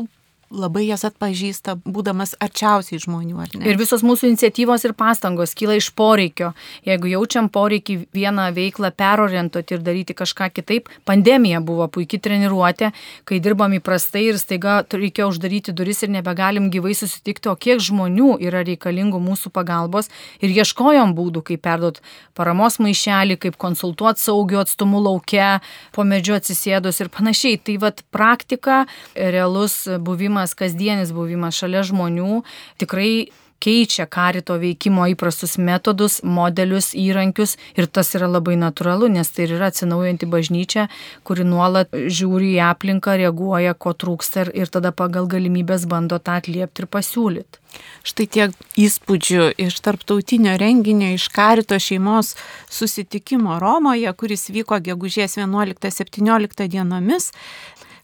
labai 0.53 0.85
jas 0.87 1.03
atpažįsta, 1.07 1.77
būdamas 1.81 2.35
arčiausiai 2.43 2.99
žmonių? 3.01 3.63
Ir 3.65 3.79
visos 3.79 4.03
mūsų 4.05 4.29
iniciatyvos 4.29 4.85
ir 4.85 4.93
pastangos 4.97 5.55
kyla 5.57 5.77
iš 5.79 5.89
poreikio. 5.97 6.51
Jeigu 6.85 7.09
jaučiam 7.09 7.49
poreikį 7.49 7.97
vieną 8.15 8.47
veiklą 8.55 8.91
perorientuoti 8.95 9.75
ir 9.75 9.83
daryti 9.85 10.15
kažką 10.17 10.51
kitaip, 10.53 10.91
pandemija 11.09 11.61
buvo 11.65 11.87
puikiai 11.91 12.21
treniruotė, 12.21 12.91
kai 13.25 13.39
dirbam 13.43 13.73
įprastai 13.79 14.27
ir 14.29 14.39
staiga 14.41 14.77
reikėjo 14.93 15.31
uždaryti 15.33 15.73
duris 15.75 16.03
ir 16.05 16.13
nebegalim 16.13 16.69
gyvai 16.73 16.93
susitikti, 16.95 17.49
o 17.49 17.57
kiek 17.57 17.81
žmonių 17.83 18.37
yra 18.45 18.63
reikalingų 18.67 19.19
mūsų 19.25 19.51
pagalbos 19.55 20.11
ir 20.45 20.53
ieškojom 20.53 21.15
būdų, 21.17 21.43
kaip 21.49 21.65
perduoti 21.65 22.05
paramos 22.37 22.79
maišelį, 22.83 23.39
kaip 23.41 23.59
konsultuoti 23.61 24.21
saugiu 24.21 24.61
atstumu 24.61 25.01
laukia, 25.01 25.59
po 25.95 26.05
medžiu 26.07 26.37
atsisėdus 26.37 27.01
ir 27.01 27.11
panašiai. 27.13 27.57
Tai 27.65 27.77
vad 27.81 28.01
praktika, 28.13 28.83
realus 29.15 29.81
buvimas 30.05 30.34
buvimas, 30.35 30.55
kasdienis 30.55 31.13
buvimas 31.13 31.55
šalia 31.55 31.83
žmonių 31.83 32.43
tikrai 32.79 33.31
keičia 33.63 34.05
karito 34.05 34.57
veikimo 34.59 35.07
įprastus 35.07 35.57
metodus, 35.57 36.19
modelius, 36.23 36.93
įrankius 36.93 37.55
ir 37.75 37.87
tas 37.87 38.13
yra 38.15 38.27
labai 38.27 38.57
natūralu, 38.59 39.07
nes 39.09 39.29
tai 39.31 39.47
yra 39.47 39.71
atsinaujanti 39.71 40.27
bažnyčia, 40.27 40.89
kuri 41.23 41.45
nuolat 41.47 41.89
žiūri 41.95 42.57
į 42.57 42.61
aplinką, 42.67 43.15
reaguoja, 43.17 43.73
ko 43.73 43.93
trūksta 43.95 44.45
ir, 44.45 44.51
ir 44.53 44.67
tada 44.67 44.91
pagal 44.91 45.25
galimybės 45.31 45.87
bando 45.87 46.19
tą 46.19 46.37
atliepti 46.41 46.83
ir 46.83 46.89
pasiūlyti. 46.91 47.61
Štai 48.05 48.27
tiek 48.27 48.53
įspūdžių 48.79 49.49
iš 49.65 49.79
tarptautinio 49.83 50.59
renginio, 50.59 51.15
iš 51.15 51.29
karito 51.33 51.79
šeimos 51.79 52.35
susitikimo 52.71 53.57
Romoje, 53.59 54.11
kuris 54.19 54.49
vyko 54.51 54.79
gegužės 54.83 55.39
11-17 55.39 56.69
dienomis. 56.71 57.31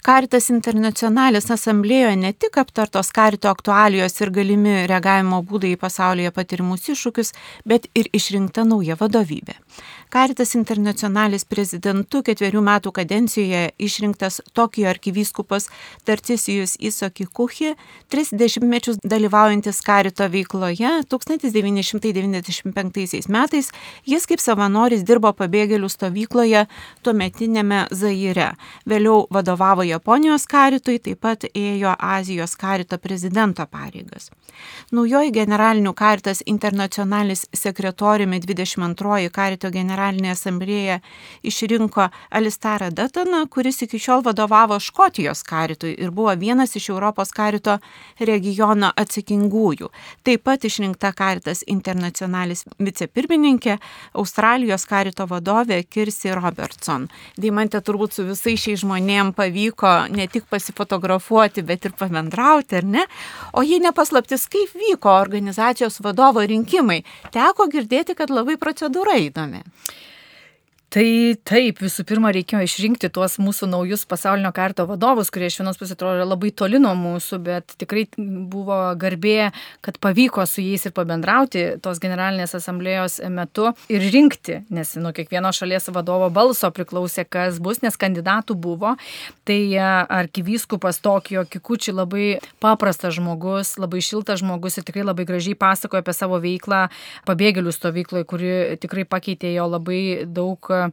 Karitas 0.02 0.48
internacionalis 0.50 1.52
asamblėjoje 1.54 2.16
ne 2.18 2.32
tik 2.34 2.56
aptartos 2.58 3.12
karito 3.14 3.52
aktualijos 3.52 4.16
ir 4.24 4.32
galimi 4.34 4.74
reagavimo 4.90 5.44
būdai 5.46 5.76
į 5.76 5.80
pasaulyje 5.84 6.32
patirimus 6.34 6.88
iššūkius, 6.90 7.30
bet 7.70 7.86
ir 7.94 8.10
išrinkta 8.18 8.66
nauja 8.66 8.98
vadovybė. 8.98 9.60
Karitas 10.12 10.50
internacionalis 10.60 11.46
prezidentu 11.48 12.20
ketverių 12.28 12.60
metų 12.68 12.92
kadencijoje 12.98 13.72
išrinktas 13.80 14.42
Tokijo 14.52 14.90
arkivyskupas 14.92 15.72
Tarcisijus 16.04 16.76
Isoki 16.84 17.24
Kuchi, 17.32 17.80
tris 18.12 18.36
dešimtmečius 18.36 19.00
dalyvaujantis 19.08 19.80
karito 19.88 20.28
veikloje, 20.34 21.08
1995 21.14 23.32
metais 23.32 23.72
jis 24.04 24.28
kaip 24.28 24.44
savanoris 24.44 25.08
dirbo 25.08 25.32
pabėgėlių 25.32 25.88
stovykloje 25.96 26.68
tuometinėme 27.08 27.88
Zaire. 27.96 28.60
Vėliau 28.84 29.32
vadovavo 29.32 29.88
Japonijos 29.88 30.44
karitui, 30.44 31.00
taip 31.00 31.24
pat 31.24 31.48
ėjo 31.56 31.96
Azijos 31.96 32.60
karito 32.60 33.00
prezidento 33.00 33.64
pareigas. 33.64 34.28
Naujoji 34.92 35.32
generalinių 35.40 35.96
karitas 35.96 36.44
internacionalis 36.44 37.48
sekretoriumi 37.56 38.44
22 38.44 39.32
karito 39.32 39.72
generalinė 39.72 40.01
generalinė 40.02 40.32
asamblėja 40.34 41.00
išrinko 41.44 42.10
Alistarą 42.32 42.92
Dataną, 42.92 43.48
kuris 43.50 43.82
iki 43.86 44.00
šiol 44.00 44.24
vadovavo 44.26 44.80
Škotijos 44.80 45.44
karitui 45.44 45.94
ir 45.98 46.12
buvo 46.12 46.34
vienas 46.36 46.76
iš 46.76 46.90
Europos 46.90 47.32
karito 47.32 47.80
regiono 48.20 48.92
atsakingųjų. 48.96 49.90
Taip 50.24 50.44
pat 50.44 50.66
išrinkta 50.66 51.14
karitas 51.14 51.64
internacionalis 51.68 52.66
vicepirmininkė, 52.80 53.78
Australijos 54.14 54.86
karito 54.86 55.28
vadovė 55.28 55.84
Kirsi 55.84 56.34
Robertson. 56.34 57.08
Deimantė 57.38 57.82
turbūt 57.82 58.14
su 58.14 58.26
visais 58.26 58.62
šiais 58.62 58.82
žmonėm 58.82 59.34
pavyko 59.34 60.08
ne 60.12 60.28
tik 60.28 60.48
pasifotografuoti, 60.50 61.64
bet 61.64 61.86
ir 61.86 61.96
pabendrauti, 61.98 62.82
ar 62.82 62.86
ne? 62.86 63.06
O 63.54 63.64
jei 63.64 63.82
nepaslaptis, 63.82 64.48
kaip 64.52 64.74
vyko 64.76 65.14
organizacijos 65.22 66.02
vadovo 66.02 66.42
rinkimai, 66.42 67.04
teko 67.32 67.68
girdėti, 67.72 68.16
kad 68.18 68.32
labai 68.34 68.58
procedūra 68.62 69.18
įdomi. 69.22 69.62
Tai 70.92 71.06
taip, 71.48 71.78
visų 71.80 72.04
pirma, 72.04 72.34
reikėjo 72.36 72.66
išrinkti 72.66 73.08
tuos 73.16 73.38
mūsų 73.40 73.70
naujus 73.72 74.02
pasaulinio 74.12 74.50
karto 74.52 74.84
vadovus, 74.90 75.30
kurie 75.32 75.48
iš 75.48 75.62
vienos 75.62 75.78
pusės 75.80 75.96
atrodo 75.96 76.26
labai 76.28 76.50
toli 76.52 76.82
nuo 76.84 76.92
mūsų, 77.00 77.38
bet 77.46 77.76
tikrai 77.80 78.02
buvo 78.52 78.80
garbė, 79.00 79.54
kad 79.88 79.96
pavyko 80.04 80.44
su 80.44 80.60
jais 80.60 80.84
ir 80.84 80.92
pabendrauti 80.92 81.62
tos 81.80 82.02
generalinės 82.04 82.58
asamblėjos 82.60 83.22
metu 83.32 83.70
ir 83.88 84.04
rinkti, 84.12 84.58
nes 84.68 84.92
nuo 85.00 85.14
kiekvieno 85.16 85.54
šalies 85.56 85.88
vadovo 85.96 86.28
balso 86.28 86.68
priklausė, 86.76 87.24
kas 87.24 87.62
bus, 87.64 87.80
nes 87.86 87.96
kandidatų 87.96 88.60
buvo. 88.60 88.98
Tai 89.48 89.60
e, 89.72 89.88
arkivyskupas 90.18 91.00
Tokijo 91.00 91.46
Kikuči 91.48 91.96
labai 91.96 92.28
paprastas 92.60 93.16
žmogus, 93.16 93.78
labai 93.80 94.04
šiltas 94.04 94.44
žmogus 94.44 94.76
ir 94.76 94.90
tikrai 94.92 95.08
labai 95.08 95.30
gražiai 95.32 95.56
pasakojo 95.56 96.04
apie 96.04 96.20
savo 96.20 96.44
veiklą 96.44 96.84
pabėgėlių 97.32 97.78
stovykloje, 97.80 98.28
kuri 98.36 98.54
tikrai 98.84 99.08
pakeitė 99.08 99.56
jo 99.56 99.72
labai 99.72 100.04
daug 100.28 100.74
uh, 100.82 100.90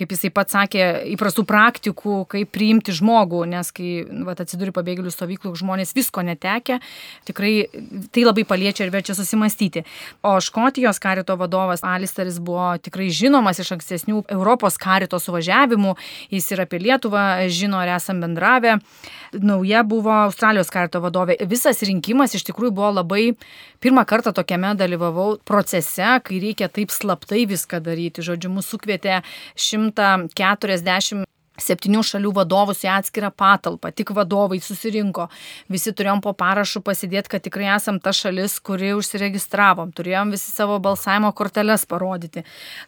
kaip 0.00 0.14
jisai 0.14 0.30
pats 0.34 0.56
sakė, 0.56 0.84
įprastų 1.12 1.44
praktikų, 1.48 2.16
kaip 2.32 2.50
priimti 2.54 2.94
žmogų, 2.96 3.42
nes 3.50 3.70
kai 3.76 3.90
va, 4.26 4.34
atsiduri 4.40 4.72
pabėgėlių 4.74 5.12
stovyklų, 5.12 5.52
žmonės 5.60 5.92
visko 5.96 6.24
netekia, 6.26 6.80
tikrai 7.28 7.68
tai 8.14 8.24
labai 8.24 8.46
paliečia 8.48 8.86
ir 8.86 8.94
verčia 8.94 9.16
susimastyti. 9.18 9.84
O 10.24 10.36
Škotijos 10.42 11.00
karito 11.02 11.36
vadovas 11.40 11.84
Alisteris 11.86 12.40
buvo 12.40 12.72
tikrai 12.82 13.10
žinomas 13.14 13.60
iš 13.60 13.74
ankstesnių 13.76 14.24
Europos 14.32 14.80
karito 14.80 15.20
suvažiavimų, 15.20 15.96
jis 16.32 16.50
ir 16.54 16.64
apie 16.64 16.80
Lietuvą 16.80 17.26
žino 17.52 17.82
ir 17.84 17.94
esam 17.98 18.22
bendravę. 18.24 18.78
Nauja 19.30 19.84
buvo 19.86 20.10
Australijos 20.24 20.72
karito 20.74 20.98
vadovė. 21.04 21.36
Visas 21.46 21.84
rinkimas 21.86 22.32
iš 22.34 22.42
tikrųjų 22.48 22.72
buvo 22.74 22.88
labai, 22.96 23.36
pirmą 23.78 24.02
kartą 24.08 24.32
tokiame 24.34 24.72
dalyvavau 24.74 25.36
procese, 25.46 26.16
kai 26.26 26.40
reikia 26.42 26.66
taip 26.66 26.90
slaptai 26.90 27.44
viską 27.46 27.78
daryti. 27.84 28.24
Žodžiu, 28.26 28.50
mūsų 28.56 28.80
sukvietė 28.80 29.20
140 29.92 31.24
septynių 31.64 32.02
šalių 32.06 32.32
vadovus 32.36 32.84
į 32.84 32.90
atskirą 32.94 33.30
patalpą, 33.34 33.90
tik 33.94 34.12
vadovai 34.16 34.60
susirinko, 34.62 35.28
visi 35.72 35.92
turėjom 35.96 36.22
po 36.24 36.34
parašu 36.36 36.82
pasidėti, 36.84 37.32
kad 37.34 37.44
tikrai 37.44 37.70
esam 37.74 38.00
ta 38.02 38.12
šalis, 38.16 38.58
kuri 38.64 38.92
užsiregistravom, 38.98 39.92
turėjom 39.96 40.34
visi 40.34 40.52
savo 40.52 40.78
balsavimo 40.82 41.32
korteles 41.36 41.86
parodyti. 41.90 42.44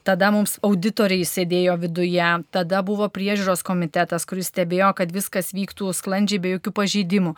Tada 0.06 0.30
mums 0.34 0.58
auditoriai 0.62 1.26
sėdėjo 1.28 1.78
viduje, 1.82 2.28
tada 2.54 2.82
buvo 2.86 3.08
priežiūros 3.12 3.64
komitetas, 3.66 4.26
kuris 4.28 4.52
stebėjo, 4.52 4.92
kad 4.98 5.12
viskas 5.14 5.52
vyktų 5.56 5.92
sklandžiai 5.96 6.42
be 6.42 6.54
jokių 6.56 6.74
pažeidimų. 6.78 7.34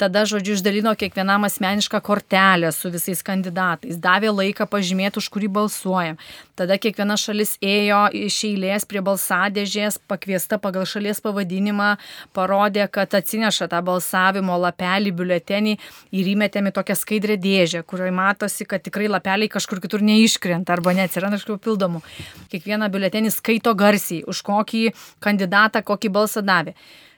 Tada, 0.00 0.26
žodžiu, 0.28 0.56
išdalino 0.58 0.92
kiekvienam 0.98 1.46
asmenišką 1.48 2.02
kortelę 2.04 2.72
su 2.74 2.90
visais 2.92 3.22
kandidatais, 3.26 3.96
davė 4.02 4.34
laiką 4.34 4.68
pažymėti, 4.70 5.22
už 5.22 5.30
kurį 5.32 5.48
balsuojam. 5.60 6.20
Tada 6.56 6.78
kiekviena 6.80 7.16
šalis 7.20 7.56
ėjo 7.64 8.06
iš 8.16 8.38
eilės 8.48 8.86
prie 8.88 9.02
balsadėžės, 9.04 9.98
pakviesta 10.08 10.58
pagal 10.62 10.75
pagal 10.76 10.86
šalies 10.90 11.22
pavadinimą 11.24 11.96
parodė, 12.36 12.84
kad 12.92 13.14
atsineša 13.16 13.68
tą 13.72 13.80
balsavimo 13.84 14.58
lapelį, 14.60 15.12
biuletenį 15.16 15.72
ir 16.12 16.28
įmetėme 16.34 16.72
tokią 16.72 16.96
skaidrę 16.96 17.38
dėžę, 17.40 17.82
kurioje 17.82 18.12
matosi, 18.12 18.66
kad 18.68 18.84
tikrai 18.84 19.08
lapeliai 19.08 19.48
kažkur 19.48 19.80
kitur 19.80 20.04
neiškrenta 20.04 20.76
arba 20.76 20.92
neatsiranda 20.92 21.40
kažkokių 21.40 21.62
pildomų. 21.64 22.02
Kiekvieną 22.52 22.90
biuletenį 22.92 23.32
skaito 23.32 23.72
garsiai, 23.74 24.22
už 24.28 24.42
kokį 24.44 24.92
kandidatą, 25.20 25.80
kokį 25.82 26.12
balsą 26.12 26.44
davė. 26.44 26.76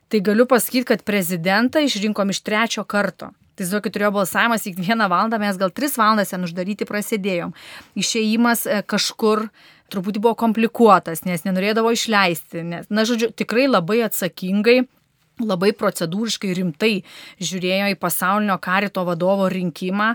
Tai 0.08 0.22
galiu 0.24 0.46
pasakyti, 0.46 0.86
kad 0.94 1.02
prezidentą 1.04 1.82
išrinkom 1.84 2.30
iš 2.30 2.40
trečio 2.46 2.86
karto. 2.86 3.32
Tai 3.58 3.66
žinokit, 3.66 3.90
turėjo 3.90 4.12
balsavimas 4.14 4.68
į 4.70 4.76
vieną 4.78 5.08
valandą, 5.10 5.40
mes 5.42 5.56
gal 5.58 5.72
tris 5.74 5.96
valandas 5.98 6.30
ten 6.30 6.46
uždaryti 6.46 6.86
prasidėjom. 6.86 7.50
Išėjimas 7.98 8.62
e, 8.70 8.78
kažkur 8.86 9.48
truputį 9.92 10.22
buvo 10.24 10.36
komplikuotas, 10.38 11.24
nes 11.28 11.44
nenorėdavo 11.46 11.92
išleisti. 11.96 12.64
Nes, 12.66 12.88
na, 12.92 13.06
žodžiu, 13.08 13.32
tikrai 13.36 13.66
labai 13.70 14.02
atsakingai 14.06 14.82
labai 15.44 15.70
procedūriškai 15.76 16.54
rimtai 16.58 16.92
žiūrėjo 17.38 17.92
į 17.92 17.98
pasaulinio 18.00 18.56
karito 18.62 19.04
vadovo 19.06 19.48
rinkimą, 19.52 20.14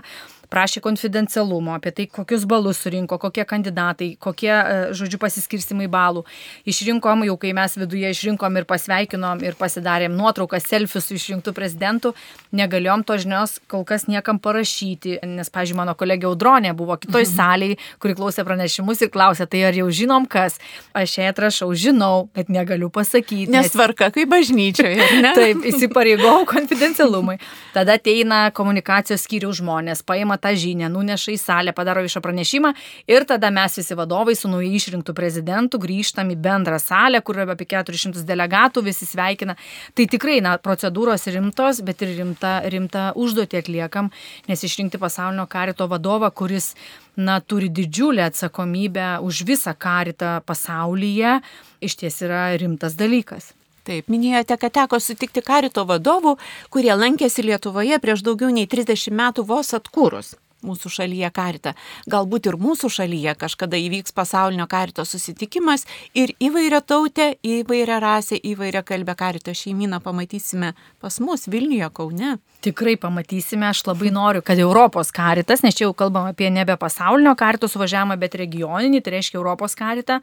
prašė 0.52 0.82
konfidencialumo, 0.84 1.74
apie 1.78 1.92
tai, 1.94 2.06
kokius 2.10 2.46
balus 2.48 2.82
surinko, 2.84 3.18
kokie 3.22 3.44
kandidatai, 3.48 4.14
kokie, 4.20 4.52
e, 4.52 4.80
žodžiu, 4.96 5.20
pasiskirstimai 5.22 5.88
balų. 5.90 6.24
Išrinkom, 6.68 7.24
jau 7.28 7.36
kai 7.40 7.52
mes 7.56 7.76
viduje 7.80 8.10
išrinkom 8.14 8.60
ir 8.60 8.68
pasveikinom 8.68 9.42
ir 9.44 9.58
pasidarėm 9.58 10.14
nuotraukas, 10.16 10.66
selfius 10.68 11.08
su 11.08 11.18
išrinktų 11.18 11.54
prezidentų, 11.56 12.14
negalėjom 12.52 13.04
to 13.06 13.18
žinios 13.22 13.58
kol 13.70 13.84
kas 13.88 14.06
niekam 14.10 14.38
parašyti, 14.42 15.18
nes, 15.24 15.50
pažiūrėjau, 15.50 15.80
mano 15.80 15.94
kolegė 15.98 16.28
Audronė 16.30 16.74
buvo 16.76 16.96
kitoj 17.00 17.24
mhm. 17.24 17.32
salėje, 17.34 17.78
kuri 18.02 18.16
klausė 18.18 18.44
pranešimus 18.46 19.02
ir 19.04 19.12
klausė, 19.14 19.48
tai 19.50 19.64
ar 19.68 19.78
jau 19.78 19.88
žinom 19.90 20.28
kas. 20.30 20.58
Aš 20.94 21.18
ją 21.18 21.30
atrašau, 21.32 21.70
žinau, 21.74 22.28
bet 22.36 22.50
negaliu 22.52 22.90
pasakyti. 22.92 23.50
Nes, 23.50 23.66
nes 23.66 23.74
tvarka 23.74 24.10
kaip 24.14 24.30
bažnyčioje. 24.30 25.08
Taip, 25.38 25.64
įsipareigojau 25.70 26.44
konfidencialumui. 26.48 27.38
Tada 27.74 27.98
ateina 27.98 28.46
komunikacijos 28.54 29.24
skyrių 29.26 29.52
žmonės, 29.58 30.04
paima 30.06 30.33
tą 30.40 30.52
žinią, 30.58 30.90
nuneša 30.92 31.32
į 31.34 31.38
salę, 31.40 31.74
padaro 31.76 32.02
viešą 32.04 32.22
pranešimą 32.24 32.72
ir 33.10 33.26
tada 33.28 33.50
mes 33.54 33.78
visi 33.78 33.96
vadovai 33.98 34.36
su 34.38 34.50
naujai 34.50 34.74
išrinktų 34.78 35.14
prezidentu 35.16 35.80
grįžtam 35.82 36.30
į 36.34 36.38
bendrą 36.44 36.78
salę, 36.82 37.20
kur 37.24 37.40
yra 37.42 37.56
apie 37.56 37.68
400 37.70 38.24
delegatų, 38.28 38.84
visi 38.88 39.08
sveikina. 39.08 39.56
Tai 39.94 40.08
tikrai, 40.10 40.40
na, 40.44 40.56
procedūros 40.58 41.26
rimtos, 41.32 41.82
bet 41.86 42.04
ir 42.04 42.14
rimta, 42.20 42.54
rimta 42.70 43.10
užduotį 43.18 43.62
atliekam, 43.62 44.12
nes 44.48 44.64
išrinkti 44.66 45.00
pasaulinio 45.02 45.48
karito 45.50 45.88
vadovą, 45.90 46.30
kuris, 46.34 46.72
na, 47.16 47.40
turi 47.40 47.70
didžiulę 47.72 48.28
atsakomybę 48.28 49.18
už 49.24 49.44
visą 49.48 49.74
karitą 49.78 50.40
pasaulyje, 50.46 51.38
iš 51.84 52.00
ties 52.00 52.22
yra 52.26 52.48
rimtas 52.60 52.98
dalykas. 52.98 53.54
Taip, 53.84 54.08
minėjote, 54.08 54.56
kad 54.60 54.72
teko 54.72 55.00
sutikti 55.00 55.42
karito 55.44 55.84
vadovų, 55.84 56.38
kurie 56.72 56.94
lankėsi 56.96 57.44
Lietuvoje 57.44 57.98
prieš 58.00 58.24
daugiau 58.24 58.48
nei 58.48 58.64
30 58.70 59.12
metų 59.12 59.44
vos 59.50 59.74
atkūrus 59.76 60.32
mūsų 60.64 60.92
šalyje 60.98 61.30
karitą. 61.34 61.74
Galbūt 62.10 62.48
ir 62.50 62.58
mūsų 62.60 62.90
šalyje 62.98 63.36
kažkada 63.40 63.78
įvyks 63.80 64.14
pasaulinio 64.16 64.66
karito 64.70 65.04
susitikimas 65.08 65.86
ir 66.16 66.34
įvairia 66.42 66.80
tautė, 66.80 67.34
įvairia 67.44 68.00
rasė, 68.02 68.38
įvairia 68.40 68.84
kalbė 68.86 69.16
karito 69.18 69.54
šeimyną 69.54 70.00
pamatysime 70.04 70.72
pas 71.00 71.20
mus 71.20 71.48
Vilniuje, 71.50 71.88
Kaune. 71.94 72.36
Tikrai 72.64 72.94
pamatysime, 72.96 73.66
aš 73.68 73.82
labai 73.90 74.08
noriu, 74.14 74.40
kad 74.42 74.58
Europos 74.58 75.10
karitas, 75.12 75.60
nes 75.64 75.76
čia 75.76 75.84
jau 75.84 75.94
kalbam 75.96 76.30
apie 76.30 76.48
nebe 76.50 76.76
pasaulinio 76.80 77.34
karito 77.36 77.68
suvažiavimą, 77.68 78.16
bet 78.20 78.38
regioninį, 78.40 79.02
tai 79.04 79.18
reiškia 79.18 79.36
Europos 79.36 79.76
karitą. 79.76 80.20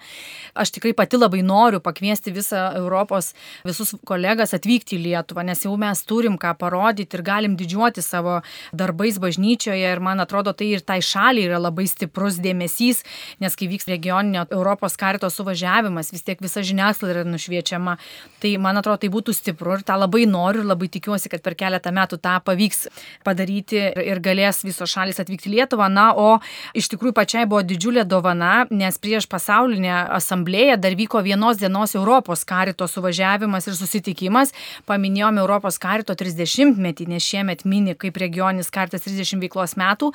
Aš 0.58 0.74
tikrai 0.74 0.96
pati 0.98 1.20
labai 1.22 1.44
noriu 1.46 1.82
pakviesti 1.84 2.34
visą 2.34 2.64
Europos, 2.80 3.36
visus 3.68 3.94
kolegas 4.10 4.56
atvykti 4.58 4.98
į 4.98 5.04
Lietuvą, 5.06 5.46
nes 5.46 5.62
jau 5.68 5.76
mes 5.78 6.02
turim 6.10 6.40
ką 6.42 6.56
parodyti 6.58 7.20
ir 7.20 7.26
galim 7.28 7.58
didžiuoti 7.60 8.02
savo 8.02 8.40
darbais 8.74 9.20
bažnyčioje 9.22 9.94
ir 9.94 10.02
man 10.02 10.20
atrodo, 10.20 10.31
atrodo, 10.32 10.56
tai 10.56 10.72
ir 10.78 10.82
tai 10.88 11.02
šaliai 11.04 11.50
yra 11.50 11.60
labai 11.60 11.86
stiprus 11.92 12.40
dėmesys, 12.42 13.04
nes 13.44 13.58
kai 13.60 13.68
vyks 13.68 13.90
regioninio 13.92 14.46
Europos 14.52 14.96
karito 15.00 15.28
suvažiavimas, 15.30 16.14
vis 16.16 16.24
tiek 16.24 16.40
visa 16.42 16.64
žiniasklaida 16.64 17.20
yra 17.20 17.28
nušviečiama. 17.28 17.98
Tai 18.42 18.52
man 18.64 18.80
atrodo, 18.80 19.02
tai 19.04 19.12
būtų 19.12 19.36
stipru 19.36 19.76
ir 19.76 19.84
tą 19.86 19.98
labai 20.00 20.24
noriu 20.30 20.64
ir 20.64 20.70
labai 20.70 20.88
tikiuosi, 20.92 21.30
kad 21.30 21.44
per 21.44 21.58
keletą 21.60 21.92
metų 21.94 22.22
tą 22.24 22.38
pavyks 22.46 22.88
padaryti 23.28 23.82
ir 24.08 24.22
galės 24.24 24.64
visos 24.66 24.90
šalis 24.90 25.20
atvykti 25.22 25.52
į 25.52 25.56
Lietuvą. 25.58 25.90
Na, 25.92 26.12
o 26.16 26.40
iš 26.78 26.88
tikrųjų 26.94 27.16
pačiai 27.18 27.46
buvo 27.50 27.62
didžiulė 27.68 28.06
dovana, 28.08 28.66
nes 28.72 28.98
prieš 29.02 29.28
pasaulinę 29.30 30.08
asamblėją 30.16 30.80
dar 30.82 30.96
vyko 30.98 31.22
vienos 31.26 31.60
dienos 31.60 31.96
Europos 32.00 32.46
karito 32.48 32.88
suvažiavimas 32.88 33.68
ir 33.68 33.78
susitikimas. 33.78 34.56
Paminėjome 34.90 35.44
Europos 35.44 35.78
karito 35.82 36.16
30-metį, 36.18 37.10
nes 37.12 37.26
šiemet 37.26 37.66
mini 37.66 37.98
kaip 38.00 38.18
regioninis 38.22 38.72
kartas 38.74 39.06
30 39.06 39.42
veiklos 39.44 39.76
metų. 39.80 40.12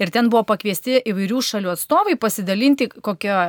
Ir 0.00 0.12
ten 0.14 0.30
buvo 0.32 0.44
pakviesti 0.48 1.00
įvairių 1.10 1.42
šalių 1.44 1.74
atstovai 1.74 2.16
pasidalinti 2.20 2.88
kokią 2.92 3.40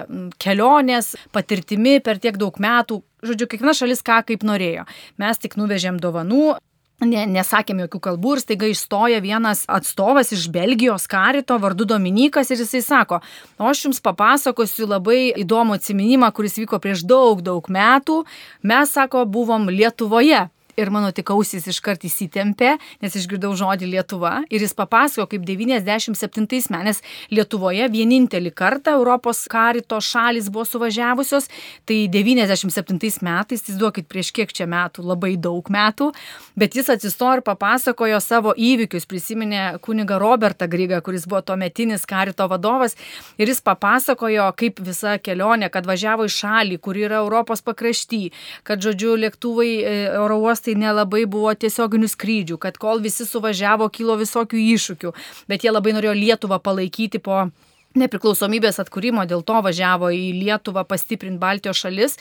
kelionės 0.41 1.13
patirtimi 1.31 1.99
per 2.03 2.19
tiek 2.19 2.39
daug 2.39 2.57
metų. 2.59 3.01
Žodžiu, 3.23 3.47
kiekviena 3.47 3.77
šalis 3.77 4.03
ką 4.03 4.23
kaip 4.27 4.43
norėjo. 4.47 4.87
Mes 5.21 5.39
tik 5.39 5.55
nuvežėm 5.59 6.01
dovanų, 6.01 6.57
ne, 7.05 7.23
nesakėm 7.29 7.81
jokių 7.85 8.01
kalbų 8.07 8.35
ir 8.35 8.43
staiga 8.43 8.69
išstoja 8.69 9.21
vienas 9.23 9.63
atstovas 9.71 10.31
iš 10.35 10.47
Belgijos 10.53 11.07
karito 11.11 11.57
vardu 11.61 11.87
Dominikas 11.89 12.51
ir 12.51 12.61
jisai 12.61 12.81
sako, 12.85 13.21
o 13.57 13.69
aš 13.69 13.85
jums 13.87 14.01
papasakosiu 14.03 14.89
labai 14.89 15.31
įdomų 15.43 15.79
atsiminimą, 15.79 16.31
kuris 16.35 16.59
vyko 16.61 16.81
prieš 16.83 17.05
daug, 17.07 17.41
daug 17.45 17.69
metų. 17.71 18.21
Mes, 18.67 18.93
sako, 18.93 19.25
buvom 19.25 19.69
Lietuvoje 19.71 20.47
ir 20.81 20.91
mano 20.93 21.11
tik 21.15 21.29
ausis 21.33 21.67
iškart 21.69 22.05
įsitempė, 22.07 22.75
nes 23.03 23.15
išgirdau 23.17 23.53
žodį 23.57 23.91
Lietuva 23.91 24.33
ir 24.49 24.63
jis 24.65 24.73
papasakojo, 24.77 25.27
kaip 25.31 25.45
97 25.47 26.47
metais 26.73 27.01
Lietuvoje 27.31 27.87
vienintelį 27.91 28.53
kartą 28.57 28.95
Europos 28.97 29.43
karito 29.51 29.99
šalis 30.01 30.49
buvo 30.51 30.65
suvažiavusios, 30.67 31.47
tai 31.85 32.05
97 32.11 33.21
metais, 33.25 33.65
tai 33.65 33.77
duokit 33.79 34.09
prieš 34.11 34.31
kiek 34.35 34.53
čia 34.53 34.67
metų, 34.69 35.05
labai 35.05 35.35
daug 35.37 35.67
metų, 35.71 36.11
bet 36.59 36.75
jis 36.77 36.91
atsistojo 36.95 37.39
ir 37.39 37.45
papasakojo 37.45 38.19
savo 38.23 38.55
įvykius, 38.57 39.07
prisiminė 39.09 39.63
kuniga 39.83 40.19
Robertą 40.21 40.67
Grygą, 40.71 41.01
kuris 41.05 41.27
buvo 41.29 41.41
tuometinis 41.45 42.05
karito 42.09 42.47
vadovas 42.51 42.97
ir 43.37 43.51
jis 43.51 43.61
papasakojo, 43.65 44.49
kaip 44.57 44.81
visa 44.83 45.17
kelionė, 45.21 45.71
kad 45.73 45.87
važiavo 45.89 46.27
į 46.27 46.33
šalį, 46.35 46.79
kur 46.83 46.99
yra 46.99 47.21
Europos 47.21 47.63
pakrašty, 47.65 48.31
kad, 48.67 48.81
žodžiu, 48.83 49.15
lėktuvai, 49.19 49.69
e, 49.81 49.95
oro 50.19 50.39
uostai 50.45 50.70
nelabai 50.79 51.25
buvo 51.29 51.51
tiesioginių 51.53 52.09
skrydžių, 52.11 52.59
kad 52.61 52.77
kol 52.81 53.03
visi 53.03 53.27
suvažiavo, 53.27 53.89
kilo 53.93 54.17
visokių 54.19 54.61
iššūkių, 54.75 55.13
bet 55.51 55.65
jie 55.65 55.73
labai 55.73 55.95
norėjo 55.97 56.15
Lietuvą 56.17 56.61
palaikyti 56.63 57.21
po 57.23 57.49
nepriklausomybės 57.97 58.79
atkūrimo, 58.83 59.25
dėl 59.27 59.43
to 59.47 59.59
važiavo 59.63 60.11
į 60.15 60.31
Lietuvą 60.39 60.83
pastiprinti 60.87 61.41
Baltijos 61.41 61.81
šalis 61.83 62.17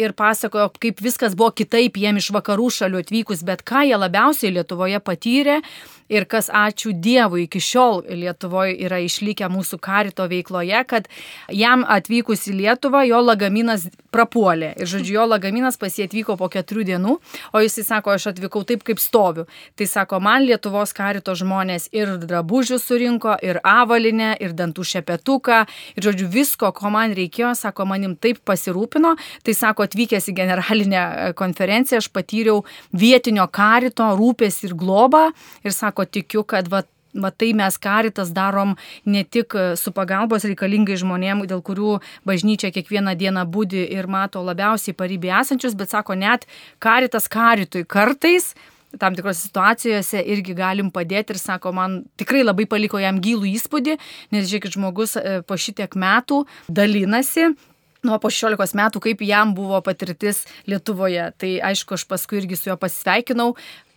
ir 0.00 0.12
pasakojo, 0.16 0.68
kaip 0.80 1.00
viskas 1.04 1.36
buvo 1.38 1.52
kitaip 1.56 1.96
jiem 2.00 2.20
iš 2.20 2.30
vakarų 2.34 2.68
šalių 2.78 3.00
atvykus, 3.04 3.44
bet 3.46 3.64
ką 3.66 3.86
jie 3.88 3.96
labiausiai 4.00 4.52
Lietuvoje 4.58 5.00
patyrė 5.04 5.60
ir 6.08 6.26
kas 6.28 6.50
ačiū 6.52 6.92
Dievui 6.92 7.44
iki 7.46 7.60
šiol 7.62 8.02
Lietuvoje 8.08 8.76
yra 8.84 9.00
išlikę 9.04 9.48
mūsų 9.52 9.78
karito 9.82 10.26
veikloje, 10.30 10.80
kad 10.88 11.08
jam 11.52 11.84
atvykus 11.88 12.46
į 12.50 12.56
Lietuvą 12.60 13.04
jo 13.08 13.20
lagaminas 13.24 13.88
prapuolė. 14.14 14.72
Ir 14.78 14.90
žodžiu, 14.90 15.16
jo 15.18 15.26
lagaminas 15.28 15.78
pas 15.80 15.94
jį 15.96 16.08
atvyko 16.08 16.36
po 16.40 16.48
keturių 16.52 16.86
dienų, 16.90 17.16
o 17.52 17.62
jisai 17.62 17.84
sako, 17.86 18.14
aš 18.14 18.28
atvykau 18.32 18.64
taip, 18.68 18.84
kaip 18.86 19.02
stoviu. 19.02 19.46
Tai 19.78 19.88
sako, 19.90 20.20
man 20.24 20.44
Lietuvos 20.46 20.94
karito 20.96 21.34
žmonės 21.38 21.88
ir 21.94 22.16
drabužių 22.22 22.78
surinko, 22.82 23.36
ir 23.42 23.60
avalinę, 23.64 24.34
ir 24.44 24.54
dantų 24.56 24.86
šepetuką, 24.94 25.64
ir 25.96 26.08
žodžiu, 26.08 26.28
visko, 26.30 26.70
ko 26.76 26.92
man 26.94 27.14
reikėjo, 27.16 27.54
sako, 27.58 27.88
manim 27.90 28.16
taip 28.16 28.42
pasirūpino. 28.46 29.14
Tai 29.44 29.56
sako, 29.56 29.88
atvykęs 29.88 30.30
į 30.30 30.36
generalinę 30.36 31.04
konferenciją, 31.38 32.02
aš 32.02 32.10
patyriau 32.14 32.62
vietinio 32.94 33.46
karito 33.52 34.10
rūpės 34.18 34.62
ir 34.66 34.76
globą. 34.78 35.26
Ir 35.64 35.74
sako, 35.74 35.93
sako, 35.94 36.04
tikiu, 36.04 36.44
kad 36.44 36.68
va, 36.68 36.82
va 37.14 37.30
tai 37.30 37.52
mes 37.54 37.78
karitas 37.78 38.32
darom 38.32 38.76
ne 39.06 39.24
tik 39.24 39.54
su 39.76 39.92
pagalbos 39.92 40.44
reikalingai 40.44 40.98
žmonėm, 40.98 41.46
dėl 41.46 41.62
kurių 41.62 42.00
bažnyčia 42.26 42.72
kiekvieną 42.74 43.14
dieną 43.16 43.46
būdi 43.46 43.86
ir 43.94 44.06
mato 44.06 44.42
labiausiai 44.42 44.94
paribį 44.94 45.30
esančius, 45.40 45.74
bet 45.74 45.90
sako, 45.90 46.14
net 46.14 46.46
karitas 46.78 47.28
karitui 47.28 47.84
kartais 47.84 48.54
tam 48.98 49.14
tikrose 49.14 49.48
situacijose 49.48 50.20
irgi 50.22 50.54
galim 50.54 50.90
padėti 50.94 51.34
ir 51.34 51.38
sako, 51.38 51.72
man 51.74 52.04
tikrai 52.16 52.44
labai 52.44 52.66
paliko 52.70 53.00
jam 53.02 53.18
gilų 53.18 53.48
įspūdį, 53.56 53.96
nes 54.30 54.46
žiūrėkit, 54.46 54.76
žmogus 54.76 55.16
e, 55.18 55.40
po 55.42 55.58
šitiek 55.58 55.96
metų 55.98 56.44
dalinasi 56.70 57.56
nuo 58.04 58.18
po 58.20 58.30
16 58.30 58.76
metų, 58.78 59.02
kaip 59.02 59.24
jam 59.24 59.54
buvo 59.56 59.80
patirtis 59.84 60.44
Lietuvoje. 60.70 61.30
Tai 61.40 61.50
aišku, 61.72 61.96
aš 61.96 62.06
paskui 62.08 62.42
irgi 62.42 62.58
su 62.60 62.70
juo 62.70 62.76
pasisveikinau, 62.80 63.54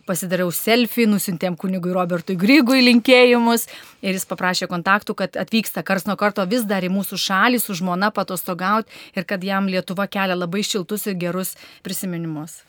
pasidariau 0.08 0.50
selfį, 0.54 1.06
nusintėm 1.12 1.56
kunigui 1.60 1.92
Robertui 1.94 2.38
Grygui 2.40 2.80
linkėjimus 2.86 3.66
ir 4.02 4.16
jis 4.16 4.26
paprašė 4.30 4.70
kontaktų, 4.70 5.16
kad 5.20 5.36
atvyksta 5.44 5.84
kars 5.86 6.08
nuo 6.08 6.16
karto 6.20 6.46
vis 6.48 6.64
dar 6.68 6.86
į 6.86 6.92
mūsų 6.94 7.20
šalį 7.28 7.60
su 7.62 7.76
žmona 7.78 8.10
patostogauti 8.14 8.90
ir 9.14 9.28
kad 9.28 9.44
jam 9.44 9.68
Lietuva 9.68 10.08
kelia 10.08 10.38
labai 10.38 10.64
šiltus 10.66 11.06
ir 11.10 11.18
gerus 11.20 11.54
prisiminimus. 11.86 12.62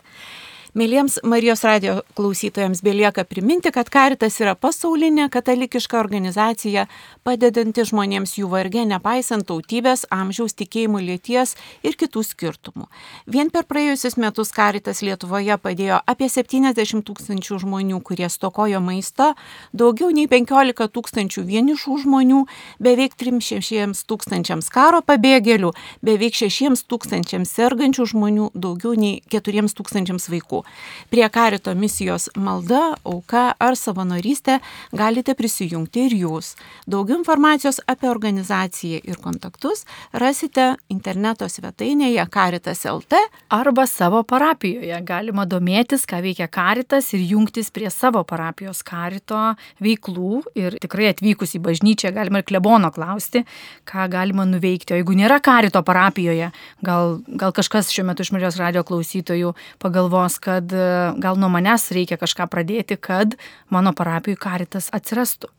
Mėlyjams 0.78 1.16
Marijos 1.26 1.64
radio 1.66 1.96
klausytojams 2.14 2.84
belieka 2.86 3.24
priminti, 3.26 3.72
kad 3.74 3.88
Karitas 3.90 4.36
yra 4.38 4.52
pasaulinė 4.54 5.24
katalikiška 5.34 5.98
organizacija, 5.98 6.84
padedanti 7.26 7.82
žmonėms 7.90 8.36
jų 8.38 8.52
vargė, 8.52 8.84
nepaisant 8.86 9.48
tautybės, 9.50 10.06
amžiaus, 10.14 10.54
tikėjimų 10.54 11.02
lieties 11.08 11.56
ir 11.82 11.98
kitų 11.98 12.22
skirtumų. 12.28 12.86
Vien 13.26 13.50
per 13.50 13.66
praėjusius 13.66 14.20
metus 14.22 14.54
Karitas 14.54 15.02
Lietuvoje 15.02 15.58
padėjo 15.58 16.04
apie 16.06 16.30
70 16.30 17.02
tūkstančių 17.08 17.58
žmonių, 17.66 17.98
kurie 18.06 18.30
stokojo 18.30 18.78
maisto, 18.78 19.32
daugiau 19.74 20.12
nei 20.14 20.30
15 20.30 20.86
tūkstančių 20.94 21.48
vienišų 21.50 21.98
žmonių, 22.06 22.44
beveik 22.78 23.18
36 23.18 24.06
tūkstančiams 24.06 24.70
karo 24.70 25.02
pabėgėlių, 25.02 25.74
beveik 26.06 26.38
6 26.38 26.86
tūkstančiams 26.86 27.58
sergančių 27.58 28.10
žmonių, 28.14 28.52
daugiau 28.54 28.94
nei 28.94 29.24
4 29.34 29.66
tūkstančiams 29.74 30.30
vaikų 30.30 30.59
vaikų. 30.60 30.64
Prie 31.10 31.28
karito 31.30 31.74
misijos 31.76 32.30
malda, 32.36 32.96
auka 33.04 33.56
ar 33.60 33.76
savanorystė 33.76 34.60
galite 34.94 35.34
prisijungti 35.34 36.06
ir 36.06 36.14
jūs. 36.26 36.56
Daugiau 36.88 37.18
informacijos 37.18 37.80
apie 37.88 38.10
organizaciją 38.10 39.00
ir 39.04 39.18
kontaktus 39.18 39.86
rasite 40.14 40.78
interneto 40.90 41.48
svetainėje 41.50 42.26
Karitas 42.30 42.86
LT 42.86 43.16
arba 43.50 43.88
savo 43.88 44.24
parapijoje. 44.24 45.02
Galima 45.04 45.46
domėtis, 45.46 46.06
ką 46.06 46.22
veikia 46.22 46.48
Karitas 46.48 47.14
ir 47.14 47.22
jungtis 47.26 47.72
prie 47.72 47.90
savo 47.90 48.24
parapijos 48.24 48.84
karito 48.84 49.56
veiklų 49.82 50.44
ir 50.56 50.78
tikrai 50.82 51.10
atvykus 51.10 51.56
į 51.58 51.64
bažnyčią 51.64 52.14
galima 52.14 52.40
ir 52.40 52.46
klebono 52.46 52.92
klausti, 52.92 53.46
ką 53.86 54.10
galima 54.12 54.46
nuveikti. 54.46 54.94
O 54.94 55.00
jeigu 55.00 55.18
nėra 55.18 55.40
karito 55.42 55.82
parapijoje, 55.84 56.52
gal, 56.86 57.20
gal 57.28 57.52
kažkas 57.56 57.90
šiuo 57.94 58.06
metu 58.06 58.24
iš 58.24 58.32
Marijos 58.36 58.60
radio 58.62 58.84
klausytojų 58.86 59.56
pagalvos, 59.82 60.38
kad 60.38 60.49
e, 60.58 60.90
gal 61.22 61.40
nuo 61.40 61.52
manęs 61.54 61.90
reikia 61.96 62.18
kažką 62.18 62.50
pradėti, 62.52 62.98
kad 62.98 63.38
mano 63.70 63.94
parapijų 63.96 64.40
karitas 64.42 64.90
atsirastų. 64.96 65.52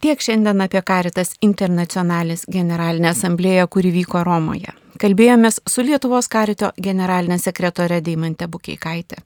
Tiek 0.00 0.22
šiandien 0.24 0.64
apie 0.64 0.80
Karitas 0.80 1.34
internacionalis 1.44 2.46
generalinę 2.48 3.10
asamblėją, 3.12 3.66
kuri 3.68 3.90
vyko 3.92 4.22
Romoje. 4.24 4.72
Kalbėjomės 5.00 5.60
su 5.68 5.84
Lietuvos 5.84 6.28
karito 6.32 6.72
generalinė 6.80 7.36
sekretorė 7.40 8.00
Deimantė 8.04 8.48
Bukeikaitė. 8.48 9.20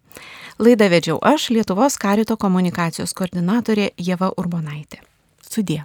Laidą 0.58 0.90
vedžiau 0.90 1.22
aš, 1.22 1.52
Lietuvos 1.54 1.98
karito 1.98 2.36
komunikacijos 2.36 3.14
koordinatorė 3.14 3.92
Jeva 3.98 4.34
Urbonaitė. 4.34 5.02
Sudė. 5.46 5.84